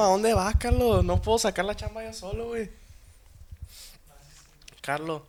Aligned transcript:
¿a 0.00 0.06
dónde 0.06 0.34
vas, 0.34 0.56
Carlos? 0.56 1.04
No 1.04 1.20
puedo 1.20 1.38
sacar 1.38 1.64
la 1.64 1.74
chamba 1.74 2.04
yo 2.04 2.12
solo, 2.12 2.48
güey. 2.48 2.70
Carlos, 4.80 5.22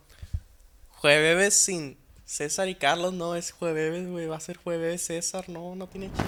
jueves 0.90 1.54
sin 1.56 1.98
César 2.26 2.68
y 2.68 2.76
Carlos, 2.76 3.14
no, 3.14 3.36
es 3.36 3.52
jueves, 3.52 4.08
güey. 4.08 4.28
Va 4.28 4.38
a 4.38 4.42
ser 4.42 4.58
jueves 4.58 5.06
César, 5.06 5.48
no, 5.50 5.76
no 5.76 5.88
tiene 5.88 6.12
chiste. 6.12 6.24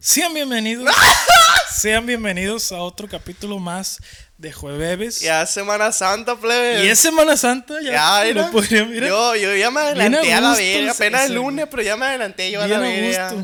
Sean 0.00 0.34
bienvenidos. 0.34 0.94
sean 1.74 2.06
bienvenidos 2.06 2.72
a 2.72 2.78
otro 2.78 3.08
capítulo 3.08 3.58
más 3.58 3.98
de 4.44 4.52
Jueves. 4.52 5.20
Ya 5.20 5.42
es 5.42 5.50
Semana 5.50 5.90
Santa, 5.90 6.36
plebe. 6.36 6.84
Y 6.84 6.88
es 6.88 6.98
Semana 7.00 7.36
Santa, 7.36 7.74
ya. 7.82 7.92
Ya, 7.92 8.22
mira. 8.26 8.50
podría- 8.52 8.84
mira. 8.84 9.08
Yo, 9.08 9.34
yo 9.34 9.54
ya 9.56 9.70
me 9.72 9.80
adelanté 9.80 10.32
a 10.32 10.38
a 10.38 10.40
la 10.40 10.54
verga. 10.54 10.92
Apenas 10.92 11.26
el 11.26 11.34
lunes, 11.34 11.66
pero 11.70 11.82
ya 11.82 11.96
me 11.96 12.06
adelanté 12.06 12.50
yo 12.50 12.62
a 12.62 12.68
la 12.68 12.76
a 12.76 12.80
verga. 12.80 13.34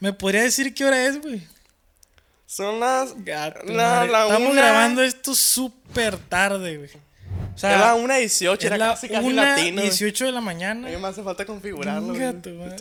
¿Me 0.00 0.12
podría 0.12 0.42
decir 0.42 0.74
qué 0.74 0.84
hora 0.84 1.06
es, 1.06 1.20
güey? 1.20 1.46
Son 2.46 2.80
las. 2.80 3.14
Gato, 3.24 3.60
la- 3.66 4.04
la 4.06 4.24
Estamos 4.24 4.50
una- 4.50 4.62
grabando 4.62 5.02
esto 5.02 5.34
súper 5.34 6.16
tarde, 6.16 6.78
güey. 6.78 6.90
O 7.54 7.58
sea, 7.60 7.74
Es 7.74 7.80
la 7.80 7.94
1.18, 7.94 8.58
es 8.58 8.64
era 8.64 8.78
la 8.78 8.88
casi 8.94 9.08
casi 9.08 9.26
una 9.26 9.50
latino. 9.56 9.82
18 9.82 10.24
de 10.24 10.32
la 10.32 10.38
A 10.38 10.42
mañana. 10.42 10.88
mí 10.88 10.96
me 10.96 11.06
hace 11.08 11.22
falta 11.22 11.44
configurarlo. 11.44 12.14
Madre. 12.14 12.76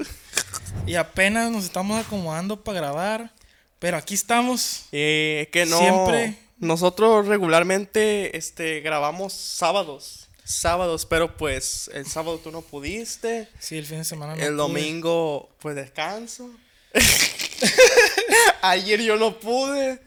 Y 0.87 0.95
apenas 0.95 1.51
nos 1.51 1.65
estamos 1.65 2.03
acomodando 2.03 2.63
para 2.63 2.79
grabar. 2.79 3.31
Pero 3.79 3.97
aquí 3.97 4.13
estamos. 4.13 4.85
Eh, 4.91 5.49
que 5.51 5.65
no. 5.65 5.77
Siempre. 5.79 6.35
Nosotros 6.59 7.27
regularmente 7.27 8.37
este, 8.37 8.81
grabamos 8.81 9.33
sábados. 9.33 10.27
Sábados, 10.43 11.05
pero 11.05 11.37
pues 11.37 11.89
el 11.93 12.05
sábado 12.07 12.39
tú 12.39 12.51
no 12.51 12.61
pudiste. 12.61 13.47
Sí, 13.59 13.77
el 13.77 13.85
fin 13.85 13.99
de 13.99 14.03
semana 14.03 14.35
no 14.35 14.41
el 14.41 14.47
pude. 14.47 14.55
domingo, 14.57 15.49
pues 15.59 15.75
descanso. 15.75 16.49
Ayer 18.61 19.01
yo 19.01 19.15
no 19.17 19.39
pude. 19.39 20.01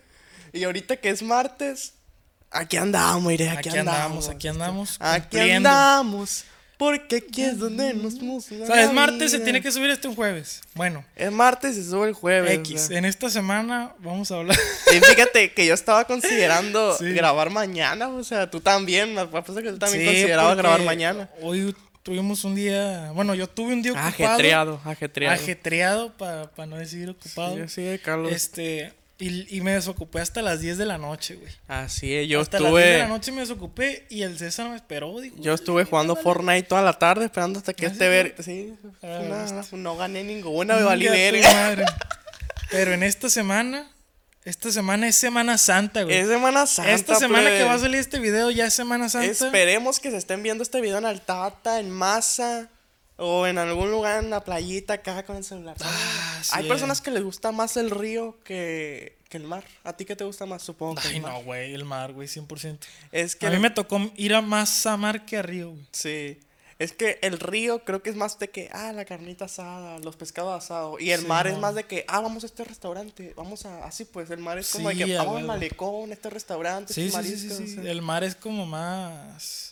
Y 0.53 0.65
ahorita 0.65 0.97
que 0.97 1.11
es 1.11 1.23
martes, 1.23 1.95
aquí 2.51 2.77
andamos, 2.77 3.33
iré, 3.33 3.49
aquí, 3.49 3.69
Aquí 3.71 3.79
andamos. 3.79 4.29
andamos, 4.29 4.29
aquí 4.29 4.49
andamos. 4.49 4.97
Aquí 5.01 5.39
andamos. 5.51 6.45
Porque 6.83 7.17
aquí 7.19 7.43
es 7.43 7.59
donde 7.61 7.95
nos 7.95 8.15
música. 8.15 8.65
O 8.65 8.67
sea, 8.67 8.83
es 8.83 8.93
martes, 8.93 9.31
se 9.31 9.39
tiene 9.39 9.63
que 9.63 9.71
subir 9.71 9.89
este 9.91 10.09
un 10.09 10.17
jueves. 10.17 10.63
Bueno, 10.75 11.05
Es 11.15 11.31
martes 11.31 11.77
y 11.77 11.85
se 11.85 11.91
sube 11.91 12.09
el 12.09 12.13
jueves. 12.13 12.51
X. 12.55 12.75
o 12.75 12.87
sea. 12.89 12.99
En 12.99 13.05
esta 13.05 13.31
semana 13.31 13.95
vamos 14.01 14.33
a 14.33 14.37
hablar. 14.39 14.57
Y 14.93 14.99
fíjate 14.99 15.53
que 15.53 15.65
yo 15.65 15.75
estaba 15.75 16.07
considerando 16.07 16.97
Sí. 16.99 17.13
grabar 17.13 17.51
mañana, 17.51 18.09
o 18.09 18.25
sea, 18.25 18.51
tú 18.51 18.61
también, 18.61 19.15
me 19.15 19.21
apuesto 19.21 19.55
que 19.63 19.71
tú 19.71 19.79
también 19.79 20.01
Sí, 20.03 20.07
considerabas 20.07 20.57
grabar 20.57 20.83
mañana. 20.83 21.31
Hoy 21.41 21.73
tuvimos 22.03 22.43
un 22.43 22.57
día. 22.57 23.13
Bueno, 23.15 23.37
yo 23.37 23.47
tuve 23.49 23.75
un 23.75 23.83
día 23.83 23.93
ocupado. 23.93 24.09
Ajetreado, 24.09 24.81
ajetreado. 24.85 25.35
Ajetreado, 25.37 26.13
para 26.17 26.67
no 26.67 26.79
decir 26.79 27.09
ocupado. 27.11 27.55
Sí, 27.69 27.69
sí, 27.69 28.01
Carlos. 28.03 28.33
Este. 28.33 28.93
Y, 29.23 29.57
y 29.57 29.61
me 29.61 29.73
desocupé 29.73 30.21
hasta 30.21 30.43
las 30.43 30.61
10 30.61 30.79
de 30.79 30.85
la 30.87 30.99
noche, 30.99 31.37
güey. 31.37 31.53
Así 31.69 32.13
es, 32.15 32.29
yo 32.29 32.41
hasta 32.41 32.59
las 32.59 32.73
10 32.73 32.85
de 32.85 32.91
la 32.91 32.97
estuve 32.97 33.09
noche 33.09 33.33
me 33.33 33.41
desocupé 33.43 34.07
y 34.11 34.23
el 34.23 34.37
César 34.37 34.69
me 34.69 34.75
esperó, 34.77 35.21
dijo. 35.21 35.37
yo 35.39 35.55
estuve 35.55 35.85
jugando 35.85 36.17
Fortnite 36.17 36.65
toda 36.65 36.83
la 36.83 36.95
tarde 36.95 37.27
esperando 37.27 37.61
hasta 37.61 37.73
que 37.73 37.87
¿Ah, 37.87 37.91
este 37.91 38.09
ver, 38.09 38.35
sí, 38.41 38.75
Ah, 39.03 39.47
no, 39.71 39.77
no 39.79 39.97
gané 39.97 40.25
ninguna, 40.25 40.75
me 40.75 40.83
valí 40.83 41.07
verga. 41.07 41.53
madre. 41.53 41.85
Pero 42.71 42.93
en 42.95 43.05
esta 43.05 43.31
semana, 43.31 43.89
esta 44.45 44.73
semana 44.73 45.07
es 45.07 45.15
Semana 45.15 45.57
Santa, 45.57 46.03
güey. 46.03 46.17
Es 46.17 46.27
Semana 46.27 46.67
Santa. 46.67 46.91
esta 46.91 47.15
semana 47.15 47.45
plebe. 47.45 47.59
que 47.59 47.65
va 47.65 47.75
a 47.75 47.79
salir 47.79 48.01
este 48.01 48.19
video 48.19 48.51
ya 48.51 48.67
es 48.67 48.75
Semana 48.75 49.09
Santa. 49.09 49.31
Esperemos 49.31 50.01
que 50.01 50.11
se 50.11 50.17
estén 50.17 50.43
viendo 50.43 50.65
este 50.65 50.81
video 50.81 50.99
en 50.99 51.07
Altata, 51.07 51.79
en 51.79 51.91
masa 51.91 52.69
o 53.25 53.47
en 53.47 53.57
algún 53.59 53.91
lugar 53.91 54.23
en 54.23 54.31
la 54.31 54.43
playita 54.45 54.95
acá 54.95 55.23
con 55.25 55.37
el 55.37 55.45
celular. 55.45 55.77
Ah, 55.81 56.41
sí. 56.43 56.51
Hay 56.55 56.69
personas 56.69 57.01
que 57.01 57.11
les 57.11 57.23
gusta 57.23 57.53
más 57.53 57.77
el 57.77 57.91
río 57.91 58.37
que, 58.45 59.17
que 59.29 59.37
el 59.37 59.45
mar. 59.45 59.65
¿A 59.85 59.93
ti 59.97 60.05
qué 60.05 60.17
te 60.17 60.25
gusta 60.25 60.45
más? 60.47 60.63
Supongo 60.63 60.97
que 61.01 61.09
Ay, 61.09 61.17
el 61.17 61.23
mar. 61.23 61.33
no, 61.33 61.43
güey, 61.45 61.73
el 61.75 61.85
mar, 61.85 62.13
güey, 62.13 62.27
100%. 62.29 62.79
Es 63.13 63.37
que 63.37 63.47
A 63.47 63.51
mí 63.51 63.59
me 63.59 63.71
tocó 63.71 64.01
ir 64.17 64.35
a 64.35 64.43
más 64.43 64.85
a 64.87 64.97
mar 64.97 65.25
que 65.25 65.37
a 65.37 65.43
río, 65.43 65.71
güey. 65.71 65.87
Sí. 65.93 66.41
Es 66.79 66.93
que 66.93 67.21
el 67.23 67.39
río 67.39 67.85
creo 67.85 68.03
que 68.03 68.11
es 68.11 68.17
más 68.17 68.41
de 68.41 68.51
que, 68.51 68.69
ah, 68.73 68.93
la 68.93 69.05
carnita 69.05 69.45
asada, 69.45 70.01
los 70.01 70.17
pescados 70.17 70.65
asados. 70.65 71.01
Y 71.01 71.13
el 71.13 71.21
Sí, 71.21 71.27
mar 71.29 71.47
es 71.47 71.57
más 71.59 71.77
de 71.77 71.85
que, 71.85 72.05
ah, 72.09 72.19
vamos 72.19 72.43
a 72.43 72.47
este 72.47 72.65
restaurante. 72.65 73.35
Vamos 73.37 73.65
a. 73.67 73.85
Así 73.85 74.05
pues, 74.05 74.29
el 74.31 74.39
mar 74.41 74.59
es 74.59 74.69
como 74.71 74.91
Sí, 74.91 74.97
de 74.99 75.05
que 75.05 75.15
vamos 75.17 75.29
al 75.29 75.35
huevo. 75.37 75.47
malecón, 75.49 76.13
este 76.13 76.29
restaurante, 76.29 76.93
Sí, 76.93 77.07
estos 77.07 77.25
sí, 77.25 77.37
sí, 77.37 77.51
sí, 77.51 77.67
sí. 77.69 77.79
o 77.79 77.83
sea, 77.83 77.91
El 77.93 78.03
mar 78.03 78.25
es 78.25 78.35
como 78.35 78.67
más, 78.67 79.72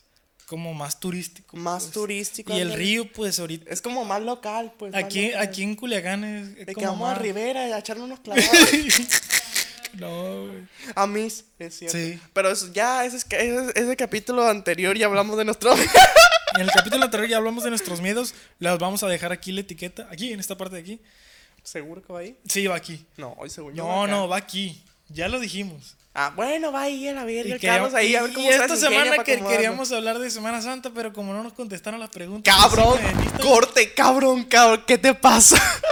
como 0.50 0.74
más 0.74 0.98
turístico. 0.98 1.56
Más 1.56 1.84
pues. 1.84 1.92
turístico. 1.92 2.52
Y 2.52 2.58
el 2.58 2.72
río, 2.72 3.06
pues 3.12 3.38
ahorita, 3.38 3.70
Es 3.70 3.80
como 3.80 4.04
más 4.04 4.20
local, 4.20 4.72
pues. 4.76 4.92
aquí, 4.96 5.28
local. 5.28 5.42
aquí 5.42 5.62
en 5.62 5.76
Culiacán 5.76 6.24
es, 6.24 6.48
es 6.48 6.56
De 6.56 6.66
que 6.66 6.74
como 6.74 6.88
vamos 6.88 7.10
a 7.10 7.14
Rivera 7.14 7.60
a 7.60 7.78
echarnos 7.78 8.06
unos 8.06 8.18
clavados. 8.24 8.50
No, 9.92 10.46
güey. 10.48 10.62
a 10.96 11.06
mí, 11.06 11.20
es 11.26 11.44
cierto. 11.70 11.96
Sí. 11.96 12.18
Pero 12.32 12.52
ya, 12.72 13.04
ese, 13.04 13.18
es 13.18 13.24
que- 13.24 13.36
ese, 13.36 13.80
ese 13.80 13.96
capítulo 13.96 14.48
anterior 14.48 14.98
ya 14.98 15.06
hablamos 15.06 15.38
de 15.38 15.44
nuestro. 15.44 15.72
En 16.56 16.62
el 16.62 16.70
capítulo 16.72 17.04
anterior 17.04 17.28
ya 17.28 17.36
hablamos 17.36 17.62
de 17.62 17.70
nuestros 17.70 18.00
miedos. 18.00 18.34
Las 18.58 18.80
vamos 18.80 19.04
a 19.04 19.06
dejar 19.06 19.30
aquí 19.30 19.52
la 19.52 19.60
etiqueta. 19.60 20.08
Aquí, 20.10 20.32
en 20.32 20.40
esta 20.40 20.56
parte 20.56 20.74
de 20.74 20.82
aquí. 20.82 21.00
¿Seguro 21.62 22.02
que 22.02 22.12
va 22.12 22.18
ahí? 22.20 22.36
Sí, 22.48 22.66
va 22.66 22.74
aquí. 22.74 23.06
No, 23.16 23.34
hoy 23.38 23.48
seguro. 23.50 23.72
No, 23.76 24.08
no, 24.08 24.26
va 24.26 24.38
aquí. 24.38 24.82
Ya 25.12 25.28
lo 25.28 25.40
dijimos. 25.40 25.96
Ah, 26.14 26.32
bueno, 26.34 26.72
va 26.72 26.82
ahí 26.82 27.06
a 27.06 27.12
la 27.12 27.24
verga. 27.24 27.56
Carlos 27.60 27.94
ahí 27.94 28.16
a 28.16 28.22
ver 28.22 28.32
cómo 28.32 28.44
y 28.46 28.48
esta 28.48 28.76
semana 28.76 29.22
que 29.22 29.40
queríamos 29.40 29.92
hablar 29.92 30.18
de 30.18 30.30
Semana 30.30 30.60
Santa, 30.60 30.90
pero 30.94 31.12
como 31.12 31.32
no 31.32 31.42
nos 31.42 31.52
contestaron 31.52 32.00
las 32.00 32.10
preguntas. 32.10 32.54
Cabrón, 32.54 32.98
corte, 33.40 33.92
cabrón, 33.94 34.44
cabrón, 34.44 34.84
¿qué 34.86 34.98
te 34.98 35.14
pasa? 35.14 35.56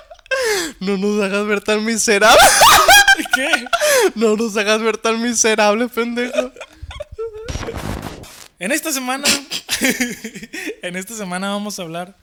No 0.78 0.96
nos 0.98 1.24
hagas 1.24 1.46
ver 1.46 1.60
tan 1.62 1.84
miserable. 1.84 2.38
¿Qué? 3.34 3.48
No 4.14 4.36
nos 4.36 4.56
hagas 4.56 4.80
ver 4.80 4.96
tan 4.98 5.20
miserable, 5.20 5.88
pendejo. 5.88 6.52
En 8.58 8.70
esta 8.70 8.92
semana. 8.92 9.26
en 10.82 10.96
esta 10.96 11.14
semana 11.16 11.50
vamos 11.50 11.78
a 11.78 11.82
hablar. 11.82 12.14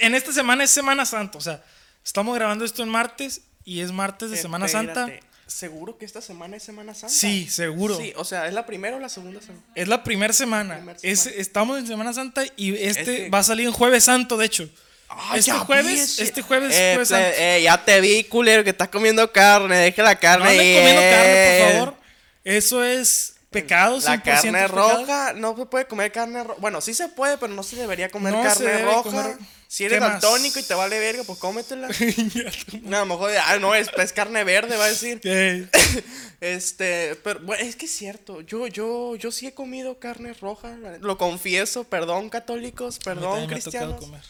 En 0.00 0.14
esta 0.14 0.32
semana 0.32 0.64
es 0.64 0.70
Semana 0.70 1.04
Santa. 1.04 1.36
O 1.36 1.40
sea, 1.40 1.62
estamos 2.04 2.34
grabando 2.34 2.64
esto 2.64 2.82
en 2.82 2.88
martes 2.88 3.42
y 3.64 3.80
es 3.80 3.92
martes 3.92 4.30
de 4.30 4.36
Semana 4.36 4.68
Santa. 4.68 5.08
¿Seguro 5.46 5.98
que 5.98 6.04
esta 6.06 6.20
semana 6.22 6.56
es 6.56 6.62
Semana 6.62 6.94
Santa? 6.94 7.14
Sí, 7.14 7.48
seguro. 7.48 7.96
Sí, 7.98 8.12
o 8.16 8.24
sea, 8.24 8.46
¿es 8.48 8.54
la 8.54 8.64
primera 8.66 8.96
o 8.96 9.00
la 9.00 9.08
segunda 9.10 9.40
semana? 9.40 9.62
Es 9.74 9.88
la 9.88 10.02
primera 10.02 10.32
semana. 10.32 10.76
Primer 10.76 10.96
Es- 11.02 11.20
semana. 11.20 11.40
estamos 11.42 11.78
en 11.78 11.86
Semana 11.86 12.12
Santa 12.14 12.44
y 12.56 12.74
este 12.82 13.04
que- 13.04 13.28
va 13.30 13.40
a 13.40 13.42
salir 13.42 13.66
en 13.66 13.72
Jueves 13.72 14.04
Santo, 14.04 14.36
de 14.36 14.46
hecho. 14.46 14.68
Ay, 15.08 15.40
este 15.40 15.50
ya 15.52 15.58
jueves, 15.58 16.18
este 16.18 16.42
jueves, 16.42 16.74
eh, 16.74 16.92
jueves 16.94 17.08
santo. 17.08 17.28
eh, 17.36 17.60
ya 17.62 17.84
te 17.84 18.00
vi, 18.00 18.24
culero, 18.24 18.64
que 18.64 18.70
estás 18.70 18.88
comiendo 18.88 19.30
carne. 19.30 19.76
Deja 19.76 20.02
la 20.02 20.14
No 20.14 20.20
carne. 20.20 20.48
anden 20.48 20.76
comiendo 20.76 21.02
carne, 21.02 21.60
por 21.60 21.72
favor. 21.72 21.94
Eso 22.42 22.82
es 22.82 23.34
pecado, 23.50 24.00
100% 24.00 24.08
La 24.08 24.22
carne 24.40 24.52
pecado. 24.68 24.98
roja, 24.98 25.32
no 25.34 25.56
se 25.56 25.66
puede 25.66 25.86
comer 25.86 26.10
carne 26.10 26.42
roja. 26.42 26.58
Bueno, 26.60 26.80
sí 26.80 26.94
se 26.94 27.06
puede, 27.08 27.38
pero 27.38 27.52
no 27.52 27.62
se 27.62 27.76
debería 27.76 28.08
comer 28.08 28.32
No 28.32 28.42
carne 28.42 28.78
roja. 28.82 29.02
comer- 29.02 29.36
Si 29.74 29.84
eres 29.84 29.98
daltónico 29.98 30.60
y 30.60 30.62
te 30.62 30.72
vale 30.74 31.00
verga, 31.00 31.24
pues 31.24 31.36
cómetela. 31.36 31.88
No, 32.82 32.96
a 32.96 33.00
lo 33.00 33.06
mejor, 33.06 33.32
ah, 33.44 33.58
no, 33.58 33.74
es, 33.74 33.88
es 33.98 34.12
carne 34.12 34.44
verde, 34.44 34.76
va 34.76 34.84
a 34.84 34.88
decir. 34.88 35.20
Este, 36.40 37.16
pero 37.24 37.40
bueno, 37.40 37.64
es 37.64 37.74
que 37.74 37.86
es 37.86 37.90
cierto. 37.90 38.40
Yo, 38.42 38.68
yo, 38.68 39.16
yo 39.16 39.32
sí 39.32 39.48
he 39.48 39.52
comido 39.54 39.98
carne 39.98 40.32
roja. 40.34 40.76
Lo 41.00 41.18
confieso, 41.18 41.82
perdón, 41.82 42.30
católicos, 42.30 43.00
perdón, 43.00 43.40
me 43.40 43.44
ha 43.46 43.48
cristianos. 43.48 43.98
comer. 44.00 44.20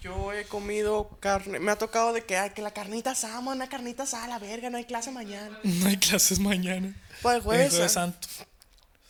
Yo 0.00 0.32
he 0.32 0.44
comido 0.44 1.10
carne. 1.20 1.58
Me 1.58 1.72
ha 1.72 1.76
tocado 1.76 2.14
de 2.14 2.24
que, 2.24 2.38
ay, 2.38 2.50
que 2.54 2.62
la 2.62 2.70
carnita 2.70 3.10
asada, 3.10 3.40
una 3.40 3.68
carnita 3.68 4.04
asada, 4.04 4.28
la 4.28 4.38
verga, 4.38 4.70
no 4.70 4.78
hay 4.78 4.84
clase 4.84 5.10
mañana. 5.10 5.58
No 5.64 5.88
hay 5.88 5.98
clases 5.98 6.38
mañana. 6.38 6.94
Pues 7.20 7.34
el 7.34 7.38
El 7.40 7.42
jueves, 7.44 7.70
jueves 7.72 7.90
ah, 7.90 8.00
Santo. 8.00 8.28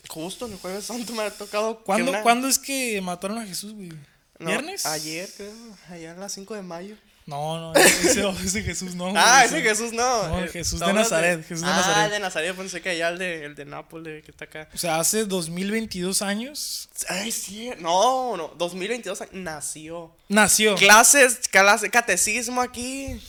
justo 0.08 0.46
en 0.46 0.52
el 0.54 0.58
jueves 0.58 0.84
santo 0.84 1.12
me 1.12 1.22
ha 1.22 1.30
tocado. 1.30 1.78
¿Cuándo, 1.84 2.10
una- 2.10 2.22
¿Cuándo 2.22 2.48
es 2.48 2.58
que 2.58 3.00
mataron 3.00 3.38
a 3.38 3.46
Jesús, 3.46 3.72
güey? 3.72 3.90
No, 4.38 4.48
¿Viernes? 4.50 4.84
Ayer, 4.86 5.28
creo. 5.36 5.52
Ayer 5.90 6.10
a 6.10 6.14
las 6.14 6.32
5 6.32 6.54
de 6.54 6.62
mayo. 6.62 6.96
No, 7.26 7.58
no, 7.58 7.74
ese, 7.74 8.22
ese 8.44 8.62
Jesús 8.64 8.94
no. 8.94 9.12
Ah, 9.16 9.44
ese 9.44 9.60
Jesús 9.60 9.92
no. 9.92 10.28
No, 10.28 10.44
Eh, 10.44 10.48
Jesús 10.48 10.78
de 10.78 10.92
Nazaret, 10.92 11.40
Jesús 11.44 11.62
de 11.64 11.70
ah, 11.70 11.76
Nazaret. 11.76 12.04
el 12.04 12.10
de 12.12 12.20
Nazaret, 12.20 12.54
pensé 12.56 12.80
que 12.80 12.90
allá 12.90 13.08
el 13.08 13.18
de, 13.18 13.44
el 13.46 13.54
de 13.56 13.64
Nápoles 13.64 14.24
que 14.24 14.30
está 14.30 14.44
acá. 14.44 14.68
O 14.72 14.78
sea, 14.78 15.00
hace 15.00 15.24
2022 15.24 16.22
años 16.22 16.88
Ay, 17.08 17.32
sí. 17.32 17.70
No, 17.80 18.36
no. 18.36 18.52
2022 18.56 19.24
nació. 19.32 20.14
nació. 20.28 20.76
Clases, 20.76 21.40
clase, 21.50 21.90
catecismo 21.90 22.60
aquí. 22.60 23.20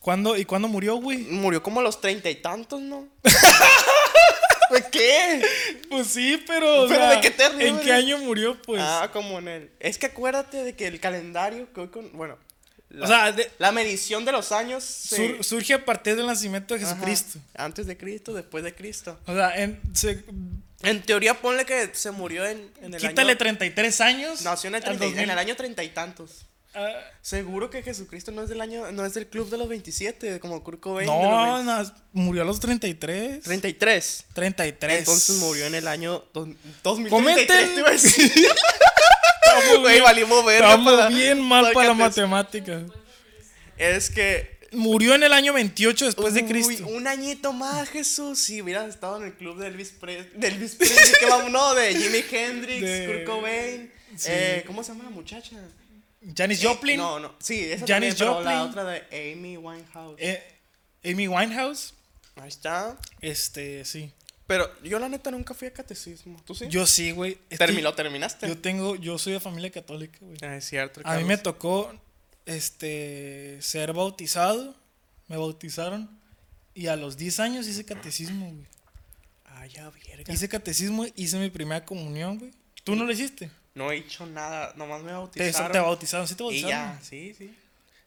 ¿Cuándo, 0.00 0.36
¿Y 0.36 0.44
cuándo 0.44 0.68
murió, 0.68 0.96
güey? 0.96 1.16
Murió 1.16 1.62
como 1.62 1.80
a 1.80 1.82
los 1.82 1.98
treinta 1.98 2.28
y 2.28 2.34
tantos, 2.34 2.78
¿no? 2.82 3.08
¿De 4.70 4.84
qué? 4.90 5.42
Pues 5.90 6.06
sí, 6.08 6.42
pero. 6.46 6.84
o 6.84 6.88
¿Pero 6.88 7.00
sea, 7.00 7.10
de 7.10 7.20
qué 7.20 7.30
te 7.30 7.48
ríes, 7.50 7.68
¿En 7.70 7.80
qué 7.80 7.92
año 7.92 8.18
murió, 8.18 8.60
pues? 8.62 8.80
Ah, 8.84 9.10
como 9.12 9.38
en 9.38 9.48
el. 9.48 9.70
Es 9.80 9.98
que 9.98 10.06
acuérdate 10.06 10.62
de 10.64 10.74
que 10.74 10.86
el 10.86 11.00
calendario 11.00 11.72
que 11.72 11.80
hoy 11.82 11.88
con. 11.88 12.10
Bueno. 12.16 12.38
La, 12.90 13.04
o 13.04 13.08
sea, 13.08 13.32
de- 13.32 13.50
la 13.58 13.72
medición 13.72 14.24
de 14.24 14.30
los 14.32 14.52
años. 14.52 14.84
se- 14.84 15.16
sur- 15.16 15.44
surge 15.44 15.74
a 15.74 15.84
partir 15.84 16.14
del 16.16 16.26
nacimiento 16.26 16.74
de 16.74 16.84
Ajá. 16.84 16.94
Jesucristo. 16.94 17.38
Antes 17.56 17.86
de 17.86 17.96
Cristo, 17.96 18.32
después 18.34 18.62
de 18.62 18.72
Cristo. 18.74 19.18
O 19.26 19.34
sea, 19.34 19.56
en, 19.60 19.80
se- 19.94 20.24
En 20.82 21.02
teoría, 21.02 21.34
ponle 21.40 21.64
que 21.64 21.90
se 21.94 22.10
murió 22.12 22.44
en, 22.46 22.70
en 22.82 22.94
el 22.94 23.00
quítale 23.00 23.30
año. 23.32 23.38
33 23.38 24.00
años. 24.00 24.42
Nació 24.42 24.68
en 24.68 24.74
el, 24.76 24.82
al 24.82 24.84
30 24.84 25.04
y- 25.06 25.08
2000. 25.08 25.24
en 25.24 25.30
el 25.30 25.38
año 25.38 25.56
treinta 25.56 25.82
y 25.82 25.88
tantos. 25.88 26.46
Seguro 27.22 27.70
que 27.70 27.82
Jesucristo 27.82 28.32
no 28.32 28.42
es 28.42 28.48
del 28.48 28.60
año, 28.60 28.90
no 28.92 29.04
es 29.06 29.14
del 29.14 29.26
club 29.28 29.48
de 29.48 29.56
los 29.58 29.68
27, 29.68 30.40
como 30.40 30.62
Kurt 30.64 30.80
Cobain. 30.80 31.06
no, 31.06 31.62
no, 31.62 31.92
murió 32.12 32.42
a 32.42 32.44
los 32.44 32.60
33. 32.60 33.46
20 33.46 33.72
33. 33.74 34.24
33. 34.34 34.98
Entonces 34.98 35.36
murió 35.36 35.66
en 35.66 35.74
el 35.76 35.86
año 35.88 36.24
dos- 36.32 36.48
2033. 36.82 37.10
Comenten. 37.10 38.54
Estamos 39.44 39.80
Güey, 39.80 40.00
valimos 40.00 40.44
verga 40.44 40.68
estamos 40.70 40.94
para- 40.94 41.08
bien 41.08 41.40
mal 41.40 41.72
para 41.72 41.88
la 41.88 41.94
matemática. 41.94 42.82
Es 43.76 44.10
que. 44.10 44.52
Murió 44.72 45.14
en 45.14 45.22
el 45.22 45.32
año 45.32 45.52
28 45.52 46.06
después 46.06 46.34
de 46.34 46.44
Cristo. 46.46 46.88
un 46.88 47.06
añito 47.06 47.52
más, 47.52 47.88
Jesús. 47.90 48.40
Si 48.40 48.60
hubieras 48.60 48.88
estado 48.88 49.18
en 49.18 49.24
el 49.26 49.34
club 49.34 49.56
de 49.60 49.68
Elvis 49.68 49.90
Presley. 49.90 50.32
De 50.34 50.48
Elvis 50.48 50.74
Presley, 50.74 51.12
que 51.20 51.26
vamos, 51.26 51.52
no, 51.52 51.74
de 51.74 51.94
Jimi 51.94 52.24
Hendrix, 52.28 52.82
De- 52.82 53.06
Kurt 53.06 53.24
Cobain. 53.24 53.92
Sí. 54.16 54.28
Eh, 54.32 54.64
¿Cómo 54.66 54.82
se 54.82 54.90
llama 54.92 55.04
la 55.04 55.10
muchacha? 55.10 55.54
Janis 56.36 56.60
Joplin. 56.62 56.94
Eh, 56.94 57.02
no, 57.02 57.18
no. 57.20 57.34
Sí, 57.38 57.60
esa 57.60 57.86
Janis 57.86 58.16
también, 58.16 58.16
pero 58.18 58.42
la 58.42 58.58
Joplin. 58.60 58.70
otra 58.70 58.84
de 58.84 59.32
Amy 59.32 59.56
Winehouse. 59.56 60.16
eh, 60.18 60.42
Amy 61.04 61.28
Winehouse. 61.28 61.94
Ahí 62.36 62.48
está. 62.48 62.96
Este, 63.20 63.84
sí. 63.84 64.10
Pero 64.46 64.70
yo 64.82 64.98
la 64.98 65.08
neta 65.08 65.30
nunca 65.30 65.54
fui 65.54 65.68
a 65.68 65.72
catecismo. 65.72 66.40
¿Tú 66.44 66.54
sí? 66.54 66.66
Yo 66.68 66.86
sí, 66.86 67.12
güey. 67.12 67.38
Es 67.48 67.58
que 67.58 67.64
Termi- 67.66 67.80
¿Lo 67.82 67.94
terminaste? 67.94 68.46
Yo 68.48 68.58
tengo, 68.58 68.94
yo 68.96 69.16
soy 69.18 69.32
de 69.34 69.40
familia 69.40 69.70
católica, 69.70 70.18
güey. 70.20 70.36
Ah, 70.42 70.56
es 70.56 70.66
cierto. 70.66 71.00
A 71.04 71.16
mí 71.16 71.24
me 71.24 71.38
tocó, 71.38 71.92
este, 72.44 73.58
ser 73.60 73.92
bautizado. 73.92 74.74
Me 75.28 75.36
bautizaron. 75.36 76.10
Y 76.74 76.88
a 76.88 76.96
los 76.96 77.16
10 77.16 77.40
años 77.40 77.66
hice 77.66 77.84
catecismo, 77.84 78.46
güey. 78.50 78.66
Ay, 79.46 79.70
ya, 79.70 79.88
verga. 79.90 80.32
Hice 80.32 80.48
catecismo, 80.48 81.06
hice 81.16 81.38
mi 81.38 81.48
primera 81.48 81.84
comunión, 81.84 82.38
güey. 82.38 82.50
¿Tú 82.82 82.94
no 82.96 83.04
lo 83.04 83.12
hiciste? 83.12 83.50
No 83.74 83.90
he 83.90 83.96
hecho 83.96 84.24
nada, 84.26 84.72
nomás 84.76 85.00
me 85.02 85.08
Te, 85.08 85.14
bautizaron. 85.14 85.72
te 85.72 85.78
bautizaron, 85.80 86.28
sí 86.28 86.34
te 86.34 86.42
y 86.42 86.46
bautizaron. 86.46 86.70
ya, 86.98 87.00
sí, 87.02 87.34
sí. 87.36 87.56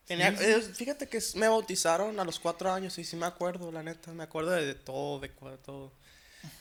Tenía- 0.07 0.29
eh, 0.29 0.61
fíjate 0.61 1.07
que 1.09 1.19
me 1.35 1.49
bautizaron 1.49 2.17
a 2.19 2.23
los 2.23 2.39
cuatro 2.39 2.71
años 2.71 2.97
y 2.97 3.03
sí 3.03 3.17
me 3.17 3.25
acuerdo, 3.25 3.71
la 3.71 3.83
neta. 3.83 4.11
Me 4.13 4.23
acuerdo 4.23 4.51
de, 4.51 4.73
todo, 4.75 5.19
de 5.19 5.27
todo. 5.29 5.91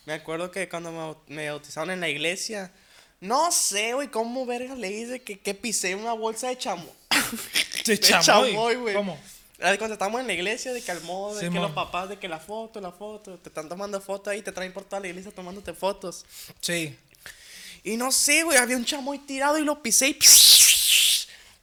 Me 0.04 0.14
acuerdo 0.14 0.50
que 0.50 0.68
cuando 0.68 0.90
me, 0.90 0.98
baut- 0.98 1.22
me 1.28 1.48
bautizaron 1.48 1.90
en 1.92 2.00
la 2.00 2.08
iglesia, 2.08 2.72
no 3.20 3.52
sé, 3.52 3.94
güey, 3.94 4.08
cómo 4.10 4.44
verga 4.44 4.74
le 4.74 4.90
hice 4.90 5.22
que, 5.22 5.38
que 5.38 5.54
pisé 5.54 5.94
una 5.94 6.12
bolsa 6.12 6.48
de 6.48 6.58
chamo. 6.58 6.92
De 7.86 8.00
chamoy, 8.00 8.74
güey. 8.74 8.94
¿Cómo? 8.96 9.16
Cuando 9.58 9.92
estamos 9.94 10.20
en 10.20 10.26
la 10.26 10.32
iglesia, 10.32 10.72
de 10.72 10.82
que 10.82 10.90
al 10.90 11.00
modo, 11.02 11.34
de 11.36 11.42
que 11.42 11.46
Simón. 11.46 11.62
los 11.62 11.70
papás, 11.70 12.08
de 12.10 12.18
que 12.18 12.28
la 12.28 12.38
foto, 12.40 12.80
la 12.80 12.90
foto, 12.92 13.38
te 13.38 13.48
están 13.48 13.68
tomando 13.68 14.00
fotos 14.00 14.32
ahí, 14.32 14.42
te 14.42 14.50
traen 14.52 14.72
por 14.72 14.84
toda 14.84 15.00
la 15.00 15.06
iglesia 15.08 15.30
tomándote 15.30 15.72
fotos. 15.72 16.26
Sí. 16.60 16.94
Y 17.86 17.96
no 17.96 18.10
sé, 18.12 18.42
güey, 18.42 18.58
había 18.58 18.76
un 18.76 18.84
chamoy 18.84 19.18
tirado 19.20 19.58
y 19.58 19.64
lo 19.64 19.80
pisé 19.82 20.08
y 20.08 20.18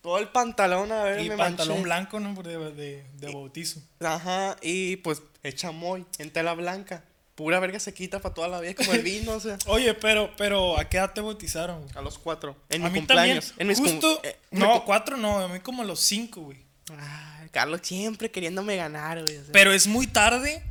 todo 0.01 0.17
el 0.19 0.27
pantalón, 0.29 0.91
a 0.91 1.03
ver, 1.03 1.21
Y 1.21 1.29
me 1.29 1.37
pantalón 1.37 1.75
manché. 1.77 1.83
blanco, 1.83 2.19
¿no? 2.19 2.33
De, 2.43 2.57
de, 2.73 3.03
de 3.17 3.33
bautizo. 3.33 3.81
Ajá, 4.01 4.57
y 4.61 4.97
pues 4.97 5.21
el 5.43 5.55
chamoy 5.55 6.05
en 6.17 6.31
tela 6.31 6.53
blanca. 6.53 7.03
Pura 7.35 7.59
verga 7.59 7.79
se 7.79 7.93
quita 7.95 8.19
para 8.21 8.35
toda 8.35 8.47
la 8.47 8.59
vida, 8.59 8.75
como 8.75 8.93
el 8.93 9.01
vino, 9.03 9.31
o 9.33 9.39
sea. 9.39 9.57
Oye, 9.67 9.93
pero, 9.95 10.31
pero, 10.37 10.77
¿a 10.77 10.87
qué 10.87 10.97
edad 10.97 11.13
te 11.13 11.21
bautizaron? 11.21 11.85
A 11.95 12.01
los 12.01 12.19
cuatro. 12.19 12.55
En 12.69 12.85
a 12.85 12.89
mi 12.89 12.99
mí 13.01 13.05
también. 13.07 13.39
cumpleaños. 13.39 13.53
En 13.57 13.67
mis 13.67 13.79
cum- 13.79 13.89
Justo. 13.89 14.21
eh, 14.23 14.37
no, 14.51 14.75
mi 14.75 14.81
cuatro 14.81 15.17
no, 15.17 15.39
a 15.39 15.47
mí 15.47 15.59
como 15.61 15.81
a 15.81 15.85
los 15.85 15.99
cinco, 15.99 16.41
güey. 16.41 16.59
Ay, 16.97 17.49
Carlos 17.49 17.81
siempre 17.83 18.29
queriéndome 18.29 18.75
ganar, 18.75 19.21
güey. 19.23 19.37
o 19.37 19.43
sea. 19.43 19.51
Pero 19.51 19.71
es 19.73 19.87
muy 19.87 20.05
tarde 20.07 20.61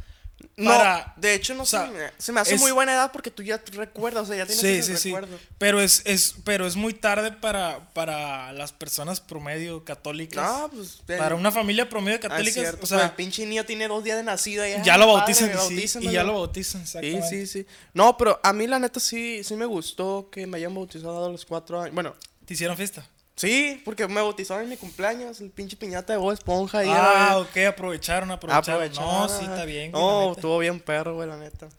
No, 0.55 0.71
para. 0.71 1.15
de 1.17 1.35
hecho, 1.35 1.55
no 1.55 1.63
o 1.63 1.67
sea, 1.67 1.87
sé. 1.91 2.11
Se 2.19 2.31
me 2.33 2.41
hace 2.41 2.55
es- 2.57 2.61
muy 2.61 2.73
buena 2.73 2.93
edad 2.93 3.11
porque 3.11 3.31
tú 3.31 3.43
ya 3.43 3.63
recuerdas, 3.73 4.25
o 4.25 4.27
sea, 4.27 4.37
ya 4.37 4.45
tienes 4.47 4.61
Sí, 4.61 4.69
ese 4.69 4.97
sí, 4.97 5.03
sí. 5.05 5.09
recuerdo. 5.09 5.39
Pero 5.57 5.81
es, 5.81 6.03
es, 6.05 6.35
pero 6.45 6.67
es 6.67 6.77
muy 6.77 6.93
tarde 6.93 7.33
para, 7.33 7.89
para 7.95 8.53
las 8.53 8.71
personas 8.73 9.21
promedio 9.21 9.85
católicas. 9.85 10.45
No, 10.45 10.69
pues. 10.69 11.01
el- 11.09 11.17
para 11.19 11.35
una 11.37 11.51
familia 11.51 11.89
promedio 11.89 12.19
ah, 12.19 12.29
católica. 12.29 12.61
o 12.61 12.77
pues, 12.77 12.89
sea, 12.91 13.05
el 13.07 13.11
pinche 13.13 13.47
niño 13.47 13.65
tiene 13.65 13.89
dos 13.89 14.05
días 14.05 14.19
de 14.19 14.25
nacido 14.25 14.67
ya. 14.67 14.83
ya 14.83 14.99
lo 14.99 15.07
padre, 15.07 15.35
bautizan, 15.35 15.69
sí, 16.03 16.07
y 16.09 16.11
ya 16.11 16.23
lo 16.23 16.35
bautizan, 16.35 16.87
Sí, 16.87 17.21
sí, 17.29 17.47
sí. 17.47 17.67
No, 17.95 18.17
pero 18.19 18.39
a 18.43 18.53
mí 18.53 18.67
la 18.67 18.79
neta 18.79 19.01
sí, 19.01 19.43
sí 19.45 19.57
me 19.57 19.65
gustó 19.65 20.29
que 20.31 20.47
me 20.47 20.59
hayan 20.59 20.75
bautizado 20.75 21.25
a 21.27 21.31
los 21.31 21.47
cuatro 21.47 21.81
años. 21.81 21.95
Bueno, 21.95 22.15
¿Te 22.45 22.55
hicieron 22.55 22.77
fiesta? 22.77 23.07
Sí, 23.37 23.81
porque 23.85 24.07
me 24.09 24.21
bautizaron 24.21 24.65
en 24.65 24.71
mi 24.71 24.77
cumpleaños, 24.77 25.41
el 25.41 25.51
pinche 25.51 25.77
piñata 25.77 26.13
de 26.13 26.19
Bob 26.19 26.33
Esponja 26.33 26.79
ahí. 26.79 26.89
Ah, 26.91 27.27
era- 27.29 27.39
ok, 27.39 27.57
aprovecharon, 27.75 28.31
aprovecharon. 28.31 28.93
No, 28.95 29.29
sí, 29.29 29.45
está 29.45 29.65
bien. 29.65 29.91
güey, 29.93 30.03
No, 30.03 30.33
estuvo 30.33 30.59
bien 30.59 30.79
perro, 30.81 31.15
güey, 31.17 31.29
la 31.29 31.37
neta. 31.37 31.69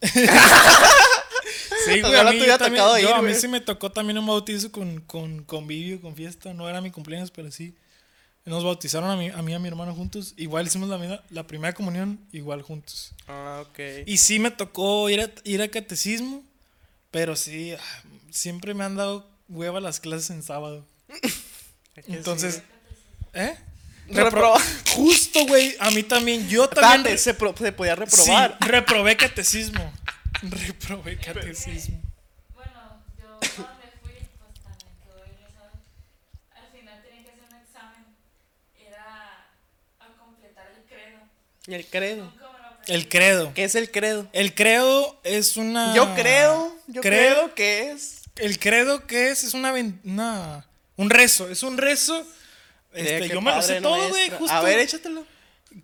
Sí, 1.86 2.00
güey, 2.00 2.14
a 2.14 2.24
te 2.24 2.32
mí, 2.32 2.46
yo 2.46 2.56
también- 2.58 2.82
yo- 2.84 2.98
ir, 2.98 3.06
a 3.08 3.16
mí 3.20 3.28
güey. 3.28 3.34
sí 3.40 3.46
me 3.48 3.60
tocó 3.60 3.90
también 3.92 4.16
un 4.18 4.26
bautizo 4.26 4.72
con, 4.72 5.00
con 5.02 5.42
convivio, 5.44 6.00
con 6.00 6.14
fiesta. 6.14 6.54
No 6.54 6.66
era 6.68 6.80
mi 6.80 6.90
cumpleaños, 6.90 7.30
pero 7.30 7.50
sí. 7.50 7.74
Nos 8.46 8.64
bautizaron 8.64 9.10
a 9.10 9.16
mí, 9.16 9.28
a 9.28 9.42
mí 9.42 9.52
y 9.52 9.54
a 9.54 9.58
mi 9.58 9.68
hermano 9.68 9.94
juntos. 9.94 10.32
Igual 10.38 10.66
hicimos 10.66 10.88
la, 10.88 10.96
misma- 10.98 11.22
la 11.30 11.46
primera 11.46 11.74
comunión, 11.74 12.18
igual 12.32 12.62
juntos. 12.62 13.12
Ah, 13.28 13.62
ok. 13.68 13.78
Y 14.06 14.16
sí 14.18 14.38
me 14.38 14.50
tocó 14.50 15.10
ir 15.10 15.20
a, 15.20 15.30
ir 15.44 15.60
a 15.60 15.68
catecismo, 15.68 16.42
pero 17.10 17.36
sí, 17.36 17.72
ah, 17.72 18.02
siempre 18.30 18.72
me 18.72 18.84
han 18.84 18.96
dado 18.96 19.26
hueva 19.48 19.80
las 19.80 20.00
clases 20.00 20.30
en 20.30 20.42
sábado. 20.42 20.84
Entonces, 21.96 22.56
sí. 22.56 22.62
¿eh? 23.34 23.56
Repro- 24.08 24.60
Justo, 24.94 25.46
güey, 25.46 25.74
a 25.80 25.90
mí 25.90 26.02
también. 26.02 26.46
Yo 26.48 26.68
también. 26.68 27.18
Se, 27.18 27.32
podía 27.34 27.94
Sí, 27.94 28.00
reprobar. 28.00 28.56
reprobé 28.60 29.16
catecismo. 29.16 29.92
Reprobé 30.42 31.16
catecismo. 31.16 32.00
Bueno, 32.54 33.02
yo 33.18 33.38
cuando 33.56 33.74
me 33.78 33.90
fui, 34.02 34.12
pues 34.38 34.60
también 34.62 34.94
todo 35.06 35.24
eso. 35.24 35.70
Al 36.54 36.78
final 36.78 37.02
tenía 37.02 37.22
que 37.24 37.30
hacer 37.30 37.48
un 37.50 37.62
examen. 37.62 38.04
Era 38.78 39.46
a 40.00 40.06
completar 40.18 40.66
el 40.76 40.82
credo. 40.84 41.18
Y 41.66 41.74
el 41.74 41.86
credo. 41.86 42.32
El 42.86 43.08
credo. 43.08 43.54
¿Qué 43.54 43.64
es 43.64 43.74
el 43.76 43.90
credo? 43.90 44.28
El 44.34 44.54
credo 44.54 45.18
es 45.24 45.56
una. 45.56 45.94
Yo 45.94 46.14
creo, 46.14 46.76
yo 46.88 47.00
Creo- 47.00 47.34
creo 47.34 47.54
que 47.54 47.90
es. 47.92 48.20
El 48.36 48.58
credo 48.58 49.06
que 49.06 49.30
es, 49.30 49.44
es 49.44 49.54
una, 49.54 49.72
ven- 49.72 49.98
una- 50.04 50.66
un 50.96 51.10
rezo. 51.10 51.48
Es 51.48 51.62
un 51.62 51.76
rezo. 51.76 52.24
Este, 52.92 53.28
que 53.28 53.34
yo 53.34 53.40
me 53.40 53.50
lo 53.54 53.60
sé 53.62 53.80
todo, 53.80 54.08
güey. 54.08 54.30
A 54.48 54.60
ver, 54.60 54.78
échatelo. 54.78 55.26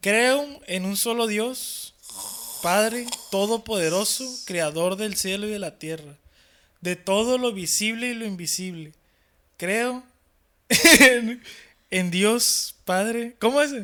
Creo 0.01 0.47
en 0.67 0.85
un 0.85 0.97
solo 0.97 1.27
Dios, 1.27 1.95
Padre 2.63 3.07
Todopoderoso, 3.33 4.25
Creador 4.47 4.97
del 4.97 5.17
cielo 5.17 5.49
y 5.49 5.51
de 5.51 5.59
la 5.59 5.79
tierra, 5.79 6.15
de 6.81 6.95
todo 6.95 7.39
lo 7.39 7.53
visible 7.53 8.09
y 8.11 8.15
lo 8.15 8.25
invisible. 8.25 8.93
Creo 9.57 10.05
en, 11.01 11.43
en 11.91 12.11
Dios, 12.13 12.77
Padre. 12.85 13.35
¿Cómo 13.41 13.61
es? 13.61 13.73
Lo 13.73 13.79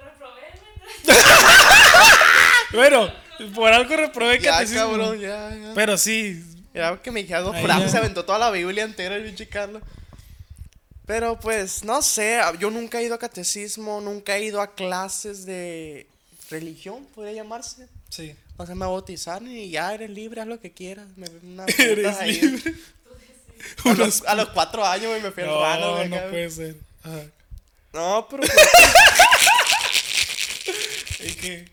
reprobé. 0.00 0.40
Bueno, 2.72 3.12
por 3.54 3.72
algo 3.72 3.96
reprobé 3.96 4.40
Ya, 4.40 4.52
catecismo. 4.52 4.80
cabrón, 4.80 5.20
ya, 5.20 5.54
ya. 5.54 5.72
Pero 5.74 5.98
sí, 5.98 6.42
Era 6.72 7.00
que 7.02 7.10
me 7.10 7.22
dos 7.24 7.56
frases, 7.60 7.86
ya. 7.86 7.90
se 7.90 7.98
aventó 7.98 8.24
toda 8.24 8.38
la 8.38 8.50
Biblia 8.50 8.84
entera 8.84 9.16
el 9.16 9.24
pinche 9.24 9.46
Carlos. 9.48 9.82
Pero 11.06 11.38
pues, 11.40 11.82
no 11.84 12.00
sé, 12.02 12.40
yo 12.58 12.70
nunca 12.70 13.00
he 13.00 13.04
ido 13.04 13.14
a 13.14 13.18
catecismo, 13.18 14.00
nunca 14.00 14.36
he 14.36 14.44
ido 14.44 14.60
a 14.60 14.74
clases 14.74 15.44
de 15.44 16.06
religión, 16.50 17.04
podría 17.14 17.34
llamarse. 17.34 17.88
sí. 18.10 18.34
O 18.58 18.66
sea, 18.66 18.74
me 18.76 18.86
bautizaron 18.86 19.50
y 19.50 19.70
ya 19.70 19.92
eres 19.94 20.10
libre, 20.10 20.40
haz 20.40 20.46
lo 20.46 20.60
que 20.60 20.70
quieras. 20.70 21.06
Me 21.16 21.26
unas 21.42 21.66
Eres 21.80 22.16
ahí. 22.18 22.40
libre. 22.40 22.74
A 23.84 23.94
los, 23.94 24.22
a 24.26 24.34
los 24.34 24.48
cuatro 24.50 24.84
años, 24.84 25.06
güey, 25.08 25.22
me 25.22 25.30
fui 25.30 25.42
al 25.44 25.48
No, 25.48 25.94
güey, 25.96 26.08
no 26.08 26.16
acá, 26.16 26.30
puede 26.30 26.50
ser. 26.50 26.76
Ajá. 27.04 27.22
No, 27.92 28.26
pero 28.28 28.42
pues, 28.46 28.58
Es 31.20 31.36
que- 31.36 31.64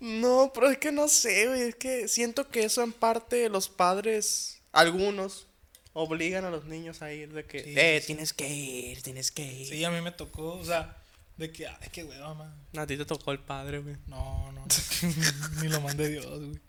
no, 0.00 0.50
pero 0.54 0.70
es 0.70 0.78
que 0.78 0.92
no 0.92 1.08
sé, 1.08 1.46
güey, 1.46 1.62
es 1.62 1.74
que 1.76 2.08
siento 2.08 2.48
que 2.48 2.64
eso 2.64 2.82
en 2.82 2.92
parte 2.92 3.48
los 3.48 3.68
padres, 3.68 4.58
algunos, 4.72 5.46
obligan 5.94 6.44
a 6.44 6.50
los 6.50 6.66
niños 6.66 7.00
a 7.02 7.12
ir 7.12 7.32
de 7.32 7.44
que, 7.46 7.64
Sí, 7.64 7.74
eh, 7.76 7.98
sí, 8.00 8.06
tienes 8.08 8.32
que 8.34 8.48
ir, 8.48 9.02
tienes 9.02 9.30
que 9.32 9.42
ir. 9.42 9.68
Sí, 9.68 9.82
a 9.84 9.90
mí 9.90 10.00
me 10.02 10.12
tocó, 10.12 10.54
o 10.54 10.64
sea, 10.64 10.96
de 11.36 11.50
que, 11.50 11.66
ay, 11.66 11.88
qué 11.90 12.04
hueva, 12.04 12.34
man. 12.34 12.54
A 12.76 12.86
ti 12.86 12.96
te 12.96 13.04
tocó 13.06 13.32
el 13.32 13.38
padre, 13.40 13.78
güey. 13.78 13.96
No, 14.06 14.52
no, 14.52 14.60
no. 14.60 14.66
ni 15.62 15.68
lo 15.68 15.80
mande 15.80 16.08
Dios, 16.08 16.26
güey. 16.26 16.60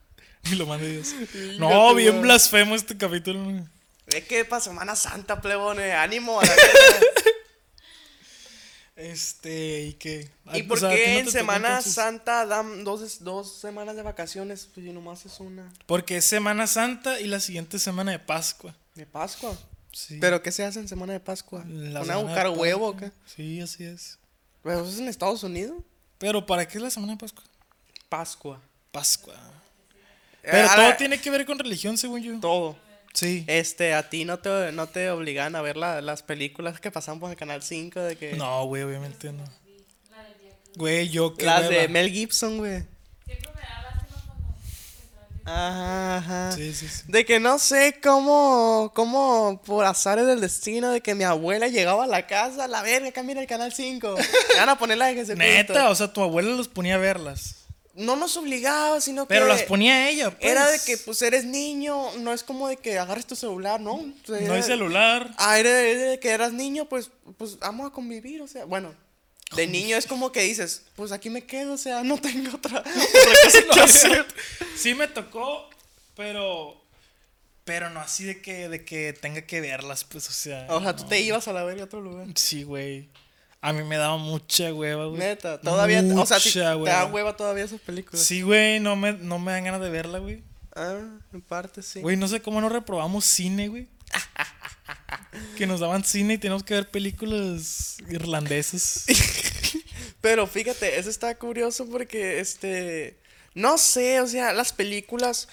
Ni 0.43 0.55
lo 0.55 0.65
mande 0.67 0.89
Dios. 0.91 1.13
No, 1.59 1.93
bien 1.95 2.21
blasfemo 2.21 2.75
este 2.75 2.95
capítulo. 2.97 3.43
güey. 3.43 3.63
Es 4.07 4.23
que 4.25 4.45
para 4.45 4.61
Semana 4.61 4.95
Santa, 4.95 5.41
plebone, 5.41 5.91
ánimo 5.93 6.39
a 6.39 6.45
la 6.45 6.51
verga. 6.55 6.99
Este, 8.95 9.81
¿y 9.87 9.93
qué? 9.93 10.29
¿Y 10.53 10.61
Ah, 10.61 10.65
por 10.67 10.77
o 10.77 10.79
sea, 10.79 10.89
¿a 10.89 10.91
ti 10.93 10.97
qué 11.03 11.13
no 11.13 11.19
en 11.19 11.31
Semana 11.31 11.67
entonces? 11.69 11.93
Santa 11.93 12.45
dan 12.45 12.83
dos, 12.85 13.23
dos 13.23 13.59
semanas 13.59 13.95
de 13.97 14.03
vacaciones 14.03 14.69
pues, 14.73 14.85
y 14.85 14.91
nomás 14.93 15.25
es 15.25 15.39
una 15.41 15.69
Porque 15.85 16.17
es 16.17 16.25
Semana 16.25 16.65
Santa 16.65 17.19
y 17.19 17.25
la 17.27 17.41
siguiente 17.41 17.77
semana 17.77 18.11
de 18.13 18.19
Pascua. 18.19 18.73
De 18.95 19.05
Pascua? 19.05 19.57
Sí. 19.91 20.17
¿Pero 20.19 20.41
qué 20.41 20.51
se 20.51 20.63
hace 20.65 20.79
en 20.79 20.87
Semana 20.87 21.13
de 21.13 21.19
Pascua? 21.19 21.63
La 21.67 21.99
¿Van 22.01 22.11
a 22.11 22.17
buscar 22.17 22.49
huevo 22.49 22.95
qué? 22.97 23.11
Sí, 23.25 23.61
así 23.61 23.83
es. 23.85 24.17
Eso 24.63 24.85
es 24.89 24.99
en 24.99 25.07
Estados 25.07 25.43
Unidos. 25.43 25.81
Pero 26.17 26.45
¿para 26.45 26.67
qué 26.67 26.77
es 26.77 26.83
la 26.83 26.89
semana 26.89 27.13
de 27.13 27.19
Pascua? 27.19 27.43
Pascua. 28.09 28.61
Pascua. 28.91 29.35
Eh, 30.43 30.49
Pero 30.51 30.69
a 30.69 30.75
todo 30.75 30.95
tiene 30.97 31.19
que 31.19 31.29
ver 31.29 31.45
con 31.45 31.57
religión, 31.59 31.97
según 31.97 32.21
yo. 32.21 32.39
Todo. 32.39 32.77
Sí. 33.13 33.45
Este, 33.47 33.93
a 33.93 34.09
ti 34.09 34.25
no 34.25 34.39
te, 34.39 34.71
no 34.73 34.87
te 34.87 35.09
obligan 35.09 35.55
a 35.55 35.61
ver 35.61 35.77
la- 35.77 36.01
las 36.01 36.21
películas 36.23 36.79
que 36.81 36.91
pasan 36.91 37.19
por 37.19 37.29
el 37.31 37.37
canal 37.37 37.63
5 37.63 37.99
de 38.01 38.17
que. 38.17 38.33
No, 38.33 38.65
güey, 38.65 38.83
obviamente 38.83 39.31
no. 39.31 39.43
Güey, 40.75 41.07
yo 41.09 41.33
qué 41.35 41.45
las 41.45 41.69
de. 41.69 41.87
Mel 41.87 42.11
Gibson, 42.11 42.57
güey. 42.57 42.83
Siempre 43.25 43.49
me 43.55 43.61
da 43.61 43.81
lástima 43.81 44.21
cuando 44.25 44.53
entra 45.01 45.27
el 45.29 45.33
Via 45.34 45.34
Ajá, 45.45 46.17
ajá. 46.17 46.51
Sí, 46.53 46.73
sí, 46.73 46.87
sí. 46.87 47.03
De 47.07 47.23
que 47.23 47.39
no 47.39 47.59
sé 47.59 47.99
cómo, 48.01 48.91
cómo 48.95 49.61
por 49.63 49.85
azares 49.85 50.25
del 50.25 50.41
destino 50.41 50.91
de 50.91 51.01
que 51.01 51.13
mi 51.13 51.23
abuela 51.23 51.67
llegaba 51.67 52.05
a 52.05 52.07
la 52.07 52.25
casa, 52.25 52.67
la 52.67 52.81
verga, 52.81 53.09
acá 53.09 53.21
mira 53.21 53.41
el 53.41 53.47
canal 53.47 53.71
5. 53.71 54.15
Me 54.17 54.59
van 54.59 54.69
a 54.69 54.77
poner 54.77 54.97
la 54.97 55.13
de. 55.13 55.35
Neta, 55.35 55.89
o 55.89 55.95
sea, 55.95 56.11
tu 56.11 56.21
abuela 56.21 56.49
los 56.49 56.67
ponía 56.67 56.95
a 56.95 56.97
verlas. 56.97 57.57
No 57.93 58.15
nos 58.17 58.35
obligaba, 58.35 58.99
sino 58.99 59.25
que. 59.27 59.33
Pero 59.33 59.47
las 59.47 59.63
ponía 59.63 60.09
ella, 60.09 60.31
pues. 60.31 60.51
Era 60.51 60.69
de 60.69 60.79
que, 60.79 60.97
pues, 60.97 61.21
eres 61.21 61.45
niño, 61.45 62.11
no 62.17 62.33
es 62.33 62.43
como 62.43 62.67
de 62.67 62.75
que 62.75 62.99
agarres 62.99 63.25
tu 63.25 63.35
celular, 63.35 63.79
¿no? 63.79 63.93
O 63.93 64.13
sea, 64.25 64.41
No 64.41 64.53
hay 64.53 64.63
celular. 64.63 65.33
Ah, 65.37 65.59
era 65.59 65.69
de, 65.69 65.95
de 65.95 66.19
que 66.19 66.31
eras 66.31 66.51
niño, 66.51 66.85
pues, 66.85 67.09
pues, 67.37 67.57
vamos 67.59 67.87
a 67.87 67.93
convivir, 67.93 68.41
o 68.41 68.47
sea, 68.47 68.65
bueno. 68.65 68.93
De 69.55 69.67
niño 69.67 69.95
es 69.95 70.05
como 70.05 70.31
que 70.31 70.41
dices, 70.41 70.83
pues 70.95 71.11
aquí 71.11 71.29
me 71.29 71.45
quedo, 71.45 71.73
o 71.73 71.77
sea, 71.77 72.03
no 72.03 72.17
tengo 72.17 72.55
otra, 72.55 72.79
otra 72.79 72.93
cosa 73.43 73.59
que 73.73 73.79
hacer. 73.81 74.25
Sí 74.75 74.93
me 74.93 75.07
tocó, 75.07 75.69
pero. 76.15 76.81
Pero 77.63 77.89
no 77.89 77.99
así 77.99 78.25
de 78.25 78.41
que, 78.41 78.69
de 78.69 78.85
que 78.85 79.13
tenga 79.13 79.41
que 79.41 79.59
verlas, 79.59 80.03
pues, 80.03 80.29
o 80.29 80.33
sea. 80.33 80.67
O 80.69 80.81
sea, 80.81 80.95
tú 80.95 81.05
te 81.05 81.19
ibas 81.21 81.47
a 81.47 81.53
la 81.53 81.63
verga 81.63 81.83
a 81.83 81.85
otro 81.85 81.99
lugar. 81.99 82.27
Sí, 82.35 82.63
güey. 82.63 83.09
A 83.61 83.73
mí 83.73 83.83
me 83.83 83.97
daba 83.97 84.17
mucha 84.17 84.71
hueva, 84.71 85.05
güey. 85.05 85.17
Neta, 85.17 85.59
todavía, 85.59 86.03
o 86.15 86.25
sea, 86.27 86.39
si 86.39 86.53
te 86.53 86.59
da 86.59 86.77
hueva. 86.77 87.05
hueva 87.05 87.35
todavía 87.35 87.63
esas 87.63 87.81
películas. 87.81 88.23
Sí, 88.23 88.43
güey, 88.43 88.79
no 88.79 88.95
me, 88.95 89.13
no 89.13 89.39
me 89.39 89.51
dan 89.51 89.63
ganas 89.63 89.81
de 89.81 89.89
verla, 89.89 90.19
güey. 90.19 90.43
Ah, 90.75 90.99
en 91.33 91.41
parte 91.41 91.81
sí. 91.81 92.01
Güey, 92.01 92.17
no 92.17 92.27
sé 92.27 92.41
cómo 92.41 92.61
no 92.61 92.69
reprobamos 92.69 93.25
cine, 93.25 93.69
güey. 93.69 93.87
que 95.57 95.67
nos 95.67 95.79
daban 95.79 96.03
cine 96.03 96.35
y 96.35 96.37
tenemos 96.37 96.63
que 96.63 96.73
ver 96.73 96.89
películas 96.89 97.97
irlandesas. 98.09 99.05
Pero 100.21 100.47
fíjate, 100.47 100.99
eso 100.99 101.09
está 101.09 101.35
curioso 101.35 101.87
porque, 101.87 102.39
este, 102.39 103.17
no 103.53 103.77
sé, 103.77 104.21
o 104.21 104.27
sea, 104.27 104.53
las 104.53 104.73
películas, 104.73 105.47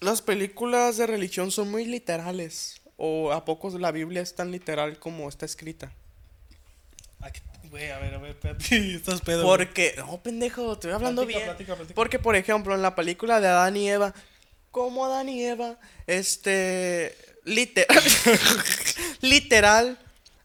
las 0.00 0.22
películas 0.22 0.96
de 0.96 1.06
religión 1.06 1.50
son 1.50 1.70
muy 1.70 1.84
literales. 1.84 2.80
O 2.96 3.32
a 3.32 3.44
pocos 3.44 3.74
la 3.74 3.90
Biblia 3.90 4.22
es 4.22 4.36
tan 4.36 4.52
literal 4.52 5.00
como 5.00 5.28
está 5.28 5.44
escrita. 5.44 5.92
Ay, 7.20 7.32
Güey, 7.74 7.90
a 7.90 7.98
ver, 7.98 8.14
a 8.14 8.18
ver, 8.18 8.30
espérate. 8.30 8.94
Estás 8.94 9.20
pedo. 9.20 9.42
Porque, 9.42 9.94
no, 9.96 10.22
pendejo, 10.22 10.66
te 10.66 10.72
estoy 10.74 10.92
hablando 10.92 11.22
Platica, 11.22 11.38
bien. 11.38 11.48
platica, 11.48 11.74
platica. 11.74 11.94
Porque, 11.96 12.20
por 12.20 12.36
ejemplo, 12.36 12.72
en 12.72 12.82
la 12.82 12.94
película 12.94 13.40
de 13.40 13.48
Adán 13.48 13.76
y 13.76 13.90
Eva, 13.90 14.14
como 14.70 15.04
Adán 15.04 15.28
y 15.28 15.44
Eva, 15.44 15.80
este, 16.06 17.16
literal, 17.44 18.02
literal, 19.20 19.98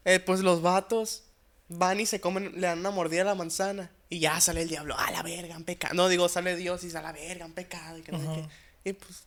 eh, 0.04 0.20
pues 0.20 0.40
los 0.40 0.62
vatos 0.62 1.24
van 1.68 2.00
y 2.00 2.06
se 2.06 2.20
comen, 2.20 2.52
le 2.56 2.66
dan 2.66 2.78
una 2.80 2.90
mordida 2.90 3.22
a 3.22 3.26
la 3.26 3.34
manzana 3.34 3.90
y 4.08 4.18
ya 4.20 4.40
sale 4.40 4.62
el 4.62 4.68
diablo, 4.68 4.98
a 4.98 5.10
la 5.10 5.22
verga, 5.22 5.54
han 5.54 5.64
pecado. 5.64 5.94
No, 5.94 6.08
digo, 6.08 6.28
sale 6.28 6.56
Dios 6.56 6.82
y 6.82 6.86
dice, 6.86 6.98
a 6.98 7.02
la 7.02 7.12
verga, 7.12 7.44
han 7.44 7.52
pecado 7.52 7.98
y 7.98 8.02
que 8.02 8.12
no 8.12 8.18
sé 8.20 8.26
Ajá. 8.26 8.34
qué. 8.84 8.90
Y 8.90 8.92
pues 8.94 9.24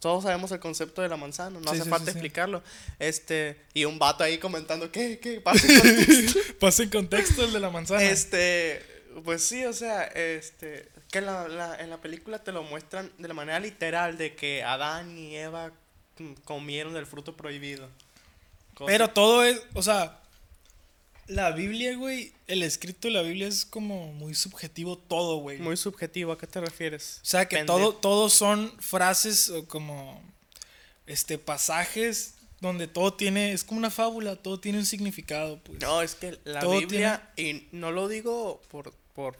todos 0.00 0.24
sabemos 0.24 0.50
el 0.52 0.60
concepto 0.60 1.00
de 1.02 1.08
la 1.08 1.16
manzana, 1.16 1.58
no 1.58 1.70
Sí, 1.70 1.76
hace 1.76 1.84
sí, 1.84 1.90
falta 1.90 2.04
sí, 2.06 2.10
explicarlo. 2.12 2.62
Este, 2.98 3.60
y 3.72 3.84
un 3.86 3.98
vato 3.98 4.24
ahí 4.24 4.38
comentando, 4.38 4.90
¿qué? 4.92 5.18
¿Qué? 5.18 5.40
Pasa 5.40 5.66
con 5.66 5.86
esto?". 5.88 6.38
Pasa 6.60 6.82
en 6.82 6.90
contexto 6.90 7.44
el 7.44 7.52
de 7.52 7.60
la 7.60 7.70
manzana. 7.70 8.02
Este, 8.02 8.82
pues 9.24 9.42
sí, 9.44 9.64
o 9.64 9.72
sea, 9.72 10.04
este, 10.04 10.88
que 11.10 11.20
la, 11.22 11.48
la- 11.48 11.76
en 11.80 11.88
la 11.90 11.98
película 12.00 12.42
te 12.44 12.52
lo 12.52 12.62
muestran 12.62 13.10
de 13.18 13.28
la 13.28 13.34
manera 13.34 13.58
literal 13.58 14.18
de 14.18 14.34
que 14.34 14.62
Adán 14.62 15.16
y 15.16 15.34
Eva 15.36 15.72
comieron 16.44 16.94
del 16.94 17.06
fruto 17.06 17.36
prohibido. 17.36 17.88
Cosa- 18.74 18.86
Pero 18.86 19.08
todo 19.10 19.44
es, 19.44 19.60
o 19.74 19.82
sea, 19.82 20.20
la 21.28 21.50
Biblia, 21.50 21.96
güey, 21.96 22.32
el 22.46 22.62
escrito 22.62 23.08
de 23.08 23.14
la 23.14 23.22
Biblia 23.22 23.48
es 23.48 23.64
como 23.64 24.12
muy 24.12 24.34
subjetivo 24.34 24.96
todo, 24.96 25.38
güey. 25.38 25.58
muy 25.58 25.76
subjetivo, 25.76 26.32
¿a 26.32 26.38
qué 26.38 26.46
te 26.46 26.60
refieres? 26.60 27.20
O 27.22 27.26
sea, 27.26 27.46
que 27.48 27.64
todo, 27.64 27.94
todos 27.94 28.32
son 28.32 28.72
frases 28.80 29.48
o 29.50 29.66
como, 29.66 30.22
este, 31.06 31.38
pasajes 31.38 32.34
donde 32.60 32.86
todo 32.86 33.12
tiene, 33.14 33.52
es 33.52 33.64
como 33.64 33.78
una 33.78 33.90
fábula, 33.90 34.36
todo 34.36 34.58
tiene 34.60 34.78
un 34.78 34.86
significado, 34.86 35.58
pues. 35.64 35.80
No, 35.80 36.00
es 36.02 36.14
que 36.14 36.38
la 36.44 36.60
Todo 36.60 36.78
Biblia, 36.78 37.30
y 37.36 37.66
no 37.72 37.92
lo 37.92 38.08
digo 38.08 38.60
por, 38.70 38.92
por 39.14 39.36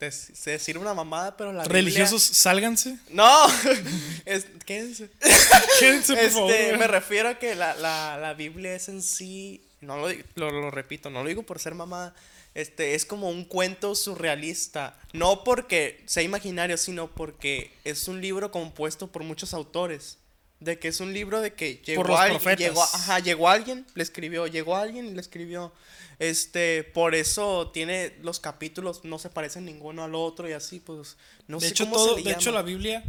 des- 0.00 0.32
decir 0.52 0.78
una 0.78 0.94
mamada, 0.94 1.36
pero 1.36 1.52
la 1.52 1.64
Religiosos, 1.64 2.22
Biblia... 2.30 2.42
sálganse. 2.42 2.98
No, 3.10 3.46
es, 4.24 4.46
quédense. 4.64 5.10
Quédense, 5.78 6.14
por. 6.14 6.50
Este, 6.50 6.76
me 6.76 6.86
refiero 6.86 7.28
a 7.28 7.38
que 7.38 7.54
la, 7.54 7.74
la, 7.74 8.18
la 8.18 8.34
Biblia 8.34 8.74
es 8.74 8.88
en 8.88 9.02
sí, 9.02 9.62
no 9.80 9.96
lo, 9.98 10.08
lo, 10.34 10.50
lo 10.50 10.70
repito, 10.70 11.10
no 11.10 11.22
lo 11.22 11.28
digo 11.28 11.42
por 11.42 11.58
ser 11.60 11.74
mamá, 11.74 12.14
este, 12.54 12.94
es 12.94 13.04
como 13.04 13.28
un 13.30 13.44
cuento 13.44 13.94
surrealista, 13.94 14.98
no 15.12 15.44
porque 15.44 16.02
sea 16.06 16.22
imaginario, 16.22 16.76
sino 16.76 17.08
porque 17.08 17.70
es 17.84 18.08
un 18.08 18.20
libro 18.20 18.50
compuesto 18.50 19.06
por 19.06 19.22
muchos 19.22 19.54
autores, 19.54 20.18
de 20.60 20.78
que 20.78 20.88
es 20.88 21.00
un 21.00 21.12
libro 21.12 21.40
de 21.40 21.54
que 21.54 21.76
llegó, 21.84 22.04
los 22.04 22.18
alguien, 22.20 22.56
llegó, 22.56 22.82
ajá, 22.82 23.18
llegó 23.18 23.48
alguien, 23.48 23.86
le 23.94 24.02
escribió, 24.02 24.46
llegó 24.46 24.76
alguien 24.76 25.06
y 25.06 25.12
le 25.14 25.20
escribió, 25.20 25.72
este, 26.18 26.84
por 26.84 27.14
eso 27.14 27.70
tiene 27.72 28.14
los 28.22 28.40
capítulos, 28.40 29.04
no 29.04 29.18
se 29.18 29.30
parecen 29.30 29.64
ninguno 29.64 30.04
al 30.04 30.14
otro 30.14 30.48
y 30.48 30.52
así, 30.52 30.78
pues, 30.80 31.16
no 31.48 31.58
de 31.58 31.66
sé 31.66 31.72
hecho, 31.72 31.84
cómo 31.84 31.96
todo, 31.96 32.14
se 32.16 32.22
le 32.22 32.30
de 32.30 32.36
hecho, 32.36 32.52
la 32.52 32.62
Biblia, 32.62 33.02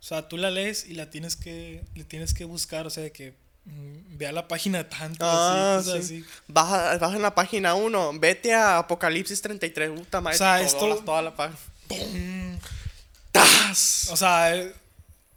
o 0.00 0.02
sea, 0.04 0.28
tú 0.28 0.36
la 0.36 0.50
lees 0.50 0.86
y 0.86 0.94
la 0.94 1.10
tienes 1.10 1.34
que, 1.36 1.82
le 1.94 2.04
tienes 2.04 2.34
que 2.34 2.44
buscar, 2.44 2.86
o 2.86 2.90
sea, 2.90 3.02
de 3.02 3.10
que 3.10 3.34
mm, 3.64 4.16
vea 4.16 4.30
la 4.32 4.46
página 4.46 4.88
tanto, 4.88 5.24
Ah, 5.26 5.78
así, 5.78 5.90
sí. 5.90 5.98
así. 5.98 6.24
Baja, 6.46 6.98
baja 6.98 7.16
en 7.16 7.22
la 7.22 7.34
página 7.34 7.74
1, 7.74 8.12
vete 8.20 8.54
a 8.54 8.78
Apocalipsis 8.78 9.42
33, 9.42 9.90
puta 9.90 10.20
madre. 10.20 10.36
O 10.36 10.38
sea, 10.38 10.60
esto- 10.62 10.86
la- 10.88 10.96
toda 11.04 11.22
la 11.22 11.34
página. 11.34 11.58
Mm, 11.90 12.58
¡Tas! 13.32 14.08
O 14.10 14.16
sea, 14.16 14.54
eh, 14.56 14.72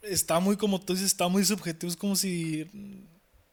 está 0.09 0.39
muy, 0.39 0.57
como 0.57 0.79
tú 0.81 0.93
dices, 0.93 1.07
está 1.07 1.27
muy 1.27 1.43
subjetivo. 1.45 1.89
Es 1.91 1.97
como 1.97 2.15
si. 2.15 2.65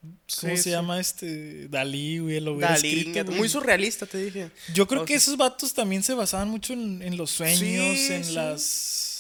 ¿Cómo 0.00 0.16
Sí, 0.26 0.56
se 0.56 0.62
sí. 0.64 0.70
llama 0.70 0.98
este? 0.98 1.68
Dalí, 1.68 2.18
güey, 2.18 2.40
lo 2.40 2.54
hubiera 2.54 2.72
Dalí, 2.72 2.88
escrito, 2.88 3.10
neta, 3.10 3.22
güey. 3.24 3.38
muy 3.38 3.48
surrealista, 3.48 4.04
te 4.06 4.18
dije. 4.18 4.50
Yo 4.74 4.88
creo 4.88 5.02
o 5.02 5.04
que 5.04 5.14
esos 5.14 5.36
vatos 5.36 5.74
también 5.74 6.02
se 6.02 6.14
basaban 6.14 6.48
mucho 6.48 6.72
en, 6.72 7.02
en 7.02 7.16
los 7.16 7.30
sueños, 7.30 7.58
Sí, 7.98 8.12
en 8.12 8.34
las. 8.34 9.11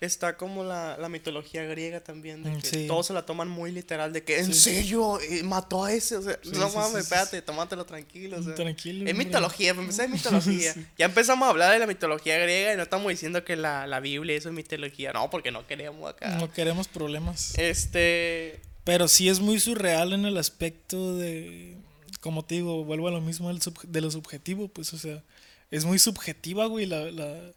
Está 0.00 0.36
como 0.36 0.62
la, 0.62 0.98
la 0.98 1.08
mitología 1.08 1.64
griega 1.64 2.00
también, 2.00 2.42
de 2.42 2.50
Mm, 2.50 2.60
que 2.60 2.66
sí. 2.68 2.86
todos 2.86 3.06
se 3.06 3.14
la 3.14 3.24
toman 3.24 3.48
muy 3.48 3.72
literal, 3.72 4.12
de 4.12 4.22
que, 4.24 4.40
¿en 4.40 4.52
Sí. 4.52 4.60
serio? 4.60 5.18
¿Mató 5.44 5.84
a 5.84 5.92
ese? 5.94 6.16
O 6.16 6.22
sea, 6.22 6.38
Sí, 6.42 6.50
no 6.52 6.68
mames, 6.70 7.04
espérate, 7.04 7.40
tómatelo 7.40 7.86
tranquilo. 7.86 8.38
o 8.38 8.42
sea. 8.42 8.54
Tranquilo. 8.54 9.06
Es 9.06 9.12
hombre. 9.12 9.24
mitología, 9.24 9.70
empezar 9.70 10.04
es 10.04 10.10
mitología. 10.12 10.74
Ya 10.98 11.06
empezamos 11.06 11.46
a 11.46 11.50
hablar 11.50 11.72
de 11.72 11.78
la 11.78 11.86
mitología 11.86 12.36
griega 12.38 12.74
y 12.74 12.76
no 12.76 12.82
estamos 12.82 13.08
diciendo 13.08 13.42
que 13.42 13.56
la, 13.56 13.86
la 13.86 14.00
Biblia 14.00 14.36
eso 14.36 14.50
es 14.50 14.54
mitología. 14.54 15.12
No, 15.14 15.30
porque 15.30 15.50
no 15.50 15.66
queremos 15.66 16.10
acá. 16.10 16.28
No 16.36 16.52
queremos 16.52 16.88
problemas. 16.88 17.54
Este. 17.58 18.60
Pero 18.84 19.08
sí 19.08 19.28
es 19.28 19.40
muy 19.40 19.58
surreal 19.58 20.12
en 20.12 20.26
el 20.26 20.36
aspecto 20.36 21.16
de. 21.16 21.76
Como 22.20 22.44
te 22.44 22.56
digo, 22.56 22.84
vuelvo 22.84 23.08
a 23.08 23.12
lo 23.12 23.20
mismo 23.20 23.48
del 23.48 23.62
sub- 23.62 23.82
de 23.82 24.00
lo 24.00 24.10
subjetivo, 24.10 24.68
pues, 24.68 24.92
o 24.92 24.98
sea, 24.98 25.22
es 25.70 25.84
muy 25.84 25.98
subjetiva, 25.98 26.66
güey. 26.66 26.86
La, 26.86 27.10
la- 27.10 27.52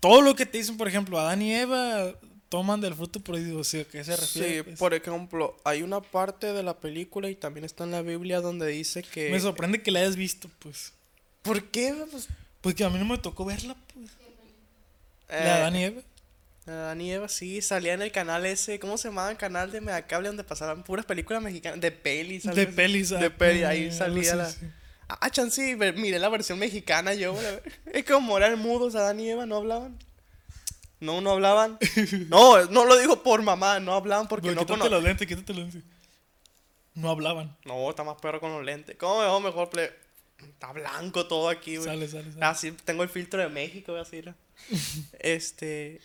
Todo 0.00 0.20
lo 0.22 0.34
que 0.34 0.46
te 0.46 0.58
dicen, 0.58 0.76
por 0.76 0.88
ejemplo, 0.88 1.18
Adán 1.18 1.42
y 1.42 1.54
Eva 1.54 2.14
toman 2.48 2.80
del 2.80 2.94
fruto 2.94 3.20
prohibido, 3.20 3.64
sea, 3.64 3.82
¿a 3.82 3.84
qué 3.84 4.04
se 4.04 4.16
refiere? 4.16 4.56
Sí, 4.56 4.62
pues? 4.62 4.78
por 4.78 4.94
ejemplo, 4.94 5.56
hay 5.64 5.82
una 5.82 6.00
parte 6.00 6.52
de 6.52 6.62
la 6.62 6.78
película 6.78 7.28
y 7.28 7.34
también 7.34 7.64
está 7.64 7.84
en 7.84 7.90
la 7.90 8.02
Biblia 8.02 8.40
donde 8.40 8.68
dice 8.68 9.02
que... 9.02 9.30
Me 9.30 9.40
sorprende 9.40 9.82
que 9.82 9.90
la 9.90 10.00
hayas 10.00 10.16
visto, 10.16 10.48
pues. 10.60 10.92
¿Por 11.42 11.64
qué? 11.64 11.94
Pues, 12.10 12.28
Porque 12.60 12.84
a 12.84 12.90
mí 12.90 12.98
no 12.98 13.06
me 13.06 13.18
tocó 13.18 13.44
verla, 13.44 13.74
pues. 13.92 14.10
eh, 15.30 15.40
La 15.40 15.44
de 15.44 15.50
Adán 15.50 15.76
y 15.76 15.84
Eva. 15.84 16.02
Adán 16.66 17.00
y 17.00 17.12
Eva, 17.12 17.28
sí, 17.28 17.60
salía 17.60 17.94
en 17.94 18.02
el 18.02 18.12
canal 18.12 18.46
ese, 18.46 18.78
¿cómo 18.78 18.98
se 18.98 19.08
llamaba? 19.08 19.30
El 19.30 19.36
canal 19.36 19.72
de 19.72 19.80
Megacable 19.80 20.28
donde 20.28 20.44
pasaban 20.44 20.84
puras 20.84 21.04
películas 21.06 21.42
mexicanas, 21.42 21.80
de 21.80 21.90
pelis. 21.90 22.46
algo 22.46 22.56
De 22.56 22.66
pelis, 22.66 23.12
ah, 23.12 23.18
De 23.18 23.30
pelis, 23.30 23.64
ahí 23.64 23.90
salía 23.90 24.34
la... 24.36 24.50
sí. 24.50 24.66
Ah, 25.08 25.30
chansí, 25.30 25.74
ve- 25.74 25.92
miré 25.92 26.18
la 26.18 26.28
versión 26.28 26.58
mexicana 26.58 27.14
yo. 27.14 27.34
la- 27.40 27.60
Es 27.92 28.04
como 28.04 28.36
eran 28.38 28.58
mudos 28.58 28.94
Adán 28.94 29.20
y 29.20 29.28
Eva, 29.30 29.46
no 29.46 29.56
hablaban. 29.56 29.98
No, 31.00 31.20
no 31.20 31.32
hablaban. 31.32 31.78
No, 32.28 32.64
no 32.66 32.84
lo 32.86 32.96
digo 32.98 33.22
por 33.22 33.42
mamá, 33.42 33.80
no 33.80 33.92
hablaban 33.94 34.28
porque 34.28 34.48
Pero 34.48 34.60
no 34.60 34.66
quítate 34.66 34.88
los 34.90 35.02
lentes, 35.02 35.26
quítate 35.28 35.52
los 35.52 35.62
lentes. 35.62 35.82
No 36.94 37.10
hablaban. 37.10 37.56
No, 37.64 37.90
está 37.90 38.04
más 38.04 38.16
perro 38.20 38.40
con 38.40 38.52
los 38.52 38.64
lentes. 38.64 38.96
¿Cómo 38.96 39.18
me 39.18 39.24
veo 39.24 39.40
mejor? 39.40 39.68
ple- 39.70 39.92
Está 40.38 40.72
blanco 40.72 41.26
todo 41.26 41.48
aquí, 41.48 41.76
güey. 41.76 41.88
Sale, 41.88 42.08
sale, 42.08 42.32
sale. 42.32 42.44
Así 42.44 42.72
tengo 42.72 43.02
el 43.02 43.08
filtro 43.08 43.40
de 43.40 43.48
México, 43.48 43.94
así. 43.96 44.22
la- 44.22 44.34
este. 45.20 46.00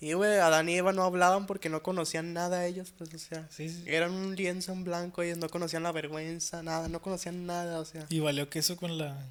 Sí, 0.00 0.14
güey, 0.14 0.38
Adán 0.38 0.68
y 0.70 0.76
Eva 0.76 0.92
no 0.92 1.04
hablaban 1.04 1.46
porque 1.46 1.68
no 1.68 1.82
conocían 1.82 2.32
nada 2.32 2.66
ellos, 2.66 2.92
pues, 2.96 3.12
o 3.12 3.18
sea. 3.18 3.46
Sí, 3.50 3.68
sí. 3.68 3.84
Eran 3.86 4.12
un 4.12 4.34
lienzo 4.34 4.72
en 4.72 4.82
blanco, 4.82 5.20
ellos 5.20 5.36
no 5.36 5.50
conocían 5.50 5.82
la 5.82 5.92
vergüenza, 5.92 6.62
nada, 6.62 6.88
no 6.88 7.02
conocían 7.02 7.44
nada, 7.44 7.78
o 7.80 7.84
sea. 7.84 8.06
Y 8.08 8.20
valió 8.20 8.48
queso 8.48 8.78
con 8.78 8.96
la. 8.96 9.22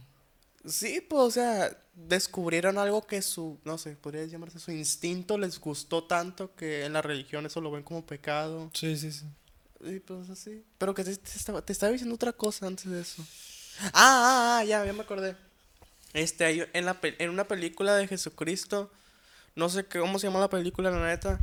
Sí, 0.65 1.01
pues, 1.01 1.21
o 1.23 1.31
sea, 1.31 1.75
descubrieron 1.95 2.77
algo 2.77 3.07
que 3.07 3.21
su, 3.23 3.59
no 3.63 3.79
sé, 3.79 3.95
podría 3.95 4.25
llamarse 4.25 4.59
su 4.59 4.71
instinto 4.71 5.39
les 5.39 5.59
gustó 5.59 6.03
tanto 6.03 6.53
que 6.55 6.85
en 6.85 6.93
la 6.93 7.01
religión 7.01 7.47
eso 7.47 7.61
lo 7.61 7.71
ven 7.71 7.83
como 7.83 8.05
pecado. 8.05 8.69
Sí, 8.73 8.95
sí, 8.95 9.11
sí. 9.11 9.25
Y 9.81 9.99
pues 9.99 10.29
así. 10.29 10.63
Pero 10.77 10.93
que 10.93 11.03
te, 11.03 11.15
te 11.15 11.31
estaba, 11.31 11.61
te 11.63 11.73
estaba 11.73 11.91
diciendo 11.91 12.13
otra 12.13 12.33
cosa 12.33 12.67
antes 12.67 12.85
de 12.85 13.01
eso. 13.01 13.25
Ah, 13.85 13.91
ah, 13.93 14.57
ah, 14.59 14.63
ya, 14.65 14.85
ya 14.85 14.93
me 14.93 15.01
acordé. 15.01 15.35
Este, 16.13 16.69
en, 16.77 16.85
la, 16.85 16.99
en 17.01 17.29
una 17.29 17.47
película 17.47 17.95
de 17.95 18.07
Jesucristo, 18.07 18.91
no 19.56 19.70
sé 19.70 19.86
qué, 19.86 20.00
cómo 20.00 20.20
se 20.20 20.27
llama 20.27 20.39
la 20.39 20.50
película, 20.50 20.91
la 20.91 21.08
neta, 21.08 21.39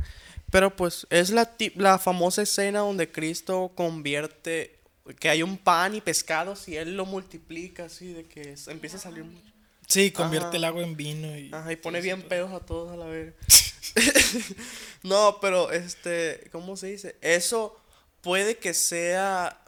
pero 0.51 0.75
pues 0.75 1.05
es 1.09 1.29
la, 1.29 1.45
ti- 1.57 1.73
la 1.75 1.99
famosa 1.99 2.41
escena 2.41 2.79
donde 2.79 3.11
Cristo 3.11 3.71
convierte, 3.75 4.79
que 5.19 5.29
hay 5.29 5.43
un 5.43 5.57
pan 5.57 5.95
y 5.95 6.01
pescados 6.01 6.67
y 6.67 6.77
él 6.77 6.95
lo 6.97 7.05
multiplica 7.05 7.85
así, 7.85 8.13
de 8.13 8.25
que 8.25 8.53
es- 8.53 8.67
empieza 8.67 8.97
a 8.97 9.01
salir 9.01 9.23
mucho. 9.23 9.51
Sí, 9.87 10.11
convierte 10.11 10.47
Ajá. 10.49 10.57
el 10.57 10.63
agua 10.65 10.83
en 10.83 10.97
vino 10.97 11.37
y... 11.37 11.49
Ajá, 11.53 11.71
y 11.71 11.75
pone 11.77 12.01
bien 12.01 12.21
pedos 12.21 12.51
a 12.51 12.59
todos 12.59 12.91
a 12.91 12.97
la 12.97 13.05
vez. 13.05 13.33
no, 15.03 15.37
pero 15.41 15.71
este, 15.71 16.49
¿cómo 16.51 16.75
se 16.77 16.87
dice? 16.87 17.15
Eso 17.21 17.79
puede 18.21 18.57
que 18.57 18.73
sea, 18.73 19.61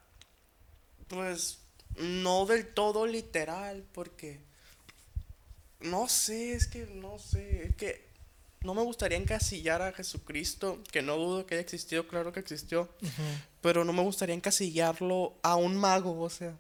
pues, 1.08 1.60
no 1.98 2.46
del 2.46 2.68
todo 2.68 3.06
literal, 3.08 3.84
porque, 3.94 4.40
no 5.80 6.08
sé, 6.10 6.54
es 6.54 6.68
que, 6.68 6.86
no 6.86 7.18
sé, 7.20 7.68
es 7.68 7.76
que 7.76 8.09
no 8.64 8.74
me 8.74 8.82
gustaría 8.84 9.18
encasillar 9.18 9.82
a 9.82 9.92
Jesucristo, 9.94 10.80
que 10.92 11.02
no 11.02 11.16
dudo 11.18 11.46
que 11.46 11.56
haya 11.56 11.62
existido, 11.62 12.08
claro 12.08 12.32
que 12.34 12.40
existió, 12.40 12.90
pero 13.62 13.84
no 13.86 13.94
me 13.94 14.02
gustaría 14.04 14.36
encasillarlo 14.36 15.34
a 15.44 15.56
un 15.56 15.76
mago, 15.78 16.20
o 16.22 16.30
sea. 16.30 16.54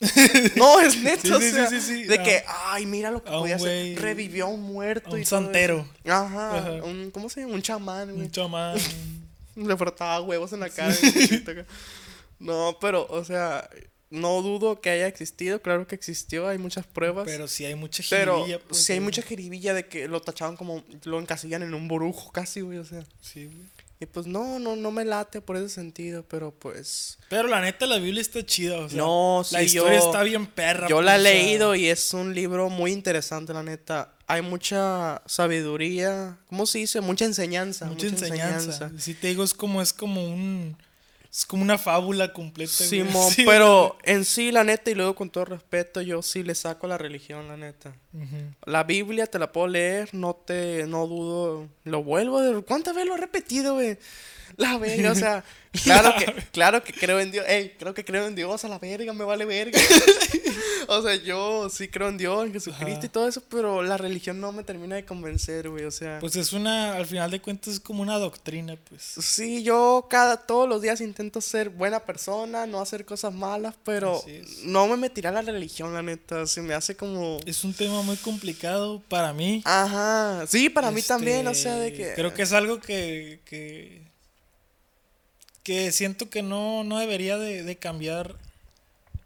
No, 0.56 0.80
es 0.80 1.00
neto, 1.00 1.22
Sí, 1.22 1.32
o 1.32 1.40
sí, 1.40 1.46
sí, 1.46 1.52
sea, 1.52 1.66
sí, 1.70 1.80
sí, 1.80 2.02
de 2.04 2.22
que, 2.22 2.42
ay, 2.66 2.84
mira 2.86 3.10
lo 3.12 3.22
que 3.22 3.30
podía 3.30 3.56
hacer, 3.56 3.96
güey- 3.96 4.00
revivió 4.00 4.46
a 4.46 4.48
un 4.48 4.62
muerto 4.62 5.10
a 5.10 5.14
un 5.14 5.20
y 5.20 5.24
santero. 5.24 5.86
Ajá, 6.04 6.58
Ajá. 6.58 6.72
un, 6.82 7.10
¿cómo 7.12 7.28
se 7.30 7.40
llama? 7.42 7.54
Un 7.54 7.62
chamán, 7.62 8.10
güey. 8.10 8.22
Un 8.26 8.30
chamán. 8.30 8.76
Le 9.56 9.76
frotaba 9.76 10.20
huevos 10.20 10.52
en 10.52 10.60
la 10.60 10.68
cara. 10.70 10.92
y 10.92 11.44
no, 12.40 12.76
pero, 12.80 13.06
o 13.08 13.24
sea, 13.24 13.70
no 14.14 14.40
dudo 14.42 14.80
que 14.80 14.90
haya 14.90 15.06
existido, 15.06 15.60
claro 15.60 15.86
que 15.86 15.94
existió, 15.94 16.48
hay 16.48 16.58
muchas 16.58 16.86
pruebas. 16.86 17.24
Pero 17.26 17.48
sí 17.48 17.64
hay 17.64 17.74
mucha 17.74 18.02
Pero 18.08 18.36
jiribilla, 18.36 18.58
pues, 18.66 18.84
sí 18.84 18.92
hay 18.92 19.00
mucha 19.00 19.22
jeribilla 19.22 19.74
de 19.74 19.86
que 19.86 20.08
lo 20.08 20.20
tachaban 20.20 20.56
como, 20.56 20.82
lo 21.04 21.20
encasillan 21.20 21.62
en 21.62 21.74
un 21.74 21.88
burujo 21.88 22.32
casi, 22.32 22.60
güey, 22.62 22.78
o 22.78 22.84
sea. 22.84 23.04
Sí, 23.20 23.46
güey. 23.46 23.74
Y 24.00 24.06
pues 24.06 24.26
no, 24.26 24.58
no, 24.58 24.74
no 24.74 24.90
me 24.90 25.04
late 25.04 25.40
por 25.40 25.56
ese 25.56 25.68
sentido, 25.68 26.24
pero 26.28 26.50
pues... 26.50 27.16
Pero 27.28 27.46
la 27.46 27.60
neta, 27.60 27.86
la 27.86 27.98
Biblia 27.98 28.20
está 28.20 28.44
chida, 28.44 28.80
o 28.80 28.88
sea. 28.88 28.98
No, 28.98 29.42
La 29.52 29.60
sí, 29.60 29.66
historia 29.66 30.00
yo- 30.00 30.06
está 30.06 30.22
bien 30.24 30.46
perra. 30.46 30.88
Yo 30.88 31.00
la 31.00 31.16
he 31.16 31.22
sea, 31.22 31.32
leído 31.32 31.74
y 31.76 31.88
es 31.88 32.12
un 32.12 32.34
libro 32.34 32.68
muy 32.70 32.90
interesante, 32.92 33.54
la 33.54 33.62
neta. 33.62 34.12
Hay 34.26 34.42
mucha 34.42 35.22
sabiduría, 35.26 36.38
¿cómo 36.48 36.66
se 36.66 36.78
dice? 36.78 37.00
Mucha 37.00 37.24
enseñanza. 37.24 37.86
Mucha 37.86 38.08
enseñanza. 38.08 38.90
Sí, 38.98 39.14
te 39.14 39.28
digo, 39.28 39.44
es 39.44 39.54
como, 39.54 39.80
es 39.80 39.92
como 39.92 40.24
un. 40.26 40.76
Es 41.34 41.44
como 41.44 41.64
una 41.64 41.78
fábula 41.78 42.32
completa. 42.32 42.70
Simón, 42.70 43.28
Sí, 43.32 43.44
pero 43.44 43.98
en 44.04 44.24
sí, 44.24 44.52
la 44.52 44.62
neta, 44.62 44.92
y 44.92 44.94
luego 44.94 45.16
con 45.16 45.30
todo 45.30 45.44
respeto, 45.46 46.00
yo 46.00 46.22
sí 46.22 46.44
le 46.44 46.54
saco 46.54 46.86
la 46.86 46.96
religión, 46.96 47.48
la 47.48 47.56
neta. 47.56 47.92
La 48.64 48.84
Biblia 48.84 49.26
te 49.26 49.40
la 49.40 49.50
puedo 49.50 49.66
leer, 49.66 50.14
no 50.14 50.36
te, 50.36 50.86
no 50.86 51.08
dudo, 51.08 51.68
lo 51.82 52.04
vuelvo 52.04 52.40
de... 52.40 52.62
¿Cuántas 52.62 52.94
veces 52.94 53.08
lo 53.08 53.16
he 53.16 53.20
repetido, 53.20 53.74
güey? 53.74 53.98
La 54.56 54.78
verga, 54.78 55.12
o 55.12 55.14
sea, 55.14 55.44
claro 55.84 56.14
que, 56.18 56.32
claro 56.52 56.84
que 56.84 56.92
creo 56.92 57.20
en 57.20 57.30
Dios, 57.32 57.44
ey, 57.48 57.74
creo 57.78 57.94
que 57.94 58.04
creo 58.04 58.26
en 58.26 58.34
Dios, 58.34 58.64
a 58.64 58.68
la 58.68 58.78
verga, 58.78 59.12
me 59.12 59.24
vale 59.24 59.44
verga. 59.44 59.78
o 60.88 61.02
sea, 61.02 61.14
yo 61.16 61.68
sí 61.70 61.88
creo 61.88 62.08
en 62.08 62.18
Dios, 62.18 62.46
en 62.46 62.52
Jesucristo 62.52 62.98
Ajá. 62.98 63.06
y 63.06 63.08
todo 63.08 63.28
eso, 63.28 63.42
pero 63.48 63.82
la 63.82 63.96
religión 63.96 64.40
no 64.40 64.52
me 64.52 64.62
termina 64.62 64.96
de 64.96 65.04
convencer, 65.04 65.68
güey, 65.68 65.84
o 65.84 65.90
sea... 65.90 66.18
Pues 66.20 66.36
es 66.36 66.52
una. 66.52 66.94
Al 66.94 67.06
final 67.06 67.30
de 67.30 67.40
cuentas, 67.40 67.74
es 67.74 67.80
como 67.80 68.02
una 68.02 68.18
doctrina, 68.18 68.76
pues. 68.88 69.02
Sí, 69.02 69.62
yo 69.62 70.06
cada 70.08 70.36
todos 70.36 70.68
los 70.68 70.82
días 70.82 71.00
intento 71.00 71.40
ser 71.40 71.70
buena 71.70 72.00
persona, 72.00 72.66
no 72.66 72.80
hacer 72.80 73.04
cosas 73.04 73.32
malas, 73.32 73.74
pero 73.84 74.22
no 74.64 74.86
me 74.86 74.96
metirá 74.96 75.30
a 75.30 75.32
la 75.32 75.42
religión, 75.42 75.92
la 75.94 76.02
neta. 76.02 76.46
Se 76.46 76.62
me 76.62 76.74
hace 76.74 76.96
como. 76.96 77.38
Es 77.46 77.64
un 77.64 77.74
tema 77.74 78.02
muy 78.02 78.16
complicado 78.16 79.02
para 79.08 79.32
mí. 79.32 79.62
Ajá. 79.64 80.46
Sí, 80.46 80.68
para 80.68 80.90
mí 80.90 81.02
también, 81.02 81.46
o 81.46 81.54
sea, 81.54 81.76
de 81.76 81.88
Este, 81.88 81.98
que. 81.98 82.14
Creo 82.14 82.34
que 82.34 82.42
es 82.42 82.52
algo 82.52 82.80
que. 82.80 83.40
que, 83.44 84.02
que 85.64 85.90
siento 85.90 86.30
que 86.30 86.42
no, 86.42 86.84
no 86.84 86.98
debería 86.98 87.36
de, 87.38 87.64
de 87.64 87.76
cambiar. 87.76 88.36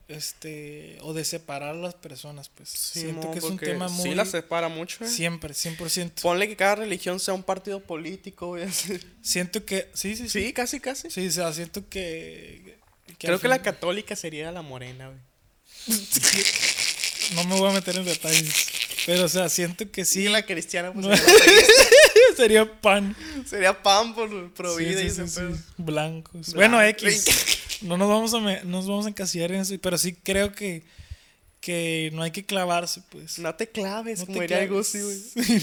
Este. 0.09 0.97
O 1.03 1.13
de 1.13 1.23
separar 1.23 1.75
a 1.75 1.79
las 1.79 1.93
personas, 1.93 2.49
pues. 2.49 2.71
siento 2.71 3.31
que 3.31 3.41
es 3.41 3.45
un 3.45 3.59
tema 3.59 3.89
muy. 3.89 4.09
Sí, 4.09 4.15
la 4.15 4.25
separa 4.25 4.71
mucho, 4.71 5.05
eh. 5.05 5.09
Siempre, 5.09 5.53
100%. 5.53 6.23
Ponle 6.23 6.49
que 6.49 6.57
cada 6.57 6.77
religión 6.77 7.21
sea 7.21 7.35
un 7.35 7.43
partido 7.43 7.81
político, 7.81 8.47
güey. 8.47 8.65
así. 8.65 8.99
Siento 9.21 9.67
que. 9.67 9.91
Sí, 9.93 10.17
sí, 10.17 10.31
sí. 10.31 10.45
Sí, 10.45 10.53
casi, 10.55 10.81
casi. 10.81 11.11
Sí, 11.11 11.27
o 11.27 11.31
sea, 11.31 11.53
siento 11.53 11.87
que. 11.91 12.79
Creo 13.19 13.39
que 13.39 13.49
la 13.49 13.61
católica 13.61 14.17
sería 14.17 14.51
la 14.51 14.63
morena, 14.63 15.09
güey. 15.09 15.19
No 17.35 17.45
me 17.45 17.59
voy 17.59 17.69
a 17.69 17.75
meter 17.75 17.95
en 17.95 18.07
detalles. 18.07 18.69
Pero, 19.05 19.25
o 19.25 19.29
sea, 19.29 19.51
siento 19.51 19.91
que 19.91 20.07
sí. 20.07 20.25
Y 20.25 20.29
la 20.29 20.47
cristiana, 20.47 20.93
pues, 20.95 21.07
No. 21.07 21.15
Sería 22.37 22.81
pan. 22.81 23.15
sería 23.47 23.83
pan 23.83 24.15
por 24.15 24.53
pro 24.53 24.77
Sí, 24.77 24.85
vida 24.85 25.01
sí, 25.01 25.07
y 25.07 25.11
sí, 25.11 25.23
ese 25.23 25.29
sí. 25.29 25.41
pedo. 25.41 25.59
Blancos. 25.79 26.33
Blanco. 26.53 26.57
Bueno, 26.57 26.83
X. 26.83 27.25
No 27.83 27.97
nos 27.97 28.09
vamos 28.09 28.35
a, 28.35 28.41
me- 28.41 28.63
nos 28.65 28.87
vamos 28.87 29.07
a 29.07 29.09
encasillar 29.11 29.53
en 29.53 29.61
eso. 29.61 29.75
Pero 29.81 29.97
sí 29.99 30.13
creo 30.15 30.53
que, 30.53 30.83
que 31.61 32.11
no 32.13 32.23
hay 32.23 32.31
que 32.31 32.45
clavarse, 32.45 33.03
pues. 33.11 33.39
No 33.39 33.55
te 33.55 33.69
claves, 33.69 34.21
No 34.21 34.27
como 34.27 34.41
diría 34.41 34.67
claves. 34.67 34.71
Gusi, 34.71 35.01
güey. 35.03 35.59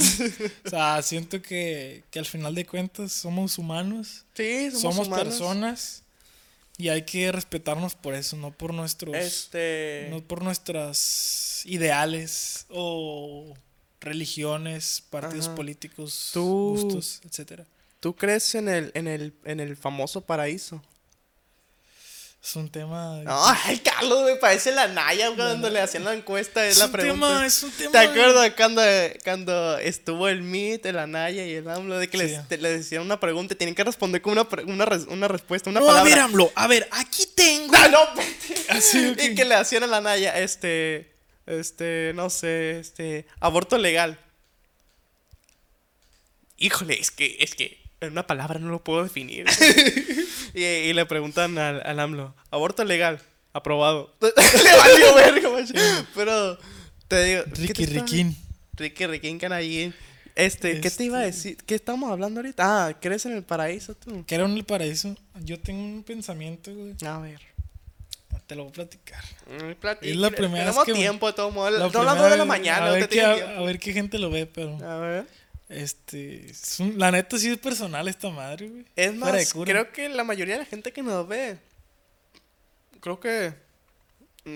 o 0.66 0.70
sea, 0.70 1.02
siento 1.02 1.42
que, 1.42 2.04
que 2.12 2.20
al 2.20 2.26
final 2.26 2.56
de 2.56 2.66
cuentas 2.66 3.12
somos 3.12 3.58
humanos. 3.58 4.26
Sí, 4.34 4.68
somos, 4.72 4.82
Somos, 4.82 5.08
humanos. 5.08 5.28
personas. 5.28 6.02
Y 6.78 6.90
hay 6.90 7.04
que 7.04 7.32
respetarnos 7.32 7.96
por 7.96 8.16
eso, 8.16 8.36
no 8.36 8.52
por 8.52 8.74
nuestros. 8.74 9.16
Este. 9.16 10.08
No 10.10 10.22
por 10.22 10.42
nuestras 10.44 11.62
ideales 11.66 12.66
o 12.70 13.54
religiones, 14.02 15.04
partidos 15.10 15.48
Ajá. 15.48 15.56
políticos, 15.56 16.30
Tú- 16.34 16.76
gustos, 16.80 17.22
etcétera. 17.26 17.66
¿Tú 18.00 18.16
crees 18.16 18.54
en 18.56 18.70
el, 18.70 18.92
en 18.94 19.08
el, 19.08 19.34
en 19.46 19.60
el 19.60 19.76
famoso 19.76 20.22
paraíso? 20.22 20.82
Es 22.44 22.56
un 22.56 22.70
tema. 22.70 23.24
Ay, 23.26 23.80
Carlos, 23.80 24.22
güey, 24.22 24.40
parece 24.40 24.72
la 24.72 24.88
Naya 24.88 25.30
güey, 25.30 25.38
cuando 25.40 25.68
le 25.68 25.80
hacían 25.82 26.04
la 26.04 26.14
encuesta. 26.14 26.64
Es, 26.64 26.74
es 26.74 26.78
la 26.78 26.86
un 26.86 26.92
pregunta. 26.92 27.28
tema, 27.28 27.46
es 27.48 27.64
un 27.64 27.72
tema. 27.72 27.92
¿Te 27.92 27.98
acuerdas 27.98 28.52
cuando, 28.56 28.82
cuando 29.24 29.78
estuvo 29.80 30.28
el 30.28 30.44
MIT, 30.44 30.86
el 30.86 31.00
Anaya 31.00 31.44
y 31.44 31.54
el 31.56 31.68
AMLO? 31.68 31.98
De 31.98 32.08
que 32.08 32.20
Sí. 32.20 32.24
les, 32.26 32.48
te- 32.48 32.60
les 32.60 32.78
decían 32.78 33.02
una 33.02 33.20
pregunta 33.20 33.56
y 33.56 33.58
tienen 33.58 33.74
que 33.74 33.84
responder 33.84 34.22
con 34.22 34.34
una, 34.34 34.48
una, 34.68 34.86
una 35.08 35.28
respuesta, 35.28 35.72
una 35.72 35.80
No, 35.80 35.88
a 35.88 35.90
palabra. 35.90 36.12
ver, 36.12 36.20
AMLO, 36.20 36.52
a 36.54 36.68
ver, 36.68 36.88
aquí 36.92 37.26
tengo. 37.34 37.74
Ah, 37.76 37.88
no, 37.88 38.04
espérate. 38.22 38.72
Así, 38.72 39.08
ok. 39.08 39.18
Y 39.24 39.34
que 39.36 39.44
le 39.46 39.56
hacían 39.56 39.82
a 39.82 39.88
la 39.88 40.02
Naya, 40.02 40.38
este, 40.40 41.15
este, 41.46 42.12
no 42.16 42.30
sé, 42.30 42.80
este, 42.80 43.26
aborto 43.40 43.78
legal. 43.78 44.20
Híjole, 46.58 47.00
es 47.00 47.12
que, 47.12 47.38
es 47.40 47.56
que 47.56 47.78
en 48.02 48.12
una 48.12 48.28
palabra 48.28 48.60
no 48.60 48.70
lo 48.70 48.84
puedo 48.84 49.04
definir. 49.04 49.46
y, 50.54 50.64
y 50.64 50.94
le 50.94 51.06
preguntan 51.06 51.58
al, 51.58 51.86
al 51.86 52.00
AMLO, 52.00 52.36
aborto 52.52 52.84
legal, 52.86 53.22
aprobado. 53.54 54.16
le 54.22 54.78
valió 54.78 55.16
verga, 55.16 55.50
macho. 55.50 55.74
Pero, 56.16 56.58
te 57.08 57.24
digo. 57.24 57.44
¿qué 57.54 57.62
Ricky 57.62 57.86
Riquín. 57.86 58.38
Ricky 58.74 59.06
Riquín 59.08 59.40
Canallín. 59.40 59.94
Este, 60.36 60.82
¿qué 60.82 60.90
te 60.92 61.06
iba 61.06 61.20
a 61.20 61.26
Este- 61.28 61.50
decir? 61.50 61.64
¿Qué 61.66 61.76
estamos 61.76 62.12
hablando 62.12 62.40
ahorita? 62.42 62.88
Ah, 62.88 63.00
¿crees 63.00 63.26
en 63.26 63.34
el 63.34 63.44
paraíso 63.44 63.96
tú? 63.96 64.26
Que 64.26 64.36
era 64.36 64.44
un 64.46 64.58
el 64.58 64.66
paraíso. 64.66 65.16
Yo 65.42 65.60
tengo 65.60 65.82
un 65.82 66.04
pensamiento, 66.04 66.74
güey. 66.74 66.94
A 67.06 67.20
ver. 67.20 67.40
Te 68.48 68.56
lo 68.56 68.64
voy 68.64 68.70
a 68.72 68.74
platicar. 68.74 69.24
Mm, 69.48 69.74
platica. 69.74 70.06
Es 70.12 70.16
la 70.18 70.30
primera 70.30 70.66
vez 70.66 70.78
que 70.86 70.94
tiempo 70.94 71.26
de 71.28 71.34
todo 71.34 71.50
modo. 71.52 71.70
La 71.72 71.90
Son 71.90 72.06
las 72.06 72.14
primera 72.16 72.22
2 72.22 72.32
de 72.32 72.38
la 72.38 72.46
mañana. 72.46 72.86
A 72.88 72.92
ver, 72.92 73.02
qué, 73.02 73.08
tienes 73.08 73.30
a, 73.32 73.36
tiempo. 73.36 73.62
a 73.62 73.66
ver 73.66 73.80
qué 73.80 73.94
gente 73.94 74.20
lo 74.20 74.30
ve, 74.30 74.46
pero. 74.46 74.78
A 74.88 74.98
ver. 75.00 75.28
Este. 75.68 76.52
es 76.52 76.80
un- 76.80 77.00
la 77.00 77.10
neta 77.12 77.40
sí 77.40 77.50
es 77.50 77.58
personal 77.58 78.08
esta 78.08 78.30
madre, 78.30 78.70
güey. 78.70 78.86
Es 78.96 79.16
más, 79.16 79.52
creo 79.54 79.92
que 79.92 80.10
la 80.10 80.24
mayoría 80.24 80.56
de 80.56 80.60
la 80.60 80.66
gente 80.66 80.92
que 80.94 81.02
nos 81.02 81.28
ve, 81.28 81.58
creo 83.00 83.20
que 83.20 83.54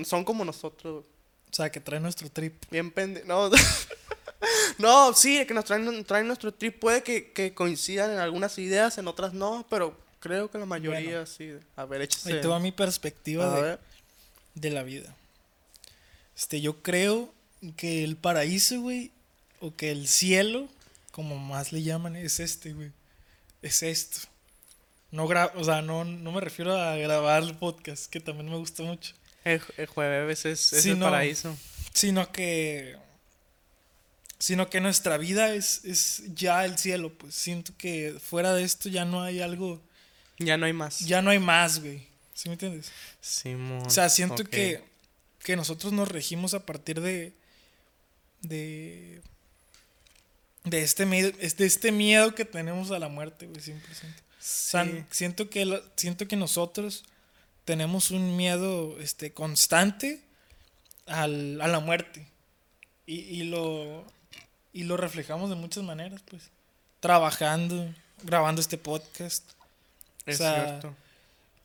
son 0.06 0.24
como 0.24 0.46
nosotros, 0.46 1.04
O 1.52 1.54
sea, 1.54 1.72
que 1.72 1.80
trae 1.80 2.00
nuestro 2.00 2.30
trip. 2.30 2.64
bien 2.70 2.92
pende... 2.92 3.24
No, 3.26 3.50
no 4.78 5.14
sí, 5.14 5.44
que 5.48 5.54
nos 5.56 5.66
traen, 5.66 6.04
traen 6.06 6.28
nuestro 6.28 6.54
trip. 6.54 6.80
Puede 6.80 7.02
que, 7.02 7.32
que 7.32 7.56
coincidan 7.56 8.12
en 8.12 8.20
algunas 8.20 8.56
ideas, 8.60 9.00
en 9.00 9.08
otras 9.08 9.34
no, 9.34 9.66
pero 9.68 9.98
creo 10.20 10.50
que 10.50 10.58
la 10.58 10.66
mayoría 10.66 11.26
sí. 11.26 11.52
A 11.76 11.86
ver, 11.86 12.02
échase. 12.02 12.34
Ahí 12.34 12.42
te 12.42 12.48
va 12.48 12.60
mi 12.60 12.72
perspectiva 12.72 13.52
A 13.52 13.56
de, 13.56 13.62
ver. 13.62 13.80
de 14.56 14.70
la 14.70 14.84
vida. 14.84 15.16
Este, 16.36 16.62
yo 16.62 16.82
creo 16.82 17.34
que 17.76 18.04
el 18.04 18.16
paraíso, 18.16 18.80
güey, 18.82 19.12
o 19.60 19.76
que 19.76 19.92
el 19.92 20.08
cielo, 20.08 20.70
como 21.12 21.38
más 21.38 21.72
le 21.72 21.84
llaman, 21.84 22.16
es 22.16 22.40
este, 22.40 22.74
güey. 22.74 22.92
Es 23.62 23.84
esto. 23.84 24.28
No 25.12 25.28
gra 25.28 25.52
o 25.56 25.64
sea, 25.64 25.82
no, 25.82 26.06
no 26.06 26.32
me 26.32 26.40
refiero 26.40 26.76
a 26.76 26.96
grabar 26.96 27.44
el 27.44 27.56
podcast, 27.56 28.10
que 28.10 28.20
también 28.20 28.50
me 28.50 28.58
gusta 28.58 28.84
mucho. 28.84 29.16
El, 29.44 29.62
el 29.78 29.88
jueves 29.88 30.46
es, 30.46 30.72
es 30.74 30.86
el 30.86 31.00
paraíso. 31.00 31.58
sino 31.94 32.32
que 32.32 32.96
sino 34.38 34.70
que 34.70 34.80
nuestra 34.80 35.18
vida 35.18 35.54
es, 35.54 35.84
es 35.84 36.24
ya 36.34 36.64
el 36.64 36.78
cielo, 36.78 37.12
pues 37.14 37.36
siento 37.36 37.74
que 37.78 38.16
fuera 38.24 38.54
de 38.54 38.64
esto 38.64 38.88
ya 38.88 39.04
no 39.04 39.22
hay 39.22 39.42
algo, 39.42 39.82
Ya 40.40 40.58
no 40.58 40.66
hay 40.66 40.74
más. 40.74 41.00
ya 41.02 41.22
no 41.22 41.30
hay 41.32 41.40
más, 41.40 41.80
güey. 41.82 42.08
¿Sí 42.34 42.48
me 42.50 42.54
entiendes? 42.54 42.92
Simón. 43.22 43.86
O 43.86 43.90
sea, 43.90 44.10
siento 44.10 44.44
que, 44.46 44.82
que 45.44 45.56
nosotros 45.56 45.92
nos 45.94 46.08
regimos 46.08 46.54
a 46.54 46.66
partir 46.66 47.02
de. 47.02 47.34
de. 48.42 49.22
de 50.64 50.82
este 50.84 51.06
miedo, 51.06 51.32
de 51.32 51.66
este 51.66 51.92
miedo 51.92 52.34
que 52.36 52.46
tenemos 52.46 52.92
a 52.92 53.00
la 53.00 53.10
muerte, 53.10 53.48
güey, 53.48 53.60
100%. 53.62 53.76
O 53.78 53.82
sea, 54.40 54.86
Sí. 54.86 55.04
siento 55.12 55.50
que, 55.50 55.66
la- 55.66 55.82
siento 55.98 56.28
que 56.28 56.36
nosotros 56.38 57.04
tenemos 57.66 58.10
un 58.12 58.38
miedo 58.38 58.98
este, 59.02 59.34
constante 59.34 60.22
al- 61.06 61.60
a 61.62 61.68
la 61.68 61.80
muerte. 61.82 62.26
Y, 63.06 63.16
y 63.22 63.44
lo, 63.44 64.06
y 64.72 64.84
lo 64.84 64.96
reflejamos 64.96 65.50
de 65.50 65.56
muchas 65.58 65.84
maneras, 65.84 66.22
pues. 66.30 66.44
Trabajando, 67.02 67.94
grabando 68.24 68.62
este 68.62 68.78
podcast. 68.78 69.44
Es 70.30 70.36
o 70.36 70.44
sea, 70.44 70.68
cierto. 70.80 70.96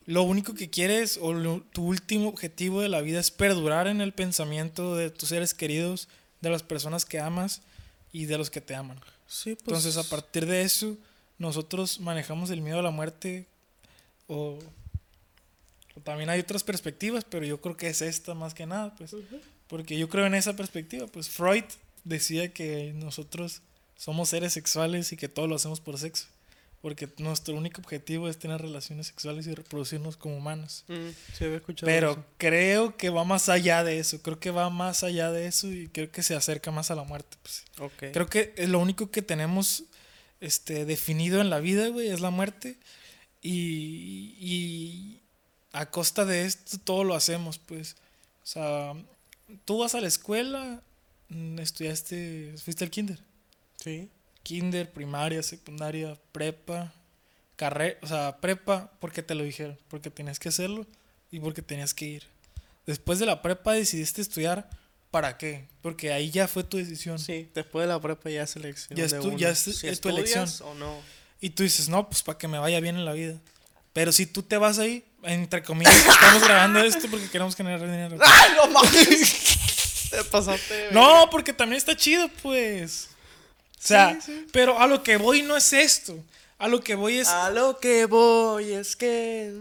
Lo 0.05 0.21
único 0.23 0.53
que 0.53 0.69
quieres 0.69 1.17
o 1.21 1.33
lo- 1.33 1.61
tu 1.73 1.83
último 1.87 2.29
objetivo 2.29 2.81
de 2.81 2.89
la 2.89 3.01
vida 3.01 3.19
es 3.19 3.31
perdurar 3.31 3.87
en 3.87 4.01
el 4.01 4.13
pensamiento 4.13 4.95
de 4.95 5.09
tus 5.09 5.29
seres 5.29 5.53
queridos, 5.53 6.07
de 6.41 6.49
las 6.51 6.61
personas 6.63 7.05
que 7.05 7.19
amas 7.19 7.61
y 8.13 8.25
de 8.25 8.37
los 8.37 8.49
que 8.51 8.61
te 8.61 8.75
aman. 8.75 8.99
Sí, 9.27 9.55
pues. 9.55 9.61
Entonces, 9.67 9.97
a 9.97 10.07
partir 10.07 10.45
de 10.45 10.61
eso, 10.61 10.95
nosotros 11.39 11.99
manejamos 11.99 12.51
el 12.51 12.61
miedo 12.61 12.79
a 12.79 12.83
la 12.83 12.91
muerte 12.91 13.47
o, 14.27 14.59
o 15.95 16.01
también 16.01 16.29
hay 16.29 16.39
otras 16.39 16.63
perspectivas, 16.63 17.23
pero 17.23 17.45
yo 17.45 17.59
creo 17.61 17.75
que 17.77 17.87
es 17.87 18.01
esta 18.01 18.33
más 18.35 18.53
que 18.53 18.65
nada, 18.67 18.93
pues. 18.95 19.15
Porque 19.67 19.97
yo 19.97 20.07
creo 20.09 20.27
en 20.27 20.35
esa 20.35 20.55
perspectiva, 20.55 21.07
pues 21.07 21.29
Freud 21.29 21.63
decía 22.03 22.53
que 22.53 22.93
nosotros 22.95 23.61
somos 23.97 24.29
seres 24.29 24.53
sexuales 24.53 25.11
y 25.11 25.17
que 25.17 25.29
todo 25.29 25.47
lo 25.47 25.55
hacemos 25.55 25.79
por 25.79 25.97
sexo. 25.97 26.27
Porque 26.85 27.09
nuestro 27.17 27.55
único 27.55 27.81
objetivo 27.81 28.29
es 28.29 28.37
tener 28.37 28.61
relaciones 28.61 29.07
sexuales 29.07 29.47
y 29.47 29.55
reproducirnos 29.55 30.17
como 30.17 30.37
humanos. 30.37 30.83
Mm, 30.87 31.09
sí, 31.33 31.43
había 31.45 31.57
escuchado 31.57 31.87
Pero 31.87 32.11
eso. 32.11 32.25
creo 32.37 32.95
que 32.95 33.09
va 33.09 33.23
más 33.23 33.49
allá 33.49 33.83
de 33.83 33.97
eso. 33.97 34.21
Creo 34.21 34.39
que 34.39 34.51
va 34.51 34.69
más 34.69 35.01
allá 35.01 35.31
de 35.31 35.47
eso 35.47 35.71
y 35.71 35.87
creo 35.87 36.11
que 36.11 36.21
se 36.21 36.35
acerca 36.35 36.69
más 36.69 36.91
a 36.91 36.95
la 36.95 37.01
muerte. 37.01 37.37
Pues. 37.41 37.63
Creo 38.13 38.27
que 38.27 38.53
es 38.55 38.69
lo 38.69 38.77
único 38.77 39.09
que 39.09 39.23
tenemos 39.23 39.85
este, 40.41 40.85
definido 40.85 41.41
en 41.41 41.49
la 41.49 41.59
vida, 41.59 41.87
güey, 41.87 42.09
es 42.09 42.19
la 42.19 42.29
muerte. 42.29 42.77
Y, 43.41 44.35
y 44.39 45.21
a 45.71 45.87
costa 45.89 46.23
de 46.23 46.45
esto 46.45 46.77
todo 46.77 47.03
lo 47.03 47.15
hacemos, 47.15 47.57
pues. 47.57 47.95
O 48.43 48.47
sea, 48.47 48.93
tú 49.65 49.79
vas 49.79 49.95
a 49.95 50.01
la 50.01 50.07
escuela, 50.07 50.83
mm, 51.29 51.57
estudiaste, 51.57 52.53
fuiste 52.63 52.83
al 52.83 52.91
kinder. 52.91 53.17
Sí. 53.83 54.07
Kinder, 54.45 54.91
primaria, 54.91 55.41
secundaria, 55.41 56.15
prepa, 56.31 56.93
carrera, 57.55 57.97
o 58.03 58.07
sea, 58.07 58.37
prepa 58.37 58.91
porque 58.99 59.23
te 59.23 59.33
lo 59.33 59.43
dijeron, 59.43 59.75
porque 59.87 60.11
tenías 60.11 60.37
que 60.37 60.49
hacerlo 60.49 60.85
y 61.31 61.39
porque 61.39 61.63
tenías 61.63 61.93
que 61.95 62.05
ir. 62.05 62.23
Después 62.85 63.17
de 63.17 63.25
la 63.25 63.41
prepa 63.41 63.73
decidiste 63.73 64.21
estudiar, 64.21 64.69
¿para 65.09 65.37
qué? 65.39 65.65
Porque 65.81 66.13
ahí 66.13 66.29
ya 66.29 66.47
fue 66.47 66.63
tu 66.63 66.77
decisión. 66.77 67.17
Sí, 67.17 67.49
después 67.55 67.87
de 67.87 67.93
la 67.93 67.99
prepa 67.99 68.29
ya 68.29 68.43
es 68.43 68.55
elección. 68.55 68.95
Ya 68.97 69.05
es 69.05 69.19
tu- 69.19 69.35
ya 69.35 69.49
es- 69.49 69.59
Si 69.59 69.87
es 69.87 69.99
tu 69.99 70.09
elección. 70.09 70.47
o 70.61 70.75
no. 70.75 70.95
Y 71.41 71.49
tú 71.49 71.63
dices, 71.63 71.89
no, 71.89 72.07
pues 72.07 72.21
para 72.21 72.37
que 72.37 72.47
me 72.47 72.59
vaya 72.59 72.79
bien 72.79 72.95
en 72.97 73.05
la 73.05 73.13
vida. 73.13 73.39
Pero 73.93 74.11
si 74.11 74.27
tú 74.27 74.43
te 74.43 74.57
vas 74.57 74.77
ahí, 74.77 75.03
entre 75.23 75.63
comillas, 75.63 75.91
estamos 76.07 76.43
grabando 76.43 76.79
esto 76.81 77.07
porque 77.09 77.27
queremos 77.29 77.55
generar 77.55 77.81
dinero. 77.81 78.17
¡Ay, 78.23 78.51
no 78.57 78.67
mames! 78.67 79.57
Te 80.11 80.23
pasaste. 80.25 80.89
No, 80.91 81.27
porque 81.31 81.51
también 81.51 81.77
está 81.77 81.97
chido, 81.97 82.29
pues. 82.43 83.09
O 83.85 83.87
sea, 83.87 84.19
Sí, 84.19 84.47
pero 84.51 84.79
a 84.79 84.87
lo 84.87 85.03
que 85.03 85.17
voy 85.17 85.43
no 85.43 85.55
es 85.55 85.71
esto. 85.71 86.17
A 86.57 86.67
lo 86.67 86.81
que 86.81 86.95
voy 86.95 87.17
es. 87.17 87.27
A 87.27 87.51
lo 87.51 87.77
que 87.77 88.05
voy 88.05 88.71
es 88.71 88.95
que. 88.95 89.53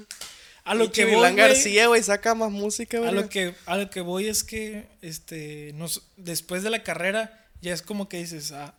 A 0.65 0.75
lo 0.75 0.91
que 0.91 1.05
voy. 1.05 1.35
García, 1.35 1.89
güey, 1.89 2.03
saca 2.03 2.35
más 2.35 2.51
música, 2.51 2.99
güey. 2.99 3.11
A 3.11 3.13
lo 3.13 3.29
que, 3.29 3.55
a 3.67 3.77
lo 3.77 3.91
que 3.91 4.01
voy 4.01 4.29
es 4.29 4.43
que 4.43 4.87
este 5.03 5.73
nos, 5.75 6.03
después 6.17 6.63
de 6.63 6.71
la 6.71 6.83
carrera 6.83 7.47
ya 7.61 7.75
es 7.75 7.83
como 7.83 8.09
que 8.09 8.17
dices, 8.17 8.53
ah, 8.53 8.75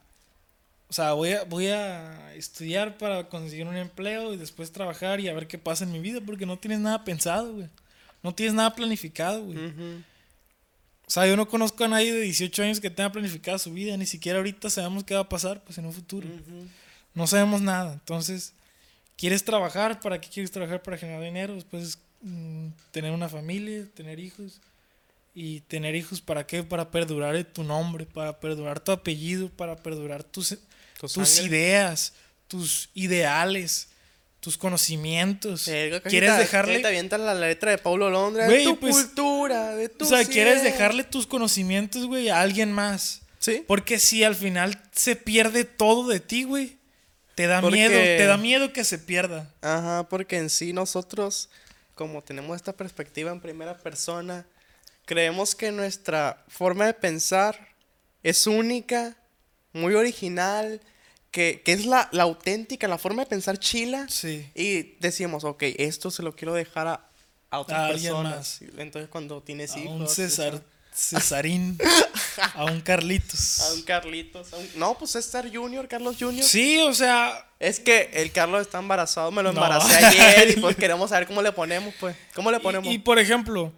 o 0.90 0.94
sea, 0.94 1.14
voy 1.14 1.34
a, 1.34 1.44
voy 1.44 1.68
a 1.68 2.34
estudiar 2.34 2.98
para 2.98 3.30
conseguir 3.30 3.68
un 3.68 3.78
empleo 3.78 4.34
y 4.34 4.38
después 4.38 4.72
trabajar 4.72 5.20
y 5.20 5.28
a 5.28 5.34
ver 5.34 5.48
qué 5.48 5.60
pasa 5.60 5.84
en 5.84 5.92
mi 5.92 6.00
vida, 6.00 6.22
porque 6.26 6.46
no 6.48 6.58
tienes 6.58 6.80
nada 6.80 7.04
pensado, 7.04 7.54
güey. 7.54 7.68
No 8.24 8.34
tienes 8.34 8.56
nada 8.56 8.74
planificado, 8.74 9.44
güey. 9.44 9.58
O 11.08 11.12
sea, 11.12 11.28
yo 11.28 11.36
no 11.38 11.48
conozco 11.48 11.84
a 11.84 11.88
nadie 11.88 12.14
de 12.14 12.22
18 12.22 12.64
años 12.64 12.80
que 12.80 12.90
tenga 12.90 13.12
planificada 13.12 13.60
su 13.60 13.72
vida, 13.72 13.96
ni 13.98 14.06
siquiera 14.06 14.40
ahorita 14.40 14.70
sabemos 14.70 15.04
qué 15.04 15.14
va 15.14 15.22
a 15.22 15.30
pasar, 15.30 15.64
pues 15.64 15.78
en 15.78 15.86
un 15.86 15.94
futuro. 15.94 16.28
No 17.14 17.28
sabemos 17.28 17.62
nada. 17.62 17.94
Entonces, 17.94 18.54
¿quieres 19.16 19.44
trabajar? 19.46 20.00
¿Para 20.00 20.20
qué 20.20 20.30
quieres 20.30 20.52
trabajar? 20.52 20.82
Para 20.82 20.98
generar 20.98 21.22
dinero. 21.22 21.54
Después, 21.56 22.00
mm, 22.22 22.68
tener 22.92 23.12
una 23.12 23.30
familia, 23.30 23.88
tener 23.94 24.20
hijos. 24.20 24.60
Y 25.38 25.60
tener 25.62 25.96
hijos, 25.96 26.22
¿para 26.22 26.48
qué? 26.48 26.64
Para 26.64 26.90
perdurar 26.92 27.42
tu 27.44 27.64
nombre, 27.64 28.06
para 28.06 28.40
perdurar 28.40 28.80
tu 28.80 28.92
apellido, 28.94 29.50
para 29.50 29.76
perdurar 29.76 30.24
tus, 30.24 30.50
Tu 31.00 31.08
tus 31.08 31.30
sangre. 31.30 31.52
ideas, 31.58 32.14
tus 32.48 32.90
ideales, 32.94 33.90
tus 34.46 34.60
conocimientos. 34.60 35.64
¿Quieres 35.64 36.38
dejarle? 36.38 36.78
Te 36.78 36.86
avientan 36.86 37.26
la 37.26 37.34
letra 37.34 37.72
de 37.72 37.80
Paulo 37.80 38.12
Londra. 38.12 38.46
Güey, 38.46 38.60
de 38.60 38.64
tu 38.66 38.80
pues, 38.80 38.96
cultura, 38.96 39.72
de 39.72 39.90
tu 39.90 40.06
O 40.06 40.08
sea, 40.08 40.24
¿quieres 40.24 40.62
dejarle 40.62 41.04
tus 41.04 41.26
conocimientos, 41.26 42.06
güey, 42.06 42.30
a 42.30 42.42
alguien 42.42 42.72
más? 42.72 43.24
Sí. 43.40 43.64
Porque 43.66 43.98
si 43.98 44.24
al 44.24 44.36
final 44.36 44.80
se 44.92 45.16
pierde 45.16 45.64
todo 45.64 46.08
de 46.08 46.20
ti, 46.20 46.44
güey, 46.44 46.78
te 47.34 47.48
da 47.48 47.60
Porque- 47.60 47.76
miedo, 47.76 47.98
te 47.98 48.24
da 48.28 48.38
miedo 48.38 48.72
que 48.72 48.84
se 48.84 49.00
pierda. 49.00 49.52
Ajá, 49.64 50.06
porque 50.10 50.38
en 50.38 50.52
sí 50.52 50.74
nosotros, 50.74 51.50
como 51.96 52.22
tenemos 52.22 52.56
esta 52.56 52.74
perspectiva 52.74 53.32
en 53.32 53.42
primera 53.42 53.80
persona, 53.80 54.46
creemos 55.06 55.56
que 55.56 55.72
nuestra 55.72 56.46
forma 56.50 56.86
de 56.86 56.94
pensar 56.94 57.70
es 58.22 58.46
única, 58.46 59.18
muy 59.74 59.96
original, 59.96 60.82
que, 61.36 61.62
que 61.66 61.74
es 61.74 61.86
la, 61.86 62.08
la 62.14 62.24
auténtica, 62.24 62.88
la 62.88 62.98
forma 62.98 63.24
de 63.24 63.30
pensar 63.30 63.58
chila. 63.60 64.08
Sí. 64.10 64.50
Y 64.56 64.96
decimos, 65.02 65.44
ok, 65.44 65.64
esto 65.78 66.10
se 66.10 66.24
lo 66.24 66.34
quiero 66.34 66.54
dejar 66.54 66.88
a, 66.88 67.10
a 67.50 67.60
otras 67.60 67.80
A 67.82 67.88
personas. 67.90 68.36
más. 68.38 68.62
Entonces 68.78 69.10
cuando 69.10 69.44
tienes 69.44 69.74
A 69.74 69.80
hijos... 69.80 69.92
un 70.00 70.08
César, 70.08 70.62
Cesarín, 70.94 71.78
a 72.56 72.64
un 72.64 72.80
Carlitos. 72.80 73.60
A 73.60 73.74
un 73.74 73.82
Carlitos. 73.82 74.54
a 74.54 74.58
un- 74.58 74.70
No, 74.78 74.98
pues 74.98 75.12
César 75.12 75.54
Junior, 75.54 75.88
Carlos 75.90 76.16
Junior. 76.18 76.46
Sí, 76.48 76.78
o 76.80 76.94
sea, 76.94 77.46
Es 77.60 77.82
que 77.82 78.10
el 78.14 78.32
Carlos 78.32 78.62
está 78.62 78.80
embarazado, 78.80 79.30
me 79.32 79.44
lo 79.44 79.52
No. 79.52 79.62
embaracé 79.62 80.06
ayer 80.06 80.52
y 80.58 80.62
pues 80.62 80.76
queremos 80.78 81.10
saber 81.10 81.28
cómo 81.28 81.42
le 81.42 81.52
ponemos, 81.52 81.94
pues. 82.00 82.16
¿Cómo 82.34 82.50
le 82.50 82.62
ponemos? 82.62 82.88
y, 82.88 82.92
y 82.96 83.00
por 83.00 83.20
ejemplo, 83.20 83.74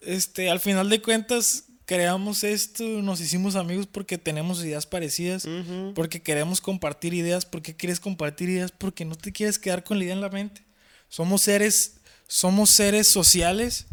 este, 0.00 0.48
al 0.50 0.58
final 0.60 0.88
de 0.88 1.02
cuentas, 1.02 1.64
creamos 1.86 2.44
esto, 2.44 2.82
nos 2.82 3.20
hicimos 3.20 3.56
amigos 3.56 3.86
porque 3.86 4.18
tenemos 4.18 4.64
ideas 4.64 4.86
parecidas, 4.86 5.46
porque 5.94 6.22
queremos 6.22 6.60
compartir 6.60 7.14
ideas, 7.14 7.44
porque 7.44 7.74
quieres 7.74 8.00
compartir 8.00 8.48
ideas, 8.48 8.72
porque 8.72 9.04
no 9.04 9.14
te 9.14 9.32
quieres 9.32 9.58
quedar 9.58 9.84
con 9.84 9.98
la 9.98 10.04
idea 10.04 10.14
en 10.14 10.20
la 10.20 10.30
mente. 10.30 10.62
Somos 11.08 11.42
seres, 11.42 11.96
somos 12.26 12.70
seres 12.70 13.08
sociales 13.08 13.86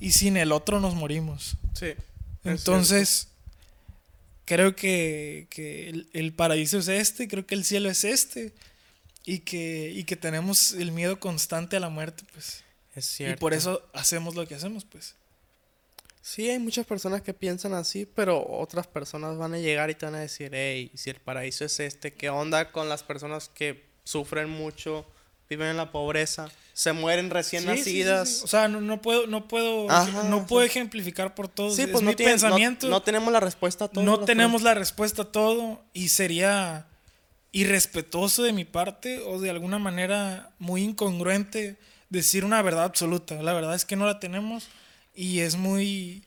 y 0.00 0.12
sin 0.12 0.36
el 0.36 0.52
otro 0.52 0.80
nos 0.80 0.94
morimos. 0.94 1.56
Sí. 1.74 1.86
es 1.86 1.96
Entonces, 2.44 3.28
creo 4.44 4.76
que, 4.76 5.46
que 5.50 5.88
el, 5.88 6.08
el 6.12 6.32
paraíso 6.32 6.78
es 6.78 6.88
este, 6.88 7.28
creo 7.28 7.46
que 7.46 7.54
el 7.54 7.64
cielo 7.64 7.88
es 7.88 8.04
este, 8.04 8.52
y 9.24 9.40
que, 9.40 9.92
y 9.94 10.04
que 10.04 10.16
tenemos 10.16 10.72
el 10.72 10.92
miedo 10.92 11.20
constante 11.20 11.76
a 11.76 11.80
la 11.80 11.88
muerte, 11.88 12.24
pues. 12.32 12.64
Es 12.94 13.06
cierto. 13.06 13.36
Y 13.36 13.38
por 13.38 13.54
eso 13.54 13.88
hacemos 13.94 14.34
lo 14.34 14.46
que 14.46 14.54
hacemos, 14.54 14.84
pues. 14.84 15.14
Sí, 16.22 16.50
hay 16.50 16.58
muchas 16.58 16.84
personas 16.86 17.22
que 17.22 17.32
piensan 17.32 17.72
así, 17.74 18.04
pero 18.06 18.46
otras 18.46 18.86
personas 18.86 19.38
van 19.38 19.54
a 19.54 19.58
llegar 19.58 19.88
y 19.90 19.94
te 19.94 20.04
van 20.06 20.14
a 20.16 20.20
decir, 20.20 20.50
hey, 20.54 20.90
si 20.94 21.08
el 21.10 21.16
paraíso 21.16 21.64
es 21.64 21.80
este, 21.80 22.12
¿qué 22.12 22.28
onda 22.28 22.72
con 22.72 22.88
las 22.88 23.02
personas 23.02 23.48
que 23.48 23.86
sufren 24.04 24.50
mucho, 24.50 25.06
viven 25.48 25.68
en 25.68 25.76
la 25.78 25.90
pobreza, 25.90 26.48
se 26.74 26.92
mueren 26.92 27.30
recién 27.30 27.62
Sí, 27.62 27.68
sí, 27.68 27.74
sí, 27.74 27.78
nacidas? 27.80 28.28
sí. 28.28 28.40
O 28.44 28.46
sea, 28.48 28.68
no, 28.68 28.80
no 28.82 29.00
puedo, 29.00 29.26
no 29.26 29.48
puedo, 29.48 29.90
Ajá, 29.90 30.24
no 30.24 30.46
puedo 30.46 30.64
ejemplificar 30.64 31.34
por 31.34 31.48
todos. 31.48 31.76
Sí, 31.76 31.82
es 31.82 31.88
pues 31.88 32.02
mi 32.02 32.10
no, 32.10 32.16
tienes- 32.16 32.42
no- 32.42 32.48
pensamiento. 32.48 32.88
no 32.88 33.02
tenemos 33.02 33.32
la 33.32 33.40
respuesta 33.40 33.86
a 33.86 33.88
todo. 33.88 34.04
no 34.04 34.20
tenemos 34.24 34.62
la 34.62 34.74
respuesta 34.74 35.22
a 35.22 35.32
todo 35.32 35.82
y 35.94 36.08
sería 36.08 36.86
irrespetuoso 37.52 38.42
de 38.42 38.52
mi 38.52 38.64
parte 38.64 39.20
o 39.20 39.40
de 39.40 39.50
alguna 39.50 39.78
manera 39.78 40.50
muy 40.58 40.82
incongruente 40.82 41.76
decir 42.10 42.44
una 42.44 42.62
verdad 42.62 42.84
absoluta. 42.84 43.42
La 43.42 43.52
verdad 43.52 43.74
es 43.74 43.84
que 43.84 43.96
no 43.96 44.06
la 44.06 44.20
tenemos 44.20 44.68
y 45.20 45.40
es 45.40 45.56
muy 45.56 46.24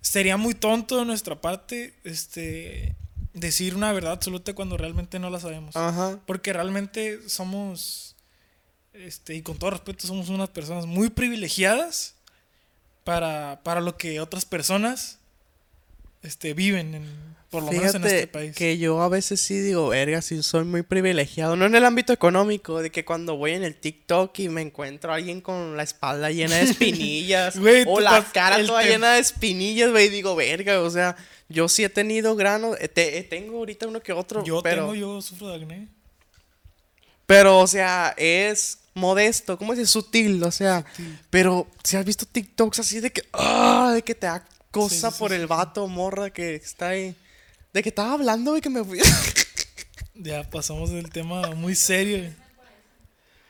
sería 0.00 0.36
muy 0.36 0.54
tonto 0.54 0.98
de 0.98 1.04
nuestra 1.04 1.40
parte 1.40 1.94
este 2.02 2.96
decir 3.32 3.76
una 3.76 3.92
verdad 3.92 4.10
absoluta 4.10 4.54
cuando 4.54 4.76
realmente 4.76 5.20
no 5.20 5.30
la 5.30 5.38
sabemos. 5.38 5.76
Ajá. 5.76 6.18
Porque 6.26 6.52
realmente 6.52 7.28
somos 7.28 8.16
este 8.92 9.36
y 9.36 9.42
con 9.42 9.56
todo 9.56 9.70
respeto 9.70 10.08
somos 10.08 10.30
unas 10.30 10.48
personas 10.50 10.86
muy 10.86 11.10
privilegiadas 11.10 12.16
para 13.04 13.60
para 13.62 13.80
lo 13.80 13.96
que 13.96 14.18
otras 14.18 14.44
personas 14.44 15.20
este, 16.24 16.54
viven, 16.54 16.94
en, 16.94 17.34
por 17.50 17.62
lo 17.62 17.70
menos 17.70 17.94
en 17.94 18.04
este 18.04 18.26
país. 18.26 18.56
que 18.56 18.78
yo 18.78 19.00
a 19.02 19.08
veces 19.08 19.40
sí 19.40 19.58
digo, 19.60 19.88
verga, 19.88 20.20
sí 20.22 20.42
soy 20.42 20.64
muy 20.64 20.82
privilegiado. 20.82 21.54
No 21.54 21.66
en 21.66 21.74
el 21.76 21.84
ámbito 21.84 22.12
económico, 22.12 22.82
de 22.82 22.90
que 22.90 23.04
cuando 23.04 23.36
voy 23.36 23.52
en 23.52 23.62
el 23.62 23.76
TikTok 23.76 24.36
y 24.40 24.48
me 24.48 24.60
encuentro 24.62 25.12
a 25.12 25.16
alguien 25.16 25.40
con 25.40 25.76
la 25.76 25.84
espalda 25.84 26.30
llena 26.32 26.56
de 26.56 26.62
espinillas 26.62 27.56
o 27.86 28.00
la 28.00 28.24
cara 28.32 28.64
toda 28.66 28.82
llena 28.82 29.12
de 29.14 29.20
espinillas, 29.20 29.90
güey, 29.92 30.08
digo, 30.08 30.34
verga, 30.34 30.80
o 30.80 30.90
sea, 30.90 31.14
yo 31.48 31.68
sí 31.68 31.84
he 31.84 31.88
tenido 31.88 32.34
granos, 32.34 32.76
eh, 32.80 32.88
te- 32.88 33.18
eh, 33.18 33.22
tengo 33.22 33.58
ahorita 33.58 33.86
uno 33.86 34.00
que 34.00 34.12
otro, 34.12 34.42
yo 34.44 34.60
pero, 34.62 34.82
tengo, 34.90 34.94
yo 34.96 35.22
sufro 35.22 35.48
de 35.50 35.56
acné. 35.62 35.88
pero, 37.26 37.58
o 37.60 37.66
sea, 37.66 38.14
es 38.16 38.78
modesto, 38.94 39.56
¿cómo 39.58 39.72
es? 39.72 39.90
Sutil, 39.90 40.42
o 40.42 40.50
sea, 40.50 40.84
Sutil. 40.90 41.18
pero 41.30 41.66
si 41.82 41.96
has 41.96 42.04
visto 42.04 42.26
TikToks 42.26 42.78
así 42.80 43.00
de 43.00 43.10
que, 43.10 43.22
ah, 43.32 43.92
de 43.94 44.02
que 44.02 44.14
te 44.14 44.26
da 44.26 44.44
cosa 44.74 45.10
sí, 45.10 45.18
por 45.18 45.30
sí, 45.30 45.36
el 45.36 45.46
vato, 45.46 45.86
morra, 45.86 46.30
que 46.30 46.56
está 46.56 46.88
ahí. 46.88 47.16
De 47.72 47.82
que 47.82 47.88
estaba 47.88 48.12
hablando, 48.12 48.50
güey, 48.50 48.60
que 48.60 48.70
me 48.70 48.84
fui. 48.84 48.98
Ya 50.16 50.48
pasamos 50.48 50.90
del 50.90 51.10
tema 51.10 51.50
muy 51.56 51.74
serio. 51.74 52.32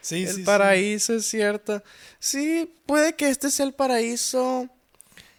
Sí, 0.01 0.25
el 0.25 0.45
paraíso, 0.45 1.15
es 1.15 1.27
cierto. 1.27 1.83
Sí, 2.19 2.75
puede 2.87 3.15
que 3.15 3.29
este 3.29 3.51
sea 3.51 3.67
el 3.67 3.75
paraíso. 3.75 4.69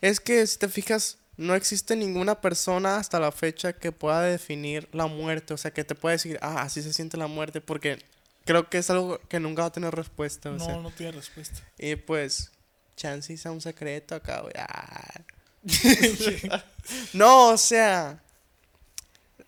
Es 0.02 0.20
que 0.20 0.46
si 0.46 0.60
te 0.60 0.70
fijas, 0.70 1.18
no 1.36 1.56
existe 1.56 1.96
ninguna 1.96 2.42
persona 2.42 2.98
hasta 2.98 3.20
la 3.20 3.32
fecha 3.32 3.74
que 3.74 3.92
pueda 3.92 4.22
definir 4.22 4.88
la 4.92 5.08
muerte. 5.08 5.56
O 5.56 5.58
sea, 5.58 5.72
que 5.72 5.84
te 5.84 5.96
pueda 5.96 6.14
decir, 6.14 6.38
ah, 6.42 6.62
así 6.62 6.84
se 6.84 6.94
siente 6.94 7.18
la 7.18 7.28
muerte. 7.28 7.60
Porque 7.60 7.98
creo 8.46 8.70
que 8.70 8.78
es 8.78 8.90
algo 8.92 9.20
que 9.28 9.40
nunca 9.40 9.64
va 9.64 9.70
a 9.70 9.72
tener 9.72 9.96
respuesta. 9.96 10.52
O 10.52 10.60
sea. 10.60 10.76
No, 10.76 10.84
no 10.84 10.92
tiene 10.92 11.12
respuesta. 11.12 11.62
Y 11.80 11.96
pues, 11.96 12.52
chance 12.96 13.36
sea 13.36 13.52
un 13.52 13.62
secreto 13.62 14.14
acá, 14.14 14.42
güey. 14.42 14.54
Ah. 14.58 15.22
no, 17.14 17.50
o 17.50 17.58
sea. 17.58 18.20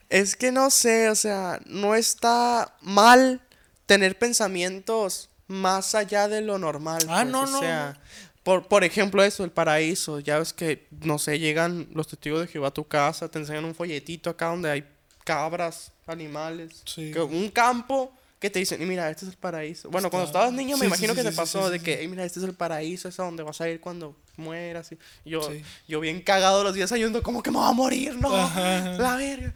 Es 0.10 0.36
que 0.38 0.52
no 0.54 0.70
sé, 0.70 1.10
o 1.10 1.16
sea, 1.16 1.60
no 1.66 1.94
está 1.94 2.74
mal 2.82 3.42
tener 3.86 4.18
pensamientos 4.18 5.30
más 5.48 5.96
allá 5.96 6.30
de 6.30 6.42
lo 6.42 6.58
normal. 6.58 7.02
Ah, 7.10 7.20
pues, 7.24 7.32
no, 7.32 7.42
o 7.42 7.46
no, 7.46 7.60
sea, 7.60 8.00
Por, 8.44 8.68
por 8.70 8.86
ejemplo, 8.86 9.22
eso, 9.22 9.44
el 9.44 9.52
paraíso. 9.52 10.20
Ya 10.22 10.40
ves 10.40 10.54
que, 10.54 10.88
no 11.02 11.20
sé, 11.20 11.40
llegan 11.40 11.90
los 11.94 12.08
testigos 12.08 12.40
de 12.42 12.48
Jehová 12.48 12.70
a 12.70 12.74
tu 12.74 12.88
casa, 12.88 13.28
te 13.28 13.40
enseñan 13.40 13.66
un 13.66 13.76
folletito 13.76 14.30
acá 14.30 14.48
donde 14.48 14.72
hay 14.72 14.86
cabras, 15.26 15.92
animales, 16.06 16.82
Sí. 16.86 17.12
que- 17.12 17.20
un 17.20 17.50
campo 17.50 18.14
que 18.40 18.50
te 18.52 18.60
dicen, 18.60 18.80
y 18.82 18.86
mira, 18.86 19.10
este 19.10 19.26
es 19.26 19.32
el 19.32 19.38
paraíso. 19.38 19.90
Bueno, 19.90 20.10
cuando 20.12 20.28
estabas 20.28 20.54
niño 20.54 20.78
me 20.78 20.82
sí, 20.82 20.88
imagino 20.88 21.14
sí, 21.14 21.18
que 21.18 21.24
sí, 21.24 21.30
te 21.32 21.36
pasó 21.36 21.70
de 21.72 21.80
que, 21.80 21.96
sí. 21.96 22.02
"Ey, 22.02 22.08
mira, 22.08 22.24
este 22.24 22.40
es 22.40 22.46
el 22.46 22.54
paraíso, 22.54 23.10
es 23.10 23.20
a 23.20 23.24
donde 23.24 23.42
vas 23.44 23.60
a 23.62 23.70
ir 23.70 23.80
cuando 23.80 24.16
mueras. 24.36 24.92
Y 24.92 24.98
yo, 25.30 25.50
yo 25.88 26.00
bien 26.00 26.22
cagado 26.22 26.64
los 26.64 26.76
días 26.76 26.92
ayundo, 26.92 27.24
como 27.24 27.42
que 27.42 27.50
me 27.52 27.58
voy 27.58 27.70
a 27.70 27.74
morir, 27.74 28.16
no, 28.16 28.36
Ajá. 28.36 28.92
la 28.98 29.16
verga. 29.16 29.54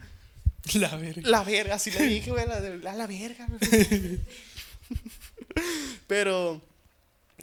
La 0.74 0.96
verga. 0.96 1.22
La 1.28 1.44
verga, 1.44 1.74
así 1.76 1.90
le 1.90 2.06
dije, 2.06 2.30
güey, 2.30 2.46
la, 2.46 2.60
la, 2.60 2.94
la 2.94 3.06
verga. 3.06 3.46
Pero, 6.06 6.60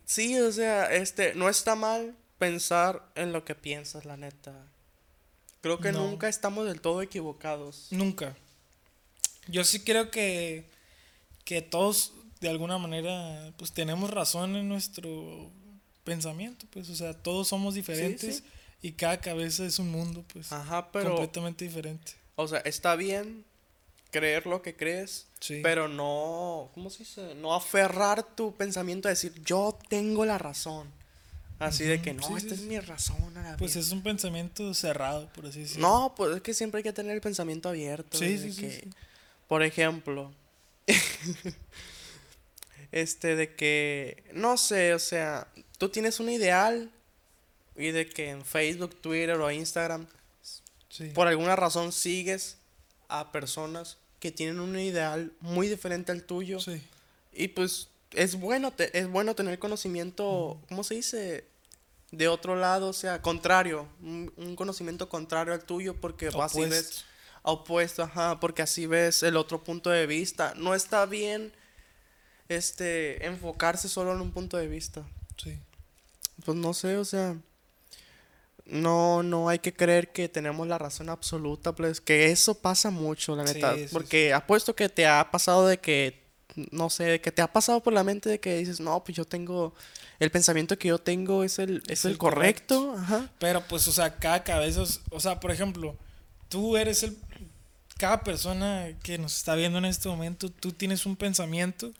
sí, 0.05 0.37
o 0.39 0.51
sea, 0.51 0.93
este, 0.93 1.33
no 1.35 1.49
está 1.49 1.75
mal 1.75 2.15
pensar 2.37 3.03
en 3.15 3.33
lo 3.33 3.43
que 3.45 3.55
piensas, 3.55 4.05
la 4.05 4.17
neta. 4.17 4.53
Creo 5.61 5.79
que 5.79 5.91
No. 5.91 6.05
nunca 6.07 6.29
estamos 6.29 6.65
del 6.67 6.81
todo 6.81 7.01
equivocados. 7.01 7.87
Nunca. 7.91 8.35
Yo 9.47 9.63
sí 9.63 9.81
creo 9.81 10.11
que, 10.11 10.65
que 11.49 11.63
todos, 11.63 12.13
de 12.41 12.47
alguna 12.49 12.77
manera, 12.77 13.51
pues 13.57 13.71
tenemos 13.71 14.11
razón 14.11 14.55
en 14.55 14.69
nuestro 14.69 15.49
pensamiento, 16.03 16.67
pues, 16.69 16.87
o 16.91 16.95
sea, 16.95 17.15
todos 17.15 17.47
somos 17.47 17.73
diferentes 17.73 18.37
sí. 18.37 18.43
y 18.83 18.91
cada 18.91 19.19
cabeza 19.19 19.65
es 19.65 19.79
un 19.79 19.89
mundo, 19.89 20.23
pues, 20.31 20.51
Ajá, 20.51 20.91
pero, 20.91 21.09
completamente 21.15 21.65
diferente. 21.65 22.11
o 22.35 22.47
sea, 22.47 22.59
está 22.59 22.95
bien 22.95 23.45
creer 24.11 24.45
lo 24.45 24.61
que 24.61 24.75
crees, 24.75 25.25
Sí. 25.39 25.61
pero 25.63 25.87
no, 25.87 26.69
¿cómo 26.75 26.91
se 26.91 26.99
dice? 26.99 27.33
No 27.33 27.55
aferrar 27.55 28.21
tu 28.35 28.55
pensamiento 28.55 29.07
a 29.07 29.11
decir, 29.11 29.33
yo 29.43 29.75
tengo 29.89 30.25
la 30.25 30.37
razón. 30.37 30.87
Así 31.57 31.83
de 31.83 31.99
que, 31.99 32.13
no, 32.13 32.37
esta 32.37 32.53
es 32.53 32.61
mi 32.61 32.79
razón. 32.79 33.35
a 33.37 33.41
la 33.41 33.57
Pues 33.57 33.73
verga". 33.73 33.87
es 33.87 33.91
un 33.91 34.03
pensamiento 34.03 34.71
cerrado, 34.75 35.27
por 35.33 35.47
así 35.47 35.61
decirlo. 35.61 35.87
No, 35.89 36.13
pues 36.15 36.35
es 36.35 36.41
que 36.43 36.53
siempre 36.53 36.77
hay 36.77 36.83
que 36.83 36.93
tener 36.93 37.13
el 37.15 37.21
pensamiento 37.21 37.69
abierto. 37.69 38.17
Sí, 38.19 38.37
sí, 38.37 38.55
que, 38.55 38.71
sí. 38.71 38.89
Por 39.47 39.63
ejemplo, 39.63 40.31
este 42.91 43.35
de 43.35 43.55
que, 43.55 44.23
no 44.33 44.57
sé, 44.57 44.93
o 44.93 44.99
sea, 44.99 45.47
tú 45.77 45.89
tienes 45.89 46.19
un 46.19 46.29
ideal 46.29 46.91
y 47.75 47.91
de 47.91 48.09
que 48.09 48.29
en 48.29 48.43
Facebook, 48.43 48.99
Twitter 49.01 49.39
o 49.39 49.51
Instagram, 49.51 50.07
Sí. 50.89 51.11
por 51.13 51.27
alguna 51.27 51.55
razón 51.55 51.91
sigues 51.91 52.57
a 53.09 53.31
personas 53.31 53.97
que 54.19 54.31
tienen 54.31 54.59
un 54.59 54.77
ideal 54.77 55.31
muy 55.39 55.67
diferente 55.69 56.11
al 56.11 56.23
tuyo 56.23 56.59
Sí. 56.59 56.81
y 57.31 57.49
pues 57.49 57.89
es 58.11 58.35
bueno, 58.39 58.71
te- 58.71 58.97
es 58.97 59.07
bueno 59.07 59.35
tener 59.35 59.59
conocimiento, 59.59 60.59
¿cómo 60.67 60.83
se 60.83 60.95
dice? 60.95 61.45
De 62.11 62.27
otro 62.27 62.55
lado, 62.55 62.87
o 62.89 62.93
sea, 62.93 63.21
contrario, 63.21 63.87
un, 64.01 64.33
un 64.35 64.55
conocimiento 64.55 65.07
contrario 65.09 65.53
al 65.53 65.63
tuyo 65.63 65.93
porque 65.95 66.31
vas 66.31 66.55
y 66.55 66.65
ves 66.65 67.05
Opuesto. 67.43 68.03
ajá, 68.03 68.39
porque 68.39 68.61
así 68.61 68.85
ves 68.85 69.23
el 69.23 69.37
otro 69.37 69.63
punto 69.63 69.89
de 69.89 70.05
vista. 70.07 70.53
No 70.55 70.75
está 70.75 71.05
bien 71.05 71.51
este 72.49 73.25
enfocarse 73.25 73.87
solo 73.89 74.13
en 74.13 74.21
un 74.21 74.31
punto 74.31 74.57
de 74.57 74.67
vista. 74.67 75.03
Sí. 75.37 75.57
Pues 76.45 76.57
no 76.57 76.73
sé, 76.73 76.97
o 76.97 77.05
sea, 77.05 77.37
no 78.65 79.23
no 79.23 79.49
hay 79.49 79.59
que 79.59 79.73
creer 79.73 80.11
que 80.11 80.29
tenemos 80.29 80.67
la 80.67 80.77
razón 80.77 81.09
absoluta, 81.09 81.73
pues 81.73 82.01
que 82.01 82.31
eso 82.31 82.55
pasa 82.55 82.89
mucho, 82.89 83.35
la 83.35 83.43
neta, 83.43 83.75
sí, 83.75 83.87
porque 83.91 84.33
apuesto 84.33 84.75
que 84.75 84.89
te 84.89 85.07
ha 85.07 85.29
pasado 85.31 85.67
de 85.67 85.77
que 85.79 86.27
no 86.71 86.89
sé, 86.89 87.03
de 87.05 87.21
que 87.21 87.31
te 87.31 87.41
ha 87.41 87.51
pasado 87.51 87.81
por 87.81 87.93
la 87.93 88.03
mente 88.03 88.27
de 88.29 88.39
que 88.39 88.57
dices, 88.57 88.79
"No, 88.79 89.03
pues 89.03 89.15
yo 89.15 89.23
tengo 89.25 89.73
el 90.19 90.31
pensamiento 90.31 90.77
que 90.77 90.89
yo 90.89 90.97
tengo 90.97 91.43
es 91.43 91.59
el 91.59 91.77
es, 91.87 91.99
Es 91.99 92.05
el 92.05 92.17
correcto", 92.17 92.95
ajá. 92.97 93.29
Pero 93.39 93.61
pues, 93.67 93.87
o 93.87 93.91
sea, 93.91 94.15
cada 94.15 94.43
cabeza, 94.43 94.83
o 95.11 95.19
sea, 95.19 95.39
por 95.39 95.51
ejemplo, 95.51 95.95
tú 96.49 96.75
eres 96.75 97.03
el, 97.03 97.17
cada 97.97 98.23
persona 98.23 98.89
que 99.03 99.17
nos 99.17 99.37
está 99.37 99.55
viendo 99.55 99.77
en 99.77 99.85
este 99.85 100.09
momento, 100.09 100.49
tú 100.49 100.71
tienes 100.71 101.05
un 101.05 101.15
pensamiento 101.15 101.93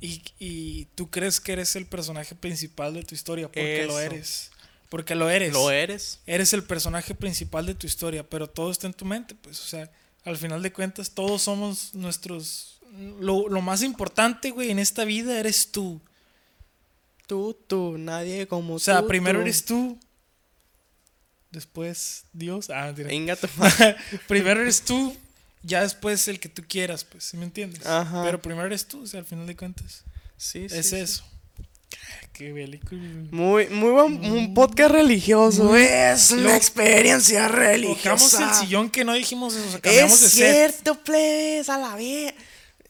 y, 0.00 0.22
y 0.38 0.86
tú 0.94 1.10
crees 1.10 1.40
que 1.40 1.52
eres 1.52 1.76
el 1.76 1.86
personaje 1.86 2.34
principal 2.34 2.94
de 2.94 3.04
tu 3.04 3.14
historia, 3.14 3.46
porque 3.46 3.84
lo 3.86 3.98
eres. 3.98 4.50
Porque 4.88 5.14
lo 5.14 5.30
eres. 5.30 5.52
Lo 5.52 5.70
eres. 5.70 6.20
Eres 6.26 6.52
el 6.52 6.64
personaje 6.64 7.14
principal 7.14 7.64
de 7.66 7.74
tu 7.74 7.86
historia, 7.86 8.28
pero 8.28 8.50
todo 8.50 8.70
está 8.70 8.86
en 8.86 8.94
tu 8.94 9.04
mente, 9.04 9.34
pues, 9.34 9.60
o 9.60 9.64
sea, 9.64 9.90
al 10.24 10.36
final 10.36 10.62
de 10.62 10.72
cuentas 10.72 11.12
todos 11.12 11.42
somos 11.42 11.94
nuestros... 11.94 12.80
Lo, 13.20 13.48
lo 13.48 13.62
más 13.62 13.82
importante, 13.82 14.50
güey, 14.50 14.70
en 14.70 14.78
esta 14.78 15.04
vida 15.04 15.38
eres 15.38 15.72
tú. 15.72 16.00
Tú, 17.26 17.56
tú, 17.66 17.96
nadie 17.96 18.46
como 18.46 18.74
O 18.74 18.78
sea, 18.78 19.00
tú, 19.00 19.08
primero 19.08 19.38
tú. 19.38 19.42
eres 19.42 19.64
tú, 19.64 19.98
después 21.52 22.24
Dios. 22.32 22.68
Ah. 22.70 22.92
Venga, 22.96 23.36
primero 24.28 24.60
eres 24.62 24.82
tú, 24.82 25.16
ya 25.62 25.82
después 25.82 26.26
el 26.28 26.40
que 26.40 26.48
tú 26.48 26.62
quieras, 26.66 27.04
pues, 27.04 27.24
¿sí 27.24 27.36
me 27.36 27.44
entiendes? 27.44 27.86
Ajá. 27.86 28.22
Pero 28.24 28.42
primero 28.42 28.66
eres 28.66 28.86
tú, 28.86 29.02
o 29.02 29.06
sea, 29.06 29.20
al 29.20 29.26
final 29.26 29.46
de 29.46 29.56
cuentas. 29.56 30.02
Sí, 30.36 30.68
sí, 30.68 30.76
es 30.76 30.88
sí. 30.90 30.96
eso. 30.96 31.24
Qué 32.32 32.50
película. 32.52 33.00
Muy, 33.30 33.66
muy 33.68 33.90
buen 33.90 34.24
un 34.24 34.54
podcast 34.54 34.90
religioso. 34.92 35.64
Muy- 35.64 35.82
es 35.82 36.30
una 36.30 36.42
Lo- 36.44 36.54
experiencia 36.54 37.42
Tocamos 37.46 37.58
religiosa. 37.66 38.48
el 38.48 38.54
sillón 38.66 38.90
que 38.90 39.04
no 39.04 39.12
dijimos 39.12 39.54
eso, 39.54 39.78
cambiamos 39.80 40.14
Es 40.14 40.22
de 40.22 40.28
cierto, 40.30 40.94
please, 41.04 41.70
a 41.70 41.76
la 41.78 41.94
vez. 41.94 42.32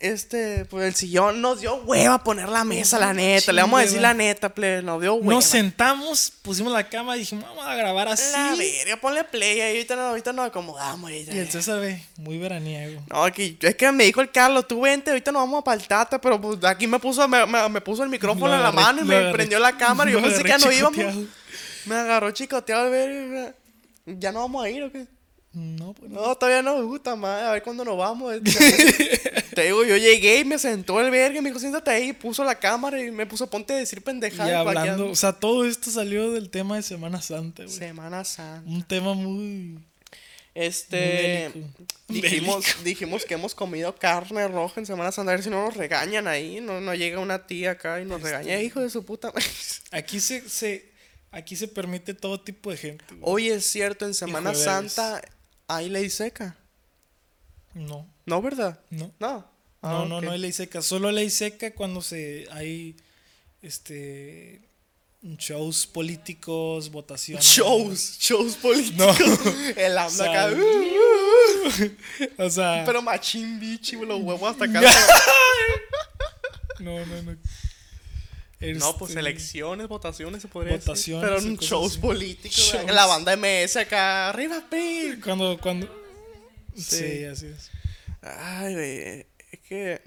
Este, 0.03 0.65
pues 0.65 0.85
el 0.89 0.95
sillón 0.97 1.41
nos 1.41 1.61
dio 1.61 1.77
hueva 1.77 2.25
poner 2.25 2.49
la 2.49 2.65
mesa, 2.65 2.99
la 2.99 3.15
neta. 3.15 3.53
Le 3.53 3.61
vamos 3.63 3.79
a 3.79 3.83
decir 3.85 4.01
la 4.01 4.13
neta, 4.13 4.49
please, 4.49 4.83
nos 4.83 5.01
dio 5.01 5.15
hueva. 5.15 5.35
Nos 5.35 5.45
sentamos, 5.45 6.33
pusimos 6.43 6.73
la 6.73 6.89
cama 6.89 7.15
y 7.17 7.21
dijimos, 7.21 7.45
vamos 7.45 7.65
a 7.65 7.75
grabar 7.77 8.09
así. 8.09 8.33
La 8.33 8.57
verga, 8.57 8.97
ponle 9.01 9.23
play 9.23 9.61
ahí, 9.61 9.77
ahorita, 9.77 10.09
ahorita 10.09 10.33
nos 10.33 10.47
acomodamos. 10.49 11.09
ahorita. 11.09 11.33
Y 11.33 11.39
el 11.39 11.49
César 11.49 11.79
ve, 11.79 12.05
muy 12.17 12.37
veraniego. 12.39 13.01
No, 13.09 13.23
aquí, 13.23 13.57
es 13.61 13.77
que 13.77 13.93
me 13.93 14.03
dijo 14.05 14.21
el 14.21 14.33
Carlos, 14.33 14.67
tú 14.67 14.81
vente, 14.81 15.11
ahorita 15.11 15.31
nos 15.31 15.43
vamos 15.43 15.61
a 15.61 15.65
paltata, 15.65 16.21
pero 16.21 16.41
pues 16.41 16.59
aquí 16.65 16.89
me 16.89 16.99
puso, 16.99 17.29
me, 17.29 17.47
me- 17.47 17.69
me 17.69 17.81
puso 17.81 18.03
el 18.03 18.09
micrófono 18.09 18.49
Lo 18.49 18.55
en 18.57 18.63
la 18.63 18.73
mano 18.73 19.03
y 19.03 19.05
me 19.05 19.15
agarré- 19.17 19.33
prendió 19.33 19.61
la 19.61 19.77
cámara 19.77 20.11
y 20.11 20.15
yo 20.15 20.21
pensé 20.21 20.43
que 20.43 20.49
ya 20.49 20.59
no 20.59 20.73
íbamos. 20.73 21.15
Me 21.87 21.95
agarró 21.95 22.31
chicoteado, 22.33 22.87
a 22.87 22.91
ver, 22.91 23.55
¿ya 24.07 24.33
no 24.33 24.41
vamos 24.41 24.65
a 24.65 24.69
ir 24.69 24.83
o 24.83 24.91
qué? 24.91 25.07
No, 25.53 25.93
pues 25.93 26.11
no. 26.11 26.27
No, 26.27 26.35
todavía 26.35 26.63
no 26.63 26.77
me 26.79 26.83
gusta 26.83 27.15
más, 27.15 27.43
a 27.43 27.53
ver 27.53 27.63
cuándo 27.63 27.85
nos 27.85 27.97
vamos. 27.97 28.35
Te 29.55 29.65
digo, 29.65 29.85
yo 29.85 29.97
llegué 29.97 30.41
y 30.41 30.45
me 30.45 30.59
sentó 30.59 31.01
el 31.01 31.11
verga 31.11 31.39
y 31.39 31.43
me 31.43 31.51
dijo, 31.51 31.59
siéntate 31.61 31.91
ahí, 31.91 32.09
y 32.09 32.13
puso 32.13 32.43
la 32.45 32.55
cámara 32.59 33.01
y 33.03 33.11
me 33.11 33.27
puso 33.27 33.49
ponte 33.51 33.75
a 33.75 33.77
decir 33.77 33.99
Y 33.99 34.03
pendejadas. 34.03 34.55
hablando, 34.67 35.11
o 35.11 35.15
sea, 35.15 35.33
todo 35.35 35.67
esto 35.67 35.91
salió 35.91 36.31
del 36.33 36.49
tema 36.51 36.77
de 36.77 36.83
Semana 36.83 37.21
Santa, 37.21 37.65
güey. 37.65 37.77
Semana 37.77 38.25
Santa. 38.25 38.69
Un 38.71 38.83
tema 38.83 39.15
muy... 39.15 39.79
Este, 40.55 41.51
Muy 41.55 42.21
bélico. 42.21 42.61
dijimos, 42.61 42.65
dijimos 42.85 43.25
que 43.25 43.35
hemos 43.35 43.55
comido 43.55 43.95
carne 43.97 44.47
roja 44.49 44.81
en 44.81 44.87
Semana 44.87 45.11
Santa, 45.11 45.33
a 45.33 45.35
ver 45.37 45.43
si 45.45 45.49
no 45.49 45.65
nos 45.65 45.77
regañan 45.77 46.29
ahí, 46.29 46.61
no, 46.61 46.81
no 46.81 46.95
llega 46.95 47.19
una 47.21 47.47
tía 47.47 47.71
acá 47.73 48.01
y 48.01 48.05
nos 48.05 48.19
Este 48.19 48.31
regaña, 48.37 48.61
hijo 48.61 48.81
de 48.81 48.91
su 48.91 49.03
puta. 49.05 49.29
madre". 49.29 49.45
Aquí 49.93 50.21
se, 50.21 50.47
se, 50.49 50.93
Aquí 51.31 51.57
se 51.57 51.69
permite 51.69 52.13
todo 52.13 52.39
tipo 52.39 52.71
de 52.71 52.77
gente. 52.77 53.05
güey. 53.09 53.21
Oye, 53.23 53.55
es 53.55 53.65
cierto, 53.71 54.05
en 54.05 54.13
Semana. 54.13 54.55
Santa 54.55 55.23
hay 55.67 55.89
ley 55.89 56.11
seca. 56.11 56.55
No, 57.73 58.07
¿No, 58.27 58.41
verdad? 58.43 58.81
no. 58.91 59.13
No. 59.19 59.51
Ah, 59.85 59.91
No, 59.91 60.07
no, 60.07 60.17
ok. 60.19 60.23
no 60.25 60.31
hay 60.33 60.39
ley 60.39 60.53
seca. 60.53 60.81
Solo 60.83 61.11
ley 61.11 61.29
seca 61.31 61.75
cuando 61.75 62.03
se 62.03 62.47
hay 62.53 62.97
este 63.63 64.61
shows 65.39 65.87
políticos, 65.87 66.91
votaciones. 66.91 67.45
Shows, 67.45 68.19
shows 68.21 68.57
políticos. 68.57 69.17
No. 69.19 69.43
El 69.77 69.97
AMLO 69.99 70.07
O 70.07 70.11
sea, 70.11 70.45
acá. 70.45 70.57
uh, 70.57 71.91
O 72.47 72.51
sea, 72.51 72.83
Pero 72.87 73.03
machín 73.03 73.59
bichi, 73.61 73.97
los 73.97 74.21
huevos 74.21 74.51
hasta 74.51 74.65
acá. 74.67 74.81
no, 76.81 77.05
no, 77.07 77.23
no. 77.23 77.37
No, 78.79 78.97
pues 78.97 79.11
Este, 79.11 79.21
elecciones, 79.21 79.89
votaciones 79.89 80.41
se 80.43 80.47
podría 80.49 80.75
Votaciones 80.77 81.23
decir. 81.31 81.41
Pero 81.45 81.57
cosas 81.57 81.69
shows 81.69 81.93
así. 81.93 82.01
políticos. 82.01 82.57
Shows. 82.59 82.87
La 82.93 83.07
banda 83.07 83.37
MS 83.37 83.77
acá. 83.77 84.29
Arriba, 84.29 84.63
PRI. 84.71 85.19
Cuando, 85.23 85.59
cuando. 85.59 85.87
Sí, 86.77 86.83
Sí. 86.99 87.25
así 87.25 87.47
es. 87.47 87.71
Ay, 88.23 88.75
güey. 88.75 89.27
Es 89.51 89.61
que. 89.69 90.01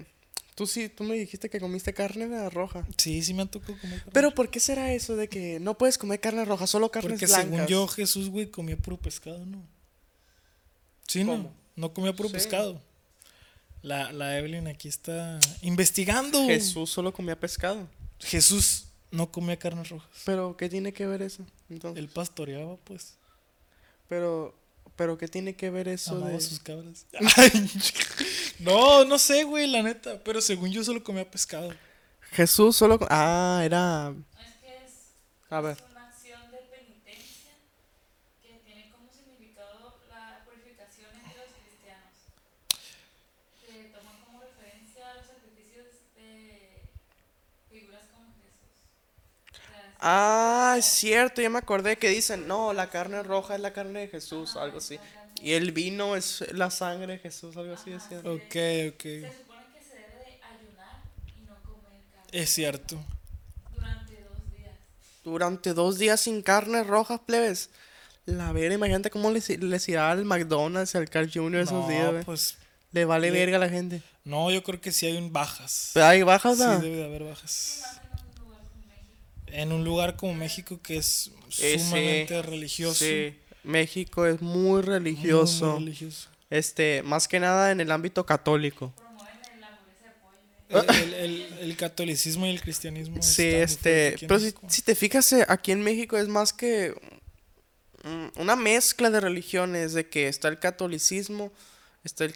Tú 0.54 0.66
sí, 0.66 0.88
tú 0.88 1.04
me 1.04 1.16
dijiste 1.16 1.50
que 1.50 1.60
comiste 1.60 1.92
carne 1.92 2.28
de 2.28 2.48
roja. 2.48 2.86
Sí, 2.96 3.22
sí 3.22 3.34
me 3.34 3.44
tocó 3.44 3.66
comer. 3.78 3.98
carne. 3.98 4.12
Pero 4.14 4.34
¿por 4.34 4.48
qué 4.50 4.58
será 4.58 4.94
eso 4.94 5.14
de 5.14 5.28
que 5.28 5.60
no 5.60 5.76
puedes 5.76 5.98
comer 5.98 6.18
carne 6.18 6.46
roja, 6.46 6.66
solo 6.66 6.90
Porque 6.90 7.08
blancas? 7.08 7.30
según 7.30 7.66
yo, 7.66 7.86
Jesús, 7.88 8.30
güey, 8.30 8.50
comía 8.50 8.76
puro 8.78 8.96
pescado, 8.96 9.44
¿no? 9.44 9.62
Sí, 11.06 11.24
no. 11.24 11.32
¿Cómo? 11.32 11.52
No 11.76 11.92
comía 11.92 12.14
puro 12.14 12.30
Sí. 12.30 12.34
pescado. 12.34 12.80
La, 13.82 14.10
la 14.12 14.38
Evelyn 14.38 14.66
aquí 14.66 14.88
está 14.88 15.38
investigando. 15.60 16.46
Jesús 16.46 16.90
solo 16.90 17.12
comía 17.12 17.38
pescado. 17.38 17.86
Jesús 18.20 18.86
no 19.10 19.30
comía 19.30 19.58
carnes 19.58 19.90
rojas. 19.90 20.08
Pero 20.24 20.56
¿qué 20.56 20.70
tiene 20.70 20.92
que 20.94 21.06
ver 21.06 21.20
eso? 21.22 21.44
Entonces, 21.68 22.02
Él 22.02 22.08
pastoreaba, 22.08 22.76
pues. 22.78 23.14
pero 24.08 24.58
pero 24.96 25.16
¿qué 25.18 25.28
tiene 25.28 25.54
que 25.54 25.70
ver 25.70 25.88
eso 25.88 26.12
Amaba 26.16 26.30
de 26.32 26.40
sus 26.40 26.58
cabras. 26.60 27.06
Ay, 27.36 27.70
no, 28.60 29.04
no 29.04 29.18
sé, 29.18 29.44
güey, 29.44 29.66
la 29.66 29.82
neta. 29.82 30.18
Pero 30.24 30.40
según 30.40 30.70
yo 30.72 30.82
solo 30.82 31.02
comía 31.04 31.30
pescado. 31.30 31.72
Jesús 32.32 32.76
solo 32.76 32.98
Ah, 33.08 33.62
era 33.64 34.12
Es 34.40 34.54
que 34.62 34.76
es, 34.84 34.92
a 35.50 35.60
ver. 35.60 35.76
es 35.76 35.84
una 35.92 36.08
acción 36.08 36.40
de 36.50 36.58
penitencia 36.74 37.52
que 38.42 38.60
tiene 38.64 38.90
como 38.90 39.08
significado 39.12 39.96
la 40.10 40.42
purificación 40.44 41.10
entre 41.14 41.36
los 41.38 41.52
cristianos. 41.54 42.12
Que 43.64 43.92
toman 43.94 44.18
como 44.24 44.40
referencia 44.42 45.10
a 45.10 45.14
los 45.14 45.26
sacrificios 45.26 45.86
de 46.16 46.82
figuras 47.70 48.04
como 48.12 48.34
Jesús. 48.42 48.74
O 49.52 49.56
sea, 49.70 49.85
es- 49.85 49.85
Ah, 50.00 50.76
es 50.78 50.84
cierto, 50.84 51.40
ya 51.40 51.48
me 51.50 51.58
acordé 51.58 51.96
que 51.96 52.08
dicen, 52.10 52.46
"No, 52.46 52.72
la 52.72 52.90
carne 52.90 53.22
roja 53.22 53.54
es 53.54 53.60
la 53.60 53.72
carne 53.72 54.00
de 54.00 54.08
Jesús", 54.08 54.56
algo 54.56 54.78
así. 54.78 54.98
Y 55.40 55.52
el 55.52 55.72
vino 55.72 56.16
es 56.16 56.44
la 56.52 56.70
sangre 56.70 57.14
de 57.14 57.18
Jesús, 57.18 57.56
algo 57.56 57.74
así 57.74 57.90
decían. 57.90 58.20
Ok, 58.26 58.34
ok. 58.34 59.02
Se 59.02 59.32
supone 59.32 59.66
que 59.74 59.84
se 59.84 59.96
debe 59.96 60.24
de 60.24 60.42
ayunar 60.42 61.02
y 61.26 61.40
no 61.46 61.54
comer 61.62 62.00
carne 62.12 62.42
Es 62.42 62.50
cierto. 62.50 62.98
durante 63.74 64.14
dos 64.22 64.50
días. 64.58 64.74
Durante 65.24 65.74
dos 65.74 65.98
días 65.98 66.20
sin 66.20 66.42
carne 66.42 66.84
roja, 66.84 67.18
plebes. 67.18 67.70
La 68.24 68.52
vera, 68.52 68.74
imagínate 68.74 69.10
cómo 69.10 69.30
les, 69.30 69.48
les 69.48 69.88
irá 69.88 70.10
al 70.10 70.24
McDonald's, 70.24 70.94
al 70.96 71.08
Carl 71.08 71.30
Jr. 71.32 71.60
esos 71.62 71.82
No, 71.84 71.88
días, 71.88 72.24
pues. 72.24 72.56
Le 72.92 73.04
vale 73.04 73.30
le- 73.30 73.38
verga 73.38 73.56
a 73.56 73.60
la 73.60 73.68
gente. 73.68 74.02
No, 74.24 74.50
yo 74.50 74.62
creo 74.64 74.80
que 74.80 74.90
sí 74.90 75.06
hay 75.06 75.16
un 75.16 75.32
bajas. 75.32 75.90
Pero 75.94 76.06
hay 76.06 76.22
bajas, 76.22 76.56
Sí, 76.56 76.62
¿verdad? 76.64 76.80
debe 76.80 76.96
de 76.96 77.04
haber 77.04 77.24
bajas. 77.24 77.78
Más 77.82 77.96
en 77.98 78.02
un 78.40 78.44
lugar 78.48 78.62
como 78.62 78.86
México. 78.86 79.14
En 79.48 79.72
un 79.72 79.84
lugar 79.84 80.16
como 80.16 80.34
México 80.34 80.80
que 80.82 80.96
es 80.98 81.30
Eh, 81.60 81.78
sumamente 81.78 82.42
religioso. 82.42 83.04
Sí, 83.04 83.34
México 83.62 84.26
es 84.26 84.40
muy 84.42 84.82
religioso. 84.82 85.72
muy 85.76 85.84
religioso. 85.84 86.28
Este, 86.50 87.02
más 87.02 87.28
que 87.28 87.40
nada 87.40 87.70
en 87.70 87.80
el 87.80 87.90
ámbito 87.90 88.26
católico. 88.26 88.92
El, 90.68 91.14
el- 91.14 91.58
el 91.60 91.76
catolicismo 91.76 92.44
y 92.46 92.50
el 92.50 92.60
cristianismo. 92.60 93.22
Sí, 93.22 93.42
este, 93.54 94.16
pero 94.26 94.40
si, 94.40 94.52
si 94.68 94.82
te 94.82 94.94
fijas, 94.96 95.32
eh, 95.32 95.46
aquí 95.48 95.70
en 95.72 95.80
México 95.82 96.16
es 96.16 96.26
más 96.28 96.52
que 96.52 96.92
mm, 98.02 98.40
una 98.40 98.56
mezcla 98.56 99.10
de 99.10 99.20
religiones, 99.20 99.92
de 99.94 100.08
que 100.08 100.26
está 100.28 100.48
el 100.48 100.58
catolicismo, 100.58 101.52
está 102.02 102.24
el 102.24 102.34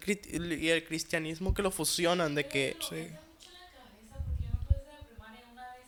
y 0.63 0.71
el 0.71 0.85
cristianismo 0.85 1.55
que 1.55 1.63
lo 1.63 1.71
fusionan, 1.73 2.35
de 2.37 2.47
que... 2.47 2.77
Sí. 2.81 2.95
Me 2.95 3.03
da 3.03 3.11
mucho 3.11 3.51
la 3.51 3.67
cabeza 3.75 4.15
porque 4.25 4.45
yo 4.45 4.51
me 4.55 4.61
acuerdo 4.63 4.85
de 4.85 4.93
la 4.93 5.07
primaria 5.09 5.45
una 5.53 5.67
vez. 5.75 5.87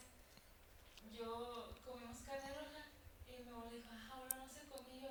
Yo 1.16 1.74
comimos 1.86 2.16
carne 2.26 2.48
roja 2.58 2.82
y 3.28 3.42
mi 3.44 3.50
abuelo 3.50 3.70
dijo, 3.76 3.88
ah, 3.92 4.10
ahora 4.14 4.36
no 4.36 4.46
se 4.52 4.62
comió. 4.68 5.08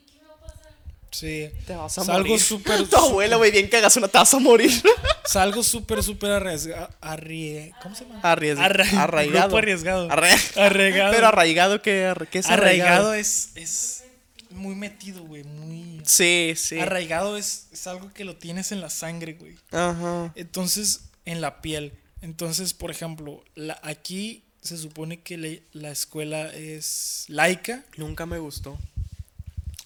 ¿Y 0.00 0.10
qué 0.10 0.24
va 0.26 0.32
a 0.34 0.40
pasar? 0.40 0.72
Sí. 1.10 1.50
Te 1.66 1.74
vas 1.74 1.98
a 1.98 2.02
Es 2.02 2.08
algo 2.08 2.28
morir. 2.28 2.40
súper- 2.40 2.86
Tu 2.90 2.96
abuelo, 2.96 3.38
güey, 3.38 3.50
bien 3.50 3.68
que 3.68 3.76
hagas 3.76 3.96
una, 3.96 4.08
te 4.08 4.18
vas 4.18 4.32
a 4.34 4.38
morir. 4.38 4.70
Es 5.24 5.36
algo 5.36 5.62
súper, 5.62 6.02
súper 6.02 6.32
arriesgado. 6.32 6.88
Arrie... 7.00 7.72
¿Cómo 7.82 7.94
se 7.94 8.04
llama? 8.04 8.20
Arries- 8.22 8.58
Arra- 8.58 8.84
arraigado. 9.02 9.42
Grupo 9.48 9.58
arriesgado. 9.58 10.10
Arra- 10.10 10.36
Arraigado. 10.56 11.12
Pero 11.12 11.26
arraigado, 11.28 11.82
¿qué, 11.82 12.12
qué 12.32 12.38
es 12.40 12.46
arraigado 12.46 13.10
arraigado? 13.10 13.14
es, 13.14 13.50
es 13.54 14.04
muy 14.50 14.74
metido, 14.74 15.22
güey. 15.22 15.44
Muy. 15.44 16.00
Sí, 16.04 16.54
sí. 16.56 16.80
Arraigado 16.80 17.36
es, 17.36 17.68
es 17.72 17.86
algo 17.86 18.12
que 18.12 18.24
lo 18.24 18.36
tienes 18.36 18.72
en 18.72 18.80
la 18.80 18.90
sangre, 18.90 19.34
güey. 19.34 19.56
Ajá. 19.70 20.32
Entonces, 20.34 21.02
en 21.26 21.40
la 21.40 21.60
piel. 21.60 21.92
Entonces, 22.22 22.74
por 22.74 22.90
ejemplo, 22.90 23.44
la, 23.54 23.78
aquí 23.84 24.42
se 24.62 24.76
supone 24.76 25.20
que 25.22 25.36
le- 25.38 25.62
la 25.72 25.90
escuela 25.92 26.48
es 26.52 27.24
laica. 27.28 27.84
Nunca 27.96 28.26
me 28.26 28.38
gustó. 28.38 28.76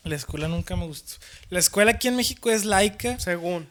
La 0.04 0.14
escuela 0.16 0.48
nunca 0.48 0.76
me 0.76 0.84
gustó. 0.86 1.14
La 1.50 1.58
escuela 1.58 1.92
aquí 1.92 2.08
en 2.08 2.16
México 2.16 2.50
es 2.50 2.64
laica, 2.64 3.18
Según. 3.18 3.68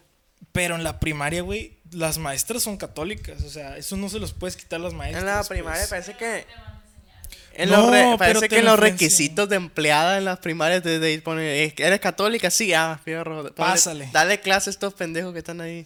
pero 0.51 0.75
en 0.75 0.83
la 0.83 0.99
primaria, 0.99 1.41
güey, 1.43 1.77
las 1.91 2.17
maestras 2.17 2.63
son 2.63 2.75
católicas. 2.77 3.43
O 3.43 3.49
sea, 3.49 3.77
eso 3.77 3.95
no 3.97 4.09
se 4.09 4.19
los 4.19 4.33
puedes 4.33 4.55
quitar 4.55 4.79
las 4.79 4.93
maestras. 4.93 5.21
En 5.23 5.27
la 5.29 5.37
pues. 5.37 5.49
primaria 5.49 5.85
parece 5.87 6.13
que... 6.13 6.45
Te 6.47 6.55
van 6.55 6.65
a 6.65 6.81
enseñar. 6.85 7.53
En 7.53 7.69
No, 7.69 7.91
los 7.91 8.17
parece 8.17 8.39
te 8.41 8.49
que 8.49 8.59
en 8.59 8.65
lo 8.65 8.71
los 8.71 8.79
requisitos 8.79 9.47
de 9.47 9.55
empleada 9.57 10.17
en 10.17 10.25
las 10.25 10.39
primarias 10.39 10.83
de, 10.83 10.97
de 10.99 11.21
poner, 11.21 11.45
"Eh, 11.45 11.73
¿eres 11.77 11.99
católica? 11.99 12.49
Sí, 12.49 12.73
ah, 12.73 12.99
fierro. 13.03 13.53
Pásale. 13.53 14.09
Dale 14.11 14.39
clase 14.39 14.69
a 14.69 14.71
estos 14.71 14.95
pendejos 14.95 15.33
que 15.33 15.39
están 15.39 15.61
ahí. 15.61 15.85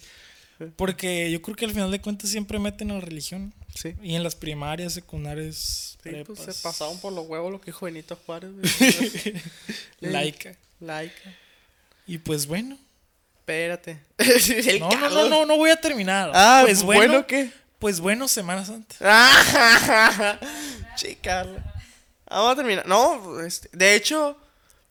Porque 0.76 1.32
yo 1.32 1.42
creo 1.42 1.56
que 1.56 1.66
al 1.66 1.72
final 1.72 1.92
de 1.92 2.02
cuentas 2.02 2.30
siempre 2.30 2.60
meten 2.60 2.92
a 2.92 2.96
la 2.96 3.02
religión. 3.02 3.54
Sí. 3.76 3.96
Y 4.02 4.16
en 4.16 4.24
las 4.24 4.36
primarias, 4.36 4.94
secundarias, 4.94 5.98
Sí, 6.04 6.24
pues 6.26 6.40
se 6.40 6.54
pasaron 6.64 7.00
por 7.00 7.14
los 7.14 7.28
huevos 7.28 7.52
los 7.52 7.62
que 7.62 7.68
dijo 7.68 7.86
Benito 7.86 8.16
Juárez. 8.26 8.52
laica. 10.00 10.56
Laica. 10.80 11.34
Y 12.06 12.18
pues 12.20 12.48
bueno. 12.48 12.78
Espérate. 13.40 14.00
No, 14.80 14.90
no, 14.90 15.10
no, 15.10 15.30
no, 15.30 15.46
no 15.46 15.58
voy 15.58 15.70
a 15.70 15.80
terminar. 15.80 16.32
Ah, 16.34 16.62
pues 16.66 16.84
bueno, 16.84 17.14
bueno, 17.14 17.28
¿qué? 17.28 17.52
Pues 17.80 18.00
bueno, 18.00 18.28
Semana 18.28 18.66
Santa. 18.66 18.96
Ah, 19.02 20.40
Chica. 20.96 21.46
Vamos 22.30 22.54
a 22.54 22.56
terminar. 22.56 22.88
No, 22.88 23.42
este, 23.42 23.70
de 23.72 23.96
hecho, 23.96 24.38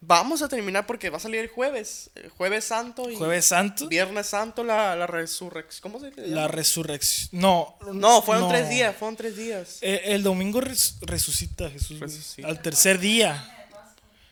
vamos 0.01 0.43
a 0.43 0.49
terminar 0.49 0.87
porque 0.87 1.11
va 1.11 1.17
a 1.17 1.21
salir 1.21 1.41
el 1.41 1.49
jueves. 1.49 2.11
El 2.15 2.29
jueves 2.31 2.65
santo 2.65 3.11
y 3.11 3.17
Jueves 3.17 3.47
Santo, 3.47 3.89
viernes 3.89 4.27
santo 4.29 4.63
la, 4.65 4.95
la 4.97 5.07
resurrección. 5.07 5.83
¿Cómo 5.83 5.99
se 6.05 6.11
llama? 6.11 6.29
la 6.35 6.49
resurrección. 6.49 7.29
No, 7.33 7.77
No, 7.93 8.23
fueron 8.23 8.45
no. 8.45 8.49
tres 8.51 8.69
días, 8.69 8.95
fueron 8.97 9.17
tres 9.17 9.37
días. 9.37 9.79
Eh, 9.81 10.03
El, 10.07 10.23
domingo 10.23 10.61
res- 10.61 10.97
resucita 11.03 11.69
Jesús. 11.71 11.99
Resucita. 12.01 12.49
Al 12.49 12.61
tercer 12.63 12.99
día. 12.99 13.53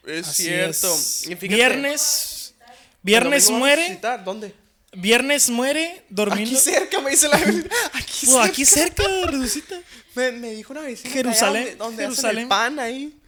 Es 0.06 0.28
Así 0.28 0.42
cierto. 0.44 0.94
es. 0.94 1.22
Y 1.26 1.34
fíjate, 1.36 1.54
Viernes. 1.54 2.54
Viernes 3.02 3.50
muere. 3.50 4.00
¿Dónde? 4.24 4.54
Viernes 4.92 5.50
muere 5.50 6.04
durmiendo. 6.08 6.56
Aquí 6.56 6.62
cerca, 6.70 7.00
me 7.00 7.10
dice 7.10 7.26
la 7.28 7.36
Aquí 7.92 8.26
cerca. 8.26 8.44
aquí 8.44 8.64
cerca 8.64 9.02
resucita. 9.26 9.80
Me, 10.14 10.30
me 10.32 10.50
dijo 10.52 10.72
una 10.72 10.82
que 10.86 10.94
Jerusalén, 10.96 11.64
Donde, 11.64 11.76
donde 11.76 12.04
hacen 12.04 12.14
Jerusalén. 12.14 12.42
el 12.44 12.48
pan 12.48 12.78
ahí. 12.78 13.18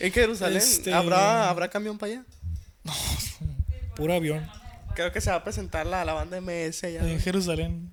En 0.00 0.12
Jerusalén. 0.12 0.58
Este- 0.58 0.92
¿Habrá, 0.92 1.48
¿Habrá 1.48 1.68
camión 1.68 1.98
para 1.98 2.12
allá? 2.12 2.24
Puro 3.96 4.14
avión. 4.14 4.48
Creo 4.94 5.12
que 5.12 5.20
se 5.20 5.30
va 5.30 5.36
a 5.36 5.44
presentar 5.44 5.86
la, 5.86 6.04
la 6.04 6.12
banda 6.12 6.40
MS 6.40 6.84
allá. 6.84 7.08
En 7.08 7.20
Jerusalén. 7.20 7.92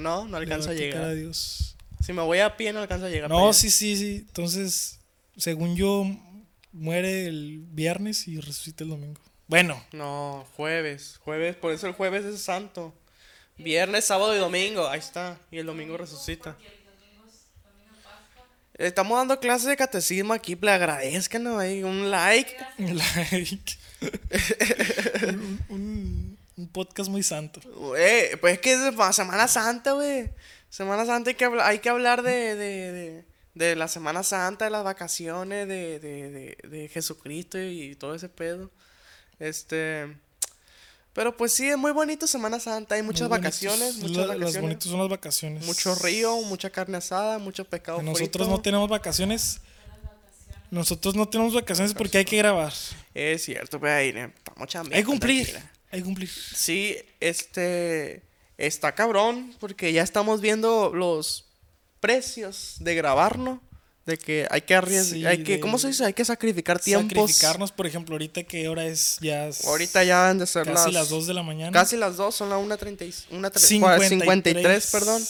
No, 0.00 0.28
no 0.28 0.36
alcanzo 0.36 0.70
a 0.70 0.74
llegar. 0.74 1.04
a 1.04 1.12
Dios. 1.14 1.76
Si 2.04 2.12
me 2.12 2.22
voy 2.22 2.38
a 2.40 2.56
pie, 2.56 2.72
no 2.72 2.80
alcanzo 2.80 3.06
a 3.06 3.08
llegar. 3.08 3.30
No, 3.30 3.52
sí, 3.52 3.70
sí, 3.70 3.96
sí. 3.96 4.24
Entonces, 4.28 5.00
según 5.36 5.74
yo, 5.76 6.06
muere 6.72 7.26
el 7.26 7.60
viernes 7.70 8.28
y 8.28 8.38
resucita 8.40 8.84
el 8.84 8.90
domingo. 8.90 9.20
Bueno, 9.46 9.82
No, 9.92 10.46
jueves. 10.56 11.18
Jueves, 11.24 11.56
por 11.56 11.72
eso 11.72 11.86
el 11.86 11.92
jueves 11.94 12.24
es 12.24 12.40
santo. 12.42 12.94
Viernes, 13.56 14.04
sábado 14.04 14.34
y 14.34 14.38
domingo. 14.38 14.86
Ahí 14.88 14.98
está. 15.00 15.38
Y 15.50 15.58
el 15.58 15.66
domingo 15.66 15.96
resucita. 15.96 16.56
Estamos 18.76 19.16
dando 19.18 19.38
clases 19.38 19.68
de 19.68 19.76
catecismo 19.76 20.32
aquí, 20.32 20.56
le 20.60 20.70
agradezcan 20.70 21.46
ahí 21.58 21.82
un 21.84 22.10
like. 22.10 22.56
like. 22.78 23.76
un, 25.28 25.60
un- 25.68 26.38
un 26.56 26.68
podcast 26.68 27.10
muy 27.10 27.22
santo. 27.22 27.60
Eh, 27.96 28.36
pues 28.40 28.54
es 28.54 28.58
que 28.60 28.72
es 28.74 28.94
pa- 28.94 29.12
Semana 29.12 29.48
Santa, 29.48 29.92
güey. 29.92 30.30
Semana 30.70 31.04
Santa 31.04 31.30
hay 31.30 31.36
que, 31.36 31.44
hablar, 31.44 31.66
hay 31.68 31.78
que 31.80 31.88
hablar 31.88 32.22
de, 32.22 32.54
de, 32.56 32.92
de, 32.92 33.24
de 33.54 33.76
la 33.76 33.88
Semana 33.88 34.22
Santa, 34.22 34.64
de 34.64 34.70
las 34.70 34.84
vacaciones, 34.84 35.66
de, 35.68 35.98
de, 36.00 36.30
de, 36.30 36.56
de 36.68 36.88
Jesucristo 36.88 37.60
y 37.60 37.94
todo 37.96 38.14
ese 38.14 38.28
pedo. 38.28 38.70
Este. 39.38 40.16
Pero 41.14 41.36
pues 41.36 41.52
sí, 41.52 41.68
es 41.68 41.78
muy 41.78 41.92
bonito 41.92 42.26
Semana 42.26 42.58
Santa. 42.60 42.96
Hay 42.96 43.02
muchas 43.02 43.28
Muy 43.28 43.38
vacaciones, 43.38 44.00
bonitos. 44.00 44.02
muchas 44.10 44.26
Las 44.26 44.28
vacaciones. 44.38 44.62
bonitas 44.62 44.84
son 44.90 44.98
las 45.00 45.08
vacaciones. 45.08 45.64
Mucho 45.64 45.94
río, 45.94 46.36
mucha 46.42 46.70
carne 46.70 46.96
asada, 46.98 47.38
mucho 47.38 47.64
pescado 47.64 48.02
Nosotros 48.02 48.46
frito. 48.46 48.56
no 48.56 48.60
tenemos 48.60 48.88
vacaciones. 48.90 49.60
Nosotros 50.70 51.14
no 51.14 51.28
tenemos 51.28 51.54
vacaciones 51.54 51.94
porque 51.94 52.18
hay 52.18 52.24
que 52.24 52.36
grabar. 52.36 52.72
Es 53.14 53.44
cierto, 53.44 53.78
pues 53.78 53.92
ahí 53.92 54.08
eh, 54.08 54.32
estamos 54.36 54.68
chambeando. 54.68 54.96
Hay 54.96 55.02
que 55.02 55.06
cumplir. 55.06 55.56
Hay 55.92 56.00
que 56.00 56.04
cumplir. 56.04 56.28
Sí, 56.28 56.96
este. 57.20 58.22
Está 58.58 58.92
cabrón, 58.94 59.54
porque 59.60 59.92
ya 59.92 60.02
estamos 60.02 60.40
viendo 60.40 60.92
los 60.94 61.46
precios 62.00 62.76
de 62.80 62.94
grabarnos. 62.96 63.60
De 64.06 64.18
que 64.18 64.46
hay 64.50 64.60
que 64.60 64.74
arriesgar. 64.74 65.04
Sí, 65.18 65.24
hay 65.26 65.42
que, 65.42 65.60
¿Cómo 65.60 65.78
se 65.78 65.88
dice? 65.88 66.04
Hay 66.04 66.12
que 66.12 66.24
sacrificar 66.26 66.78
tiempos. 66.78 67.08
Sacrificarnos, 67.30 67.72
por 67.72 67.86
ejemplo, 67.86 68.14
ahorita 68.14 68.42
que 68.44 68.68
hora 68.68 68.84
es 68.84 69.16
ya 69.22 69.46
es 69.46 69.64
Ahorita 69.64 70.04
ya 70.04 70.28
han 70.28 70.38
de 70.38 70.46
ser 70.46 70.66
casi 70.66 70.86
las, 70.92 70.92
las 70.92 71.08
2 71.08 71.26
de 71.26 71.32
la 71.34 71.42
mañana. 71.42 71.72
Casi 71.72 71.96
las 71.96 72.16
2, 72.18 72.34
son 72.34 72.50
las 72.50 72.58
1.30 72.60 73.06
y- 73.06 73.34
una 73.34 73.50
tre- 73.50 73.60
53, 73.60 74.08
53, 74.10 74.90
perdón. 74.92 75.22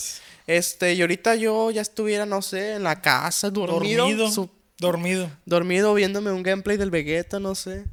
Este, 0.48 0.92
y 0.94 1.00
ahorita 1.02 1.36
yo 1.36 1.70
ya 1.70 1.82
estuviera, 1.82 2.26
no 2.26 2.42
sé, 2.42 2.72
en 2.74 2.82
la 2.82 3.00
casa, 3.00 3.48
dormido. 3.50 4.04
Dormido. 4.06 4.30
su- 4.32 4.50
Dormido. 4.78 5.30
dormido 5.46 5.94
viéndome 5.94 6.32
un 6.32 6.42
gameplay 6.42 6.76
del 6.76 6.90
Vegeta, 6.90 7.38
no 7.38 7.54
sé. 7.54 7.84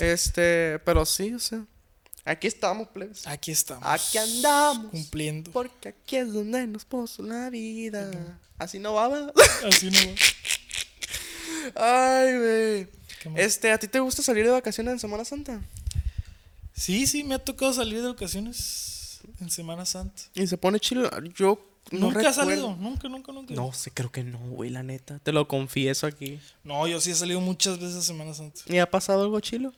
Este, 0.00 0.78
pero 0.80 1.06
sí, 1.06 1.32
o 1.34 1.38
sea. 1.38 1.64
Aquí 2.26 2.48
estamos, 2.48 2.88
plebes. 2.88 3.24
Aquí 3.28 3.52
estamos. 3.52 3.84
Aquí 3.86 4.18
andamos. 4.18 4.90
Cumpliendo. 4.90 5.52
Porque 5.52 5.90
aquí 5.90 6.16
es 6.16 6.32
donde 6.32 6.66
nos 6.66 6.84
puso 6.84 7.22
la 7.22 7.48
vida. 7.50 8.10
Así 8.58 8.80
no 8.80 8.94
va, 8.94 9.06
¿verdad? 9.06 9.32
Así 9.64 9.90
no 9.92 9.98
va. 11.76 12.20
Ay, 12.20 12.36
güey. 12.36 12.88
Este, 13.36 13.70
¿a 13.70 13.78
ti 13.78 13.86
te 13.86 14.00
gusta 14.00 14.22
salir 14.22 14.44
de 14.44 14.50
vacaciones 14.50 14.92
en 14.94 14.98
Semana 14.98 15.24
Santa? 15.24 15.60
Sí, 16.74 17.06
sí, 17.06 17.22
me 17.22 17.36
ha 17.36 17.38
tocado 17.38 17.72
salir 17.72 18.02
de 18.02 18.08
ocasiones 18.08 19.20
en 19.40 19.48
Semana 19.48 19.86
Santa. 19.86 20.22
Y 20.34 20.48
se 20.48 20.58
pone 20.58 20.80
chido. 20.80 21.08
Yo 21.36 21.60
no 21.92 22.00
nunca 22.00 22.18
ha 22.18 22.22
recuerdo. 22.22 22.42
salido, 22.42 22.76
nunca, 22.76 23.08
nunca, 23.08 23.32
nunca. 23.32 23.54
No 23.54 23.72
sé, 23.72 23.92
creo 23.92 24.10
que 24.10 24.24
no, 24.24 24.38
güey, 24.38 24.70
la 24.70 24.82
neta. 24.82 25.20
Te 25.20 25.30
lo 25.30 25.46
confieso 25.46 26.08
aquí. 26.08 26.40
No, 26.64 26.88
yo 26.88 27.00
sí 27.00 27.12
he 27.12 27.14
salido 27.14 27.40
muchas 27.40 27.78
veces 27.78 27.96
a 27.96 28.02
Semana 28.02 28.34
Santa. 28.34 28.62
¿Y 28.66 28.78
ha 28.78 28.90
pasado 28.90 29.22
algo 29.22 29.38
chilo? 29.38 29.72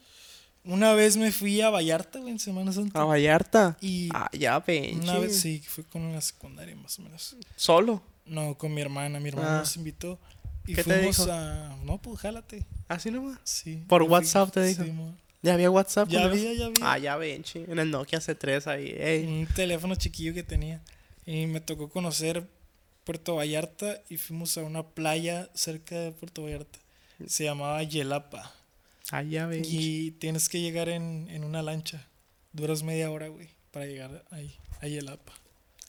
Una 0.70 0.92
vez 0.94 1.16
me 1.16 1.32
fui 1.32 1.60
a 1.60 1.70
Vallarta, 1.70 2.18
güey, 2.18 2.32
en 2.32 2.38
Semana 2.38 2.72
Santa. 2.72 3.00
A 3.00 3.04
Vallarta. 3.04 3.76
Y 3.80 4.08
Ah, 4.14 4.28
ya 4.32 4.58
ven. 4.60 5.00
una 5.00 5.18
vez 5.18 5.40
sí, 5.40 5.62
fue 5.66 5.84
con 5.84 6.12
la 6.12 6.20
secundaria 6.20 6.76
más 6.76 6.98
o 6.98 7.02
menos. 7.02 7.36
Solo. 7.56 8.02
No, 8.26 8.56
con 8.58 8.74
mi 8.74 8.80
hermana. 8.82 9.18
Mi 9.18 9.30
hermana 9.30 9.56
Ah. 9.56 9.58
nos 9.60 9.76
invitó. 9.76 10.18
Y 10.66 10.74
¿Qué 10.74 10.84
te 10.84 10.94
fuimos 10.98 11.16
dijo? 11.18 11.32
a. 11.32 11.76
No, 11.84 11.96
pues 12.02 12.20
jálate. 12.20 12.66
Así 12.88 13.10
nomás. 13.10 13.38
Sí. 13.44 13.82
Por 13.88 14.02
WhatsApp 14.02 14.52
te 14.52 14.62
dijo. 14.62 14.84
Sí, 14.84 14.90
mo. 14.92 15.16
Ya 15.40 15.54
había 15.54 15.70
WhatsApp. 15.70 16.08
Ya 16.10 16.24
había, 16.24 16.52
ya 16.52 16.66
había. 16.66 16.74
Ah, 16.92 16.98
ya 16.98 17.16
ven, 17.16 17.42
chi. 17.44 17.60
En 17.66 17.78
el 17.78 17.90
Nokia 17.90 18.18
C3 18.20 18.66
ahí. 18.66 18.94
ey. 18.98 19.24
Un 19.26 19.46
teléfono 19.46 19.94
chiquillo 19.94 20.34
que 20.34 20.42
tenía. 20.42 20.82
Y 21.24 21.46
me 21.46 21.60
tocó 21.60 21.88
conocer 21.88 22.46
Puerto 23.04 23.36
Vallarta 23.36 24.02
y 24.10 24.18
fuimos 24.18 24.58
a 24.58 24.62
una 24.62 24.82
playa 24.82 25.48
cerca 25.54 25.94
de 25.98 26.12
Puerto 26.12 26.42
Vallarta. 26.42 26.78
Se 27.26 27.44
llamaba 27.44 27.82
Yelapa. 27.82 28.52
Ah, 29.10 29.22
ya 29.22 29.46
ven. 29.46 29.62
chi. 29.62 30.06
Y 30.06 30.10
tienes 30.12 30.48
que 30.48 30.60
llegar 30.60 30.88
en, 30.88 31.28
en 31.30 31.44
una 31.44 31.62
lancha. 31.62 32.06
Duras 32.52 32.82
media 32.82 33.10
hora, 33.10 33.28
güey, 33.28 33.48
para 33.70 33.86
llegar 33.86 34.24
ahí, 34.30 34.54
a 34.80 34.86
Yelapa. 34.88 35.32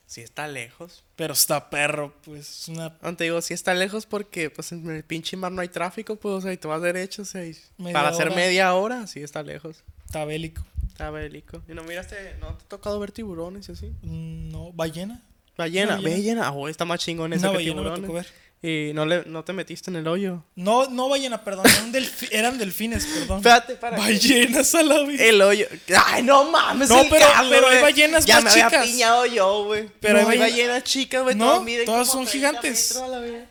Sí 0.06 0.22
está 0.22 0.48
lejos. 0.48 1.04
Pero 1.16 1.34
está 1.34 1.70
perro, 1.70 2.16
pues. 2.24 2.62
Es 2.62 2.68
una 2.70 2.98
No 3.02 3.16
te 3.16 3.26
digo, 3.26 3.42
sí 3.42 3.54
está 3.54 3.74
lejos 3.76 4.06
porque 4.08 4.50
pues 4.50 4.72
en 4.72 4.90
el 4.90 5.04
pinche 5.04 5.38
mar 5.38 5.52
no 5.52 5.62
hay 5.62 5.68
tráfico, 5.70 6.16
pues, 6.16 6.34
o 6.36 6.42
sea, 6.42 6.52
y 6.52 6.58
tú 6.58 6.68
vas 6.70 6.82
derecho, 6.82 7.22
o 7.22 7.26
sea, 7.26 7.46
y 7.46 7.56
para 7.94 8.10
hacer 8.10 8.28
hora. 8.28 8.36
media 8.36 8.74
hora, 8.74 9.06
sí 9.08 9.22
está 9.22 9.44
lejos. 9.44 9.84
tabélico. 10.12 10.64
Está 10.88 11.12
bélico. 11.12 11.62
Y 11.70 11.74
no 11.74 11.84
miraste, 11.84 12.36
no 12.42 12.56
te 12.58 12.64
ha 12.66 12.68
tocado 12.68 13.00
ver 13.00 13.12
tiburones 13.12 13.70
y 13.70 13.72
así. 13.72 13.86
Mm, 14.02 14.50
No, 14.50 14.74
ballena. 14.74 15.22
Ballena, 15.58 15.96
ballena. 15.96 16.10
ballena. 16.16 16.48
Ah, 16.50 16.70
está 16.70 16.86
más 16.86 17.00
chingón 17.00 17.32
eso 17.34 17.44
Una 17.44 17.52
que 17.52 17.56
ballena 17.58 17.76
me 17.76 17.82
tiburones. 17.96 18.02
tocó 18.02 18.14
ver. 18.14 18.28
Y 18.62 18.92
no, 18.94 19.06
le, 19.06 19.24
no 19.26 19.46
te 19.46 19.54
metiste 19.54 19.90
en 19.90 19.96
el 19.96 20.08
hoyo. 20.08 20.44
No, 20.56 20.90
no 20.90 21.08
ballena, 21.08 21.44
perdón. 21.46 21.66
Eran, 21.66 21.94
delfi- 21.94 22.28
eran 22.30 22.58
delfines, 22.58 23.06
perdón. 23.06 23.38
Espérate, 23.38 23.76
para. 23.76 23.98
Ballenas 23.98 24.76
a 24.76 24.84
la 24.84 25.02
vez. 25.04 25.22
El 25.22 25.42
hoyo. 25.42 25.66
Ay, 26.08 26.24
no 26.24 26.44
mames. 26.52 26.90
No, 26.90 27.00
el 27.02 27.08
pero- 27.10 27.26
pero 27.50 27.68
hay 27.68 27.72
güey. 27.78 27.82
ballenas 27.82 28.26
ya 28.26 28.36
más 28.36 28.44
me 28.44 28.50
había 28.52 28.66
chicas. 28.70 28.86
piñado 28.88 29.26
yo, 29.28 29.64
güey. 29.64 29.88
Pero 30.02 30.22
no, 30.22 30.28
hay 30.28 30.34
hay 30.34 30.40
ballena- 30.40 30.52
ballenas 30.74 30.84
chicas, 30.84 31.24
güey. 31.24 31.36
No, 31.36 31.64
todas 31.86 32.08
son 32.08 32.26
30 32.26 32.32
gigantes. 32.32 32.90
metros 32.96 33.04
a 33.04 33.08
la 33.08 33.20
vez. 33.20 33.44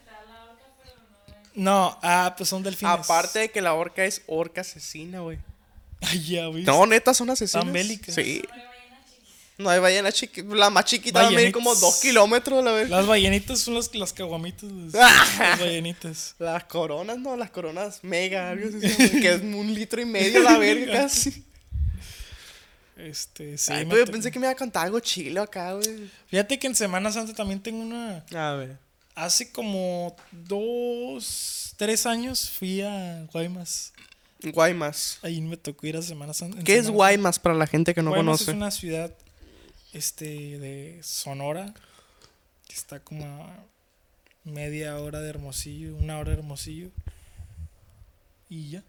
No, 1.54 1.98
ah, 2.02 2.34
pues 2.36 2.48
son 2.50 2.62
delfines. 2.62 2.94
Aparte 2.94 3.38
de 3.40 3.50
que 3.50 3.60
la 3.60 3.74
orca 3.74 4.04
es 4.04 4.22
orca 4.26 4.60
asesina, 4.60 5.20
güey. 5.20 5.38
Ay, 6.02 6.22
ya, 6.24 6.48
¿viste? 6.50 6.70
No, 6.70 6.86
neta, 6.86 7.12
son 7.14 7.30
asesinas. 7.30 7.64
Tan 7.64 7.72
bélicas. 7.72 8.14
Sí. 8.14 8.42
No 9.58 9.68
hay 9.70 9.80
ballena 9.80 10.12
chiquita. 10.12 10.54
La 10.54 10.70
más 10.70 10.84
chiquita 10.84 11.22
va 11.22 11.28
a 11.28 11.30
medir 11.30 11.50
como 11.52 11.74
dos 11.74 12.00
kilómetros, 12.00 12.62
la 12.64 12.70
vez. 12.72 12.88
Las 12.88 13.06
ballenitas 13.06 13.58
son 13.58 13.74
las, 13.74 13.92
las 13.94 14.12
caguamitas. 14.12 14.70
Las, 14.70 15.38
las 15.38 15.58
ballenitas. 15.58 16.34
Las 16.38 16.64
coronas, 16.64 17.18
no, 17.18 17.36
las 17.36 17.50
coronas 17.50 17.98
mega, 18.02 18.50
algo 18.50 18.68
así, 18.68 18.78
güey, 18.78 19.20
que 19.20 19.34
es 19.34 19.42
un 19.42 19.74
litro 19.74 20.00
y 20.00 20.04
medio 20.04 20.42
la 20.44 20.56
verga 20.58 20.92
casi. 21.02 21.44
Este, 22.96 23.56
sí. 23.58 23.72
Ay, 23.72 23.84
pero 23.84 23.98
yo 23.98 24.04
to- 24.06 24.12
pensé 24.12 24.30
que 24.30 24.38
me 24.38 24.46
iba 24.46 24.52
a 24.52 24.56
contar 24.56 24.86
algo 24.86 24.98
chilo 25.00 25.42
acá, 25.42 25.72
güey. 25.72 26.08
Fíjate 26.28 26.58
que 26.58 26.66
en 26.66 26.74
Semana 26.74 27.12
Santa 27.12 27.34
también 27.34 27.60
tengo 27.60 27.80
una. 27.82 28.24
A 28.34 28.54
ver. 28.54 28.78
Hace 29.14 29.50
como 29.50 30.14
dos, 30.30 31.74
tres 31.76 32.06
años 32.06 32.48
fui 32.50 32.80
a 32.82 33.24
Guaymas. 33.32 33.92
Guaymas. 34.42 35.18
Ahí 35.22 35.40
me 35.40 35.56
tocó 35.56 35.86
ir 35.88 35.96
a 35.96 36.02
Semana 36.02 36.32
Santa. 36.32 36.62
¿Qué 36.62 36.76
es 36.76 36.88
Guaymas 36.88 37.38
para 37.40 37.56
la 37.56 37.66
gente 37.66 37.94
que 37.94 38.02
no 38.02 38.10
Guaymas 38.10 38.38
conoce? 38.38 38.50
es 38.52 38.56
una 38.56 38.70
ciudad 38.70 39.12
este, 39.92 40.58
de 40.58 41.00
Sonora 41.02 41.74
que 42.68 42.74
está 42.74 43.00
como 43.00 43.24
a 43.24 43.64
media 44.44 44.98
hora 44.98 45.20
de 45.20 45.30
Hermosillo, 45.30 45.96
una 45.96 46.18
hora 46.18 46.32
de 46.32 46.38
Hermosillo. 46.38 46.90
Y 48.48 48.70
ya. 48.70 48.84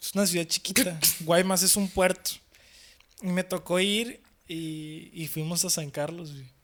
Es 0.00 0.14
una 0.14 0.26
ciudad 0.26 0.46
chiquita. 0.46 0.98
Guaymas 1.20 1.62
es 1.62 1.76
un 1.76 1.88
puerto. 1.88 2.30
Y 3.20 3.26
me 3.26 3.44
tocó 3.44 3.80
ir 3.80 4.20
y, 4.46 5.10
y 5.12 5.26
fuimos 5.28 5.64
a 5.64 5.70
San 5.70 5.90
Carlos. 5.90 6.32
güey. 6.32 6.54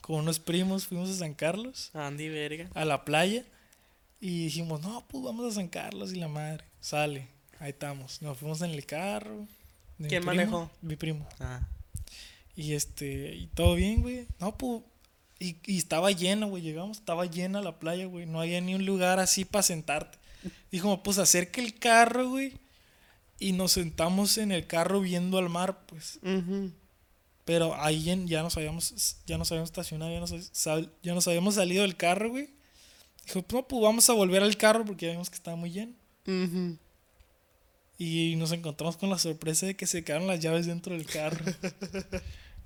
Con 0.00 0.20
unos 0.20 0.38
primos 0.38 0.86
fuimos 0.86 1.10
a 1.10 1.14
San 1.14 1.34
Carlos, 1.34 1.90
Andy, 1.92 2.28
verga. 2.28 2.68
a 2.74 2.84
la 2.84 3.04
playa. 3.04 3.44
Y 4.20 4.44
dijimos, 4.44 4.80
no, 4.80 5.04
pues 5.08 5.24
vamos 5.24 5.52
a 5.52 5.54
San 5.54 5.68
Carlos 5.68 6.12
y 6.12 6.16
la 6.16 6.28
madre. 6.28 6.64
Sale. 6.80 7.28
Ahí 7.58 7.70
estamos. 7.70 8.22
Nos 8.22 8.38
fuimos 8.38 8.62
en 8.62 8.70
el 8.70 8.86
carro. 8.86 9.46
¿Quién 9.98 10.08
primo, 10.08 10.26
manejó? 10.26 10.70
Mi 10.80 10.94
primo. 10.96 11.28
Ah. 11.40 11.60
Y 12.56 12.72
este, 12.72 13.34
y 13.36 13.46
todo 13.48 13.74
bien, 13.74 14.00
güey. 14.02 14.26
No, 14.40 14.56
pues. 14.56 14.82
Y, 15.38 15.56
y 15.66 15.76
estaba 15.78 16.10
lleno, 16.10 16.48
güey. 16.48 16.62
Llegamos, 16.62 16.96
estaba 16.98 17.26
llena 17.26 17.60
la 17.60 17.78
playa, 17.78 18.06
güey. 18.06 18.24
No 18.26 18.40
había 18.40 18.60
ni 18.62 18.74
un 18.74 18.86
lugar 18.86 19.20
así 19.20 19.44
para 19.44 19.62
sentarte. 19.62 20.16
Dijo, 20.70 21.02
pues 21.02 21.18
acerca 21.18 21.60
el 21.60 21.78
carro, 21.78 22.30
güey. 22.30 22.54
Y 23.38 23.52
nos 23.52 23.72
sentamos 23.72 24.38
en 24.38 24.50
el 24.50 24.66
carro 24.66 25.00
viendo 25.00 25.36
al 25.38 25.50
mar, 25.50 25.84
pues. 25.86 26.18
Pero 27.44 27.74
ahí 27.80 28.08
en- 28.10 28.26
ya 28.26 28.42
nos 28.42 28.56
habíamos, 28.56 29.18
ya 29.26 29.36
nos 29.38 29.52
habíamos 29.52 29.68
estacionado, 29.68 30.10
ya 30.10 30.20
nos, 30.20 30.32
sal- 30.52 30.90
ya 31.02 31.14
nos 31.14 31.28
habíamos 31.28 31.56
salido 31.56 31.82
del 31.82 31.96
carro, 31.96 32.30
güey. 32.30 32.48
Dijo, 33.26 33.42
pues 33.42 33.52
no, 33.62 33.68
pues 33.68 33.82
vamos 33.82 34.08
a 34.08 34.14
volver 34.14 34.42
al 34.42 34.56
carro 34.56 34.84
porque 34.86 35.06
ya 35.06 35.12
vimos 35.12 35.28
que 35.28 35.36
estaba 35.36 35.56
muy 35.56 35.70
lleno. 35.70 35.92
Y 37.98 38.34
nos 38.36 38.52
encontramos 38.52 38.96
con 38.96 39.10
la 39.10 39.18
sorpresa 39.18 39.66
de 39.66 39.76
que 39.76 39.86
se 39.86 40.02
quedaron 40.04 40.26
las 40.26 40.40
llaves 40.40 40.66
dentro 40.66 40.94
del 40.94 41.06
carro. 41.06 41.44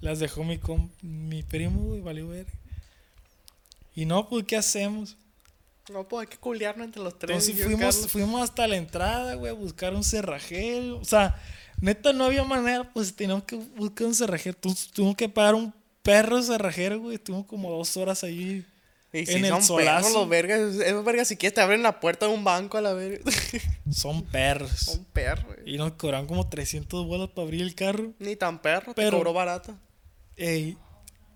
las 0.01 0.19
dejó 0.19 0.45
mi, 0.45 0.59
com- 0.59 0.89
mi 1.03 1.43
primo, 1.43 1.81
güey, 1.89 2.01
valió 2.01 2.29
ver. 2.29 2.47
Y 3.95 4.05
no, 4.07 4.29
pues, 4.29 4.45
¿qué 4.47 4.57
hacemos? 4.57 5.17
No, 5.93 6.05
pues 6.07 6.23
hay 6.23 6.27
que 6.29 6.37
culiarnos 6.37 6.87
entre 6.87 7.03
los 7.03 7.19
tres. 7.19 7.49
Entonces 7.49 7.65
fuimos, 7.65 7.95
Carlos. 7.97 8.11
fuimos 8.13 8.43
hasta 8.43 8.67
la 8.69 8.77
entrada, 8.77 9.35
güey, 9.35 9.51
a 9.51 9.55
buscar 9.55 9.95
un 9.95 10.05
cerrajero. 10.05 10.99
O 10.99 11.05
sea, 11.05 11.41
neta, 11.81 12.13
no 12.13 12.25
había 12.27 12.45
manera, 12.45 12.89
pues 12.93 13.15
teníamos 13.15 13.45
que 13.45 13.57
buscar 13.57 14.07
un 14.07 14.15
cerrajero. 14.15 14.57
Tu- 14.61 14.75
Tuvimos 14.95 15.17
que 15.17 15.29
pagar 15.29 15.55
un 15.57 15.75
perro 16.03 16.41
cerrajero, 16.43 17.01
güey. 17.01 17.17
Estuvimos 17.17 17.47
como 17.47 17.71
dos 17.71 17.97
horas 17.97 18.23
ahí. 18.23 18.65
Y 19.13 19.27
si 19.27 19.33
en 19.35 19.45
el 19.47 19.61
solazo. 19.61 19.77
perros 19.77 20.13
los 20.13 20.29
vergas. 20.29 20.61
Esos 20.77 21.05
vergas, 21.05 21.27
si 21.27 21.37
quieres, 21.37 21.55
te 21.55 21.61
abren 21.61 21.83
la 21.83 21.99
puerta 21.99 22.27
de 22.29 22.33
un 22.35 22.45
banco 22.45 22.79
a 22.79 22.81
la 22.81 22.93
verga. 22.93 23.25
Son 23.93 24.23
perros. 24.23 24.71
son 24.71 25.05
perros, 25.07 25.45
güey. 25.47 25.75
Y 25.75 25.79
nos 25.79 25.93
cobraron 25.95 26.29
como 26.29 26.49
300 26.49 27.05
bolas 27.09 27.29
para 27.31 27.43
abrir 27.47 27.63
el 27.63 27.75
carro. 27.75 28.13
Ni 28.21 28.37
tan 28.37 28.63
perro, 28.63 28.95
te 28.95 29.03
Pero- 29.03 29.17
cobró 29.19 29.33
barata. 29.33 29.77
Ey. 30.41 30.77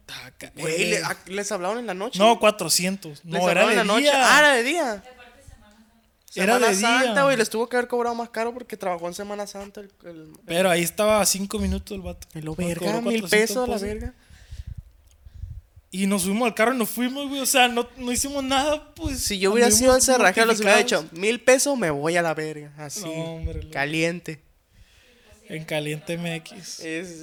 taca, 0.07 0.53
Güey, 0.57 0.75
ey. 0.83 0.91
le- 0.91 0.99
a- 1.05 1.17
¿les 1.27 1.51
hablaron 1.53 1.79
en 1.79 1.87
la 1.87 1.95
noche? 1.95 2.19
No, 2.19 2.39
400. 2.39 3.25
¿Les 3.25 3.33
No, 3.33 3.49
era 3.49 3.63
hablaron 3.63 3.69
de 3.69 3.73
en 3.73 3.79
la 3.79 3.85
noche? 3.85 4.03
día. 4.03 4.37
Ah, 4.37 4.39
era 4.41 4.53
de 4.55 4.63
día. 4.63 5.05
Era 6.37 6.55
Semana 6.55 6.67
de 6.73 6.77
día. 6.77 6.89
Santa, 7.05 7.23
güey. 7.23 7.37
Les 7.37 7.49
tuvo 7.49 7.69
que 7.69 7.77
haber 7.77 7.89
cobrado 7.89 8.15
más 8.17 8.29
caro 8.31 8.53
porque 8.53 8.77
trabajó 8.77 9.07
en 9.07 9.15
Semana 9.15 9.47
Santa. 9.47 9.81
El, 9.81 9.93
el, 10.05 10.33
Pero 10.45 10.69
ahí 10.69 10.83
estaba 10.83 11.21
a 11.21 11.27
5 11.27 11.59
minutos 11.61 11.95
el 11.95 12.03
vato. 12.03 12.27
Nos 12.35 12.57
verga, 12.57 12.81
cobró 12.81 13.03
mil 13.03 13.21
400 13.21 13.31
pesos 13.31 13.57
a 13.57 13.61
la 13.61 13.75
pesos. 13.79 13.83
verga. 13.89 14.15
Y 15.93 16.07
nos 16.09 16.23
subimos 16.23 16.47
al 16.47 16.55
carro 16.55 16.75
y 16.75 16.79
nos 16.79 16.91
fuimos, 16.91 17.29
güey. 17.29 17.41
O 17.41 17.47
sea, 17.47 17.69
no, 17.69 17.89
no 17.99 18.11
hicimos 18.11 18.43
nada, 18.43 18.93
pues. 18.95 19.21
Si 19.21 19.39
yo 19.39 19.53
hubiera 19.53 19.71
sido 19.71 19.93
el 19.95 20.01
anduvimos 20.01 20.05
cerrajero, 20.07 20.47
les 20.49 20.59
hubiera 20.59 20.75
mortificados. 20.79 21.05
dicho, 21.13 21.21
mil 21.21 21.41
pesos, 21.41 21.79
me 21.79 21.91
voy 21.91 22.17
a 22.17 22.23
la 22.23 22.35
verga. 22.35 22.73
Así, 22.79 23.05
No, 23.05 23.11
hombre, 23.13 23.63
loco. 23.63 23.73
caliente. 23.73 24.41
En 25.49 25.65
Caliente 25.65 26.17
MX. 26.19 26.81
Es- 26.81 27.23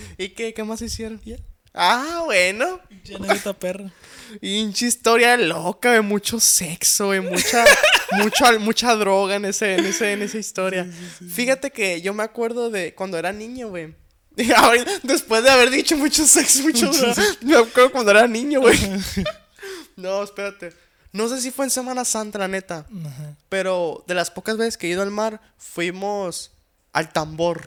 ¿Y 0.18 0.30
qué, 0.30 0.54
qué 0.54 0.64
más 0.64 0.80
hicieron? 0.82 1.20
Ya. 1.24 1.36
Ah, 1.74 2.22
bueno. 2.24 2.80
Negrita 3.20 3.52
perra. 3.52 3.92
Hinche 4.42 4.86
historia 4.86 5.36
loca, 5.36 5.92
de 5.92 6.00
mucho 6.00 6.40
sexo, 6.40 7.12
de 7.12 7.20
mucha, 7.20 7.64
mucho, 8.12 8.44
al- 8.46 8.60
mucha 8.60 8.94
droga 8.94 9.36
en, 9.36 9.44
ese, 9.44 9.74
en, 9.76 9.86
ese, 9.86 10.12
en 10.12 10.22
esa 10.22 10.38
historia. 10.38 10.86
Fíjate 11.30 11.70
que 11.70 12.00
yo 12.02 12.12
me 12.14 12.22
acuerdo 12.22 12.68
de 12.70 12.94
cuando 12.94 13.16
era 13.18 13.32
niño, 13.32 13.68
güey. 13.68 13.94
Después 15.02 15.42
de 15.42 15.50
haber 15.50 15.70
dicho 15.70 15.96
mucho 15.96 16.26
sexo, 16.26 16.62
mucho 16.62 16.90
droga, 16.90 17.22
me 17.42 17.56
acuerdo 17.56 17.90
cuando 17.92 18.10
era 18.12 18.26
niño, 18.28 18.60
güey. 18.60 18.78
No, 19.96 20.22
espérate. 20.22 20.72
No 21.12 21.28
sé 21.28 21.40
si 21.40 21.50
fue 21.50 21.64
en 21.64 21.70
Semana 21.70 22.04
Santa, 22.04 22.38
la 22.38 22.48
neta. 22.48 22.86
Ajá. 23.04 23.36
Pero 23.48 24.04
de 24.06 24.14
las 24.14 24.30
pocas 24.30 24.56
veces 24.56 24.76
que 24.76 24.86
he 24.86 24.90
ido 24.90 25.02
al 25.02 25.10
mar, 25.10 25.40
fuimos 25.56 26.52
al 26.92 27.12
tambor. 27.12 27.66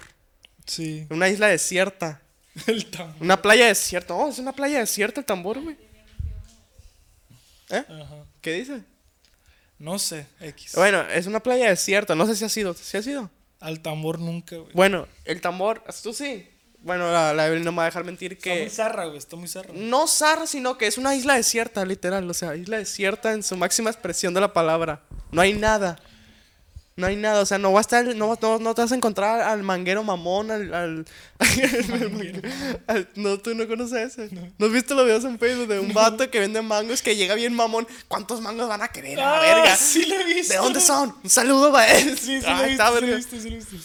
Sí. 0.71 1.05
Una 1.09 1.27
isla 1.27 1.47
desierta. 1.47 2.21
El 2.65 2.85
tambor. 2.89 3.21
Una 3.21 3.41
playa 3.41 3.67
desierta. 3.67 4.13
Oh, 4.13 4.29
es 4.29 4.39
una 4.39 4.53
playa 4.53 4.79
desierta 4.79 5.19
el 5.19 5.25
tambor, 5.25 5.61
güey. 5.61 5.75
¿Eh? 7.69 7.83
Ajá. 7.89 8.25
¿Qué 8.39 8.53
dice? 8.53 8.81
No 9.77 9.99
sé, 9.99 10.27
X. 10.39 10.71
Bueno, 10.75 11.01
es 11.09 11.27
una 11.27 11.41
playa 11.41 11.69
desierta. 11.69 12.15
No 12.15 12.25
sé 12.25 12.37
si 12.37 12.45
ha 12.45 12.49
sido. 12.49 12.73
¿Sí 12.73 12.95
ha 12.95 13.01
sido? 13.01 13.29
Al 13.59 13.81
tambor 13.81 14.19
nunca, 14.19 14.55
güey. 14.55 14.71
Bueno, 14.73 15.09
el 15.25 15.41
tambor. 15.41 15.83
¿Tú 16.01 16.13
sí? 16.13 16.47
Bueno, 16.79 17.11
la, 17.11 17.33
la 17.33 17.47
Evelyn 17.47 17.65
no 17.65 17.73
me 17.73 17.77
va 17.79 17.83
a 17.83 17.85
dejar 17.87 18.05
mentir 18.05 18.33
Está 18.33 18.49
muy 18.49 18.59
que. 18.59 18.69
zarra, 18.69 19.05
güey. 19.05 19.17
Está 19.17 19.35
muy 19.35 19.49
zarra. 19.49 19.73
No 19.73 20.07
zarra, 20.07 20.47
sino 20.47 20.77
que 20.77 20.87
es 20.87 20.97
una 20.97 21.15
isla 21.15 21.35
desierta, 21.35 21.83
literal. 21.83 22.29
O 22.29 22.33
sea, 22.33 22.55
isla 22.55 22.77
desierta 22.77 23.33
en 23.33 23.43
su 23.43 23.57
máxima 23.57 23.89
expresión 23.89 24.33
de 24.33 24.39
la 24.39 24.53
palabra. 24.53 25.01
No 25.31 25.41
hay 25.41 25.51
nada. 25.53 25.99
No 26.97 27.07
hay 27.07 27.15
nada, 27.15 27.41
o 27.41 27.45
sea, 27.45 27.57
no 27.57 27.71
va 27.71 27.79
a 27.79 27.81
estar, 27.81 28.03
no, 28.15 28.37
no, 28.41 28.59
no 28.59 28.75
te 28.75 28.81
vas 28.81 28.91
a 28.91 28.95
encontrar 28.95 29.39
al 29.41 29.63
manguero 29.63 30.03
mamón, 30.03 30.51
al, 30.51 30.73
al, 30.73 31.05
al- 32.87 33.07
no, 33.15 33.37
tú 33.39 33.55
no 33.55 33.67
conoces 33.67 34.17
ese. 34.17 34.35
¿No 34.57 34.65
has 34.65 34.71
visto 34.71 34.93
los 34.93 35.05
videos 35.05 35.23
en 35.23 35.39
Facebook 35.39 35.67
de 35.67 35.79
un 35.79 35.93
vato 35.93 36.29
que 36.29 36.39
vende 36.39 36.61
mangos 36.61 37.01
que 37.01 37.15
llega 37.15 37.35
bien 37.35 37.53
mamón? 37.55 37.87
¿Cuántos 38.07 38.41
mangos 38.41 38.67
van 38.67 38.81
a 38.81 38.89
querer 38.89 39.19
a 39.19 39.23
la 39.23 39.37
Ah, 39.37 39.41
verga? 39.41 39.75
sí 39.77 40.05
lo 40.05 40.15
he 40.15 40.23
visto. 40.25 40.53
¿De 40.53 40.59
dónde 40.59 40.81
son? 40.81 41.15
Un 41.23 41.29
saludo 41.29 41.71
para 41.71 41.91
él. 41.97 42.17
Sí, 42.17 42.39
sí, 42.41 42.45
Ah, 42.47 42.57
lo 42.61 42.65
he 42.65 42.71
está 42.73 42.91
visto, 42.91 42.99
sí 42.99 43.05
lo 43.07 43.11
he 43.13 43.15
visto, 43.15 43.35
sí 43.39 43.49
lo 43.49 43.55
he 43.55 43.59
visto. 43.59 43.75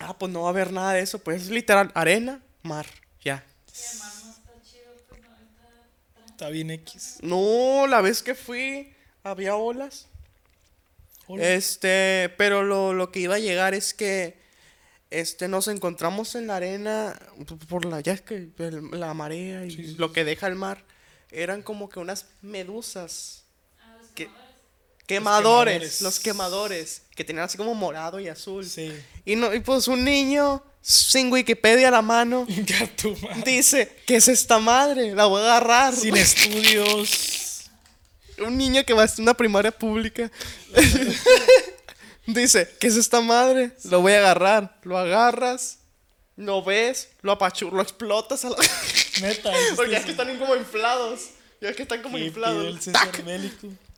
Ah, 0.00 0.18
pues 0.18 0.32
no 0.32 0.42
va 0.42 0.48
a 0.48 0.50
haber 0.50 0.72
nada 0.72 0.92
de 0.94 1.00
eso, 1.00 1.18
pues 1.18 1.42
es 1.42 1.48
literal 1.50 1.92
arena, 1.94 2.40
mar, 2.62 2.86
ya. 3.22 3.44
Sí, 3.72 3.82
además 3.88 4.22
no 4.24 4.30
está 4.32 4.52
chido, 4.68 4.90
pues 5.08 5.20
no, 5.20 5.28
está 5.28 6.24
Está 6.30 6.48
bien 6.48 6.70
X. 6.70 7.18
No, 7.22 7.86
la 7.86 8.00
vez 8.00 8.22
que 8.22 8.34
fui 8.34 8.92
había 9.22 9.54
olas. 9.54 10.08
Este, 11.40 12.32
pero 12.36 12.62
lo, 12.62 12.92
lo 12.92 13.10
que 13.12 13.20
iba 13.20 13.36
a 13.36 13.38
llegar 13.38 13.74
es 13.74 13.94
que 13.94 14.40
este 15.10 15.46
nos 15.48 15.68
encontramos 15.68 16.34
en 16.34 16.46
la 16.46 16.56
arena 16.56 17.18
por 17.68 17.84
la 17.84 18.00
ya 18.00 18.12
es 18.14 18.22
que 18.22 18.48
el- 18.58 18.88
la 18.92 19.12
marea 19.14 19.64
y 19.66 19.70
Sí, 19.70 19.76
sí, 19.88 19.94
lo 19.98 20.12
que 20.12 20.24
deja 20.24 20.46
el 20.46 20.54
mar 20.54 20.84
eran 21.30 21.62
como 21.62 21.88
que 21.90 21.98
unas 22.00 22.26
medusas 22.40 23.44
Ah, 23.80 23.96
los 24.00 24.10
que- 24.12 24.30
quemadores. 25.06 26.00
los 26.02 26.18
quemadores 26.20 27.02
que 27.14 27.24
tenían 27.24 27.44
así 27.44 27.56
como 27.58 27.74
morado 27.74 28.20
y 28.20 28.28
azul. 28.28 28.64
Sí. 28.66 28.92
Y 29.24 29.36
no 29.36 29.52
y 29.54 29.60
pues 29.60 29.86
un 29.88 30.04
niño 30.04 30.62
sin 30.80 31.30
Wikipedia 31.30 31.88
a 31.88 31.90
la 31.90 32.02
mano 32.02 32.46
dice, 33.44 33.94
¿qué 34.06 34.16
es 34.16 34.28
esta 34.28 34.58
madre? 34.58 35.14
La 35.14 35.26
voy 35.26 35.42
a 35.42 35.44
agarrar. 35.56 35.94
Sin 35.94 36.16
estudios. 36.16 37.41
Un 38.42 38.56
niño 38.56 38.84
que 38.84 38.94
va 38.94 39.04
a 39.04 39.08
una 39.18 39.34
primaria 39.34 39.70
pública. 39.70 40.30
Dice, 42.26 42.68
¿qué 42.78 42.86
es 42.86 42.96
esta 42.96 43.20
madre? 43.20 43.72
Lo 43.84 44.00
voy 44.00 44.12
a 44.12 44.18
agarrar. 44.18 44.78
Lo 44.84 44.96
agarras, 44.96 45.78
lo 46.36 46.62
ves, 46.62 47.08
lo 47.20 47.32
apachur, 47.32 47.72
lo 47.72 47.82
explotas 47.82 48.44
a 48.44 48.50
la... 48.50 48.56
Neta. 49.20 49.56
es 49.56 49.74
Porque 49.74 49.92
que 49.92 49.96
es 49.98 50.04
que 50.04 50.10
están 50.12 50.38
como 50.38 50.56
inflados. 50.56 51.30
Ya 51.60 51.68
es 51.68 51.76
que 51.76 51.82
están 51.82 52.02
como 52.02 52.16
¿Qué 52.16 52.24
inflados. 52.24 52.88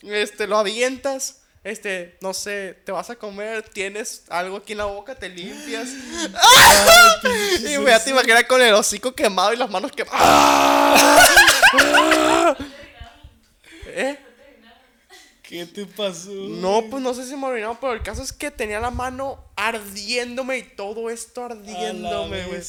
Este, 0.03 0.47
lo 0.47 0.59
avientas. 0.59 1.40
Este, 1.62 2.18
no 2.20 2.34
sé, 2.34 2.78
te 2.84 2.92
vas 2.92 3.09
a 3.09 3.16
comer, 3.16 3.62
tienes 3.62 4.24
algo 4.28 4.59
aquí 4.59 4.72
en 4.72 4.78
la 4.78 4.84
boca, 4.84 5.14
te 5.14 5.30
limpias. 5.30 5.88
y 7.61 7.78
me 7.78 7.99
te 7.99 8.11
imaginas 8.11 8.45
con 8.45 8.61
el 8.61 8.74
hocico 8.74 9.14
quemado 9.14 9.55
y 9.55 9.57
las 9.57 9.70
manos 9.70 9.90
quemadas. 9.92 11.30
¿Eh? 13.86 14.18
¿Qué 15.55 15.66
te 15.66 15.86
pasó? 15.86 16.30
No, 16.32 16.82
pues 16.90 17.00
no 17.00 17.14
sé 17.14 17.26
si 17.28 17.36
me 17.36 17.46
orinaron, 17.46 17.76
pero 17.80 17.92
el 17.92 18.02
caso 18.02 18.22
es 18.22 18.32
que 18.32 18.50
tenía 18.50 18.80
la 18.80 18.90
mano 18.90 19.38
ardiéndome 19.55 20.59
y 20.59 20.62
todo 20.64 21.11
esto 21.11 21.44
ardiéndome, 21.44 22.44
güey. 22.46 22.61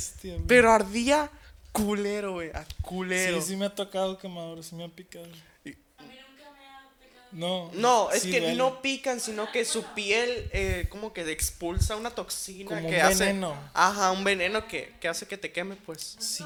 Pero 0.47 0.71
ardía 0.71 1.31
culero, 1.71 2.33
güey. 2.33 2.51
A 2.53 2.63
culero. 2.83 3.41
Sí, 3.41 3.47
sí 3.47 3.55
me 3.55 3.65
ha 3.65 3.73
tocado 3.73 4.19
quemador, 4.19 4.63
sí 4.63 4.75
me 4.75 4.83
ha 4.83 4.87
picado. 4.87 5.25
A 5.25 5.29
mí 5.67 5.73
nunca 6.03 6.51
me 6.51 6.67
ha 6.67 6.89
picado. 6.99 7.27
No. 7.31 7.71
No, 7.73 8.11
es 8.11 8.21
sí 8.21 8.29
que 8.29 8.39
duele. 8.39 8.55
no 8.55 8.83
pican, 8.83 9.19
sino 9.19 9.51
que 9.51 9.65
su 9.65 9.83
piel 9.95 10.47
eh, 10.53 10.85
como 10.89 11.11
que 11.11 11.21
expulsa 11.31 11.95
una 11.95 12.11
toxina 12.11 12.69
Como 12.69 12.87
que 12.87 12.97
un 12.97 13.01
hace. 13.01 13.25
veneno. 13.25 13.55
Ajá, 13.73 14.11
un 14.11 14.23
veneno 14.23 14.67
que, 14.67 14.93
que 15.01 15.07
hace 15.07 15.25
que 15.27 15.37
te 15.37 15.51
queme, 15.51 15.75
pues. 15.75 16.17
Sí. 16.19 16.45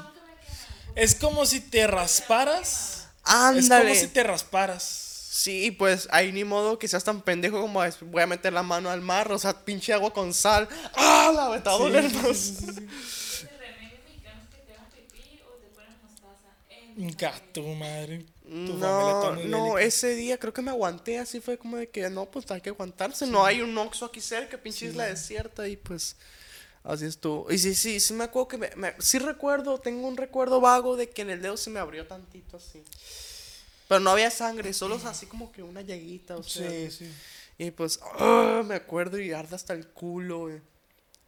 Es 0.94 1.14
como 1.14 1.44
si 1.44 1.60
te 1.60 1.86
rasparas. 1.86 3.08
Es 3.24 3.30
Ándale. 3.30 3.90
como 3.90 3.94
si 4.00 4.08
te 4.08 4.22
rasparas. 4.22 5.08
Sí, 5.42 5.70
pues 5.70 6.06
ahí 6.10 6.32
ni 6.32 6.44
modo 6.44 6.78
que 6.78 6.86
seas 6.86 7.02
tan 7.04 7.22
pendejo 7.22 7.62
como 7.62 7.82
es, 7.82 7.98
voy 8.00 8.22
a 8.22 8.26
meter 8.26 8.52
la 8.52 8.62
mano 8.62 8.90
al 8.90 9.00
mar, 9.00 9.32
o 9.32 9.38
sea, 9.38 9.54
pinche 9.64 9.92
agua 9.94 10.12
con 10.12 10.34
sal. 10.34 10.68
¡Ah! 10.94 11.32
La 11.34 11.48
me 11.48 11.58
va 11.60 11.72
a 11.72 11.78
doler 11.78 12.04
más. 12.14 12.56
¿De 12.60 12.70
remedios 12.76 14.00
mexicanos 14.04 14.48
que 14.50 14.58
te 14.66 14.72
hagan 14.74 14.90
pipí 14.90 15.40
o 15.48 15.54
te 15.62 15.68
ponen 15.74 15.96
mostaza? 16.02 16.50
En 16.98 17.16
Gato, 17.16 17.62
madre. 17.74 18.26
Tu 18.42 18.76
No, 18.76 19.00
está 19.08 19.30
no, 19.48 19.78
ese 19.78 20.14
día 20.14 20.36
creo 20.36 20.52
que 20.52 20.60
me 20.60 20.70
aguanté, 20.72 21.18
así 21.18 21.40
fue 21.40 21.56
como 21.56 21.78
de 21.78 21.88
que 21.88 22.10
no, 22.10 22.26
pues 22.30 22.50
hay 22.50 22.60
que 22.60 22.68
aguantarse, 22.70 23.26
no 23.26 23.46
hay 23.46 23.62
un 23.62 23.78
Oxxo 23.78 24.04
aquí 24.06 24.20
cerca, 24.20 24.58
pinche 24.58 24.86
isla 24.86 25.04
desierta 25.06 25.66
y 25.68 25.76
pues 25.76 26.16
así 26.84 27.06
estuvo. 27.06 27.50
Y 27.50 27.56
sí, 27.58 27.74
sí, 27.74 28.00
sí 28.00 28.12
me 28.12 28.24
acuerdo 28.24 28.48
que 28.48 28.58
me, 28.58 28.70
me- 28.76 28.94
sí 28.98 29.18
recuerdo, 29.18 29.78
tengo 29.78 30.06
un 30.06 30.16
recuerdo 30.18 30.60
vago 30.60 30.96
de 30.96 31.08
que 31.08 31.22
en 31.22 31.30
el 31.30 31.40
dedo 31.40 31.56
se 31.56 31.70
me 31.70 31.80
abrió 31.80 32.06
tantito 32.06 32.58
así. 32.58 32.82
Pero 33.90 33.98
no 33.98 34.10
había 34.10 34.30
sangre, 34.30 34.72
solo 34.72 35.00
así 35.04 35.26
como 35.26 35.50
que 35.50 35.64
una 35.64 35.80
llaguita, 35.80 36.36
o 36.36 36.44
sea. 36.44 36.70
Sí, 36.70 36.92
sí. 36.92 37.12
Y 37.58 37.72
pues, 37.72 37.98
ah, 38.20 38.62
me 38.64 38.76
acuerdo 38.76 39.18
y 39.18 39.32
arde 39.32 39.56
hasta 39.56 39.72
el 39.72 39.88
culo, 39.88 40.42
güey. 40.42 40.60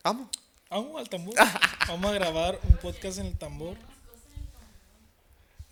Amo. 0.05 0.31
Vamos 0.71 1.01
al 1.01 1.09
tambor. 1.09 1.35
Vamos 1.89 2.11
a 2.13 2.15
grabar 2.15 2.61
un 2.63 2.77
podcast 2.77 3.19
en 3.19 3.27
el 3.27 3.37
tambor. 3.37 3.77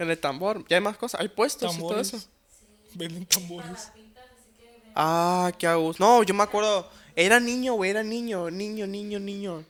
En 0.01 0.11
el 0.11 0.19
tambor, 0.19 0.67
ya 0.67 0.79
hay 0.79 0.83
más 0.83 0.97
cosas, 0.97 1.21
hay 1.21 1.29
puestos 1.29 1.73
y 1.73 1.79
todo 1.79 1.91
Tambores. 1.91 2.13
eso. 2.13 2.29
Venden 2.95 3.25
tambores. 3.25 3.93
Ah, 4.97 5.53
qué 5.57 5.73
gusto. 5.73 6.05
No, 6.05 6.25
yo 6.25 6.35
me 6.35 6.43
acuerdo. 6.43 6.91
Era 7.15 7.39
niño, 7.39 7.75
güey, 7.75 7.93
era 7.93 8.03
niño, 8.03 8.51
niño, 8.51 8.89
niño, 8.89 9.21
niño. 9.21 9.65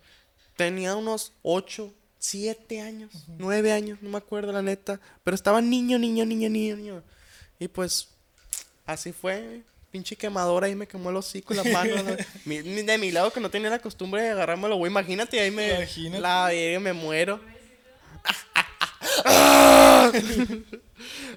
Tenía 0.57 0.97
unos 0.97 1.35
8, 1.43 1.93
7 2.21 2.81
años, 2.83 3.11
9 3.39 3.73
años, 3.73 3.99
no 4.03 4.11
me 4.11 4.19
acuerdo 4.19 4.53
la 4.53 4.63
neta. 4.63 5.01
Pero 5.25 5.35
estaba 5.35 5.61
niño, 5.61 5.99
niño, 5.99 6.25
niño, 6.27 6.49
niño, 6.49 6.77
niño. 6.77 7.03
Y 7.59 7.67
pues, 7.69 8.09
así 8.87 9.13
fue. 9.13 9.63
Pinche 9.91 10.15
quemadora 10.15 10.67
ahí 10.69 10.77
me 10.77 10.87
quemó 10.87 11.11
el 11.11 11.17
hocico 11.17 11.53
y 11.53 11.57
las 11.57 11.67
manos. 11.67 12.05
¿no? 12.05 12.15
Mi- 12.45 12.63
mi- 12.63 12.83
de 12.83 12.97
mi 12.99 13.11
lado 13.11 13.33
que 13.33 13.41
no 13.41 13.51
tenía 13.51 13.71
la 13.71 13.81
costumbre 13.81 14.23
de 14.23 14.29
agarrármelo, 14.31 14.77
güey. 14.77 14.93
Imagínate, 14.93 15.41
ahí 15.41 15.51
me. 15.51 15.75
Imagínate. 15.75 16.21
La 16.21 16.51
me 16.81 16.93
muero. 16.93 17.41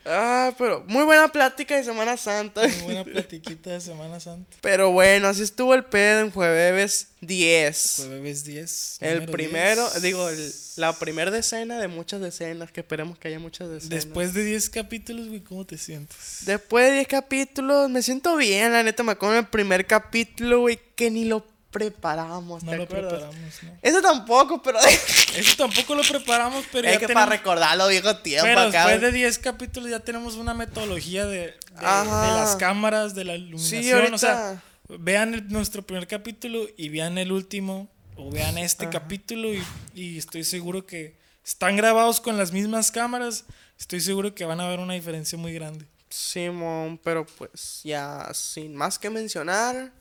ah, 0.05 0.53
pero 0.57 0.83
muy 0.87 1.03
buena 1.03 1.27
plática 1.27 1.75
de 1.75 1.83
Semana 1.83 2.17
Santa. 2.17 2.61
Muy 2.67 2.81
buena 2.83 3.03
platiquita 3.03 3.71
de 3.71 3.81
Semana 3.81 4.19
Santa. 4.19 4.55
Pero 4.61 4.91
bueno, 4.91 5.27
así 5.27 5.41
estuvo 5.43 5.73
el 5.73 5.83
pedo 5.85 6.21
en 6.21 6.31
Jueves 6.31 7.07
10. 7.21 7.93
Jueves 8.07 8.43
10. 8.43 8.97
el 9.01 9.25
primero, 9.25 9.87
10. 9.89 10.01
digo, 10.01 10.29
el- 10.29 10.53
la 10.75 10.91
primera 10.97 11.29
decena 11.29 11.79
de 11.79 11.87
muchas 11.87 12.19
decenas, 12.19 12.71
que 12.71 12.79
esperemos 12.81 13.19
que 13.19 13.27
haya 13.27 13.39
muchas 13.39 13.69
decenas. 13.69 13.89
Después 13.89 14.33
de 14.33 14.43
10 14.43 14.69
capítulos, 14.71 15.27
güey, 15.27 15.41
¿cómo 15.41 15.65
te 15.65 15.77
sientes? 15.77 16.17
Después 16.41 16.89
de 16.89 16.95
10 16.95 17.07
capítulos, 17.07 17.89
me 17.91 18.01
siento 18.01 18.35
bien, 18.35 18.71
la 18.73 18.81
neta, 18.83 19.03
me 19.03 19.11
acuerdo 19.11 19.35
en 19.35 19.43
el 19.45 19.49
primer 19.49 19.85
capítulo, 19.85 20.61
güey, 20.61 20.79
que 20.95 21.11
ni 21.11 21.25
lo 21.25 21.45
preparamos, 21.73 22.63
No 22.63 22.71
¿te 22.71 22.77
lo 22.77 22.83
acuerdas? 22.83 23.13
preparamos, 23.13 23.63
¿no? 23.63 23.77
Eso 23.81 24.01
tampoco, 24.01 24.61
pero 24.61 24.79
Eso 25.35 25.55
tampoco 25.57 25.95
lo 25.95 26.03
preparamos, 26.03 26.63
pero 26.71 26.87
es 26.87 26.93
ya 26.93 26.99
que 26.99 27.07
tenemos... 27.07 27.25
para 27.25 27.35
recordarlo 27.37 27.87
viejo 27.89 28.15
tiempo 28.17 28.45
Pero 28.45 28.61
acá. 28.61 28.87
después 28.87 29.01
de 29.01 29.11
10 29.11 29.39
capítulos 29.39 29.89
ya 29.89 29.99
tenemos 29.99 30.35
una 30.35 30.53
metodología 30.53 31.25
de, 31.25 31.37
de, 31.47 31.53
las 31.81 32.55
cámaras, 32.55 33.13
de 33.15 33.25
la 33.25 33.35
iluminación. 33.35 33.83
Sí, 33.83 33.91
ahorita. 33.91 34.15
O 34.15 34.17
sea, 34.17 34.63
vean 34.99 35.33
el- 35.33 35.49
nuestro 35.49 35.81
primer 35.85 36.07
capítulo 36.07 36.65
y 36.77 36.87
vean 36.87 37.17
el 37.17 37.31
último. 37.33 37.89
O 38.15 38.29
vean 38.29 38.57
este 38.59 38.85
Ajá. 38.85 38.91
capítulo 38.91 39.51
y, 39.51 39.63
y 39.95 40.17
estoy 40.19 40.43
seguro 40.43 40.85
que 40.85 41.17
están 41.43 41.75
grabados 41.75 42.21
con 42.21 42.37
las 42.37 42.51
mismas 42.51 42.91
cámaras, 42.91 43.43
estoy 43.79 43.99
seguro 44.01 44.35
que 44.35 44.45
van 44.45 44.61
a 44.61 44.69
ver 44.69 44.79
una 44.79 44.93
diferencia 44.93 45.35
muy 45.37 45.51
grande. 45.51 45.85
Simón, 46.09 46.99
pero 47.03 47.25
pues 47.25 47.81
ya 47.83 48.29
sin 48.35 48.75
más 48.75 48.99
que 48.99 49.09
mencionar. 49.09 49.91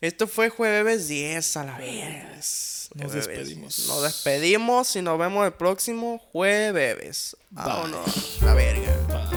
Esto 0.00 0.26
fue 0.26 0.50
jueves 0.50 1.08
10 1.08 1.56
a 1.56 1.64
la 1.64 1.78
vez. 1.78 2.90
Nos 2.94 3.12
despedimos. 3.12 3.86
Nos 3.88 4.02
despedimos 4.02 4.96
y 4.96 5.02
nos 5.02 5.18
vemos 5.18 5.46
el 5.46 5.52
próximo 5.52 6.18
jueves. 6.32 7.36
Vámonos, 7.50 8.38
la 8.42 8.54
verga. 8.54 9.30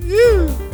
Bye. 0.00 0.73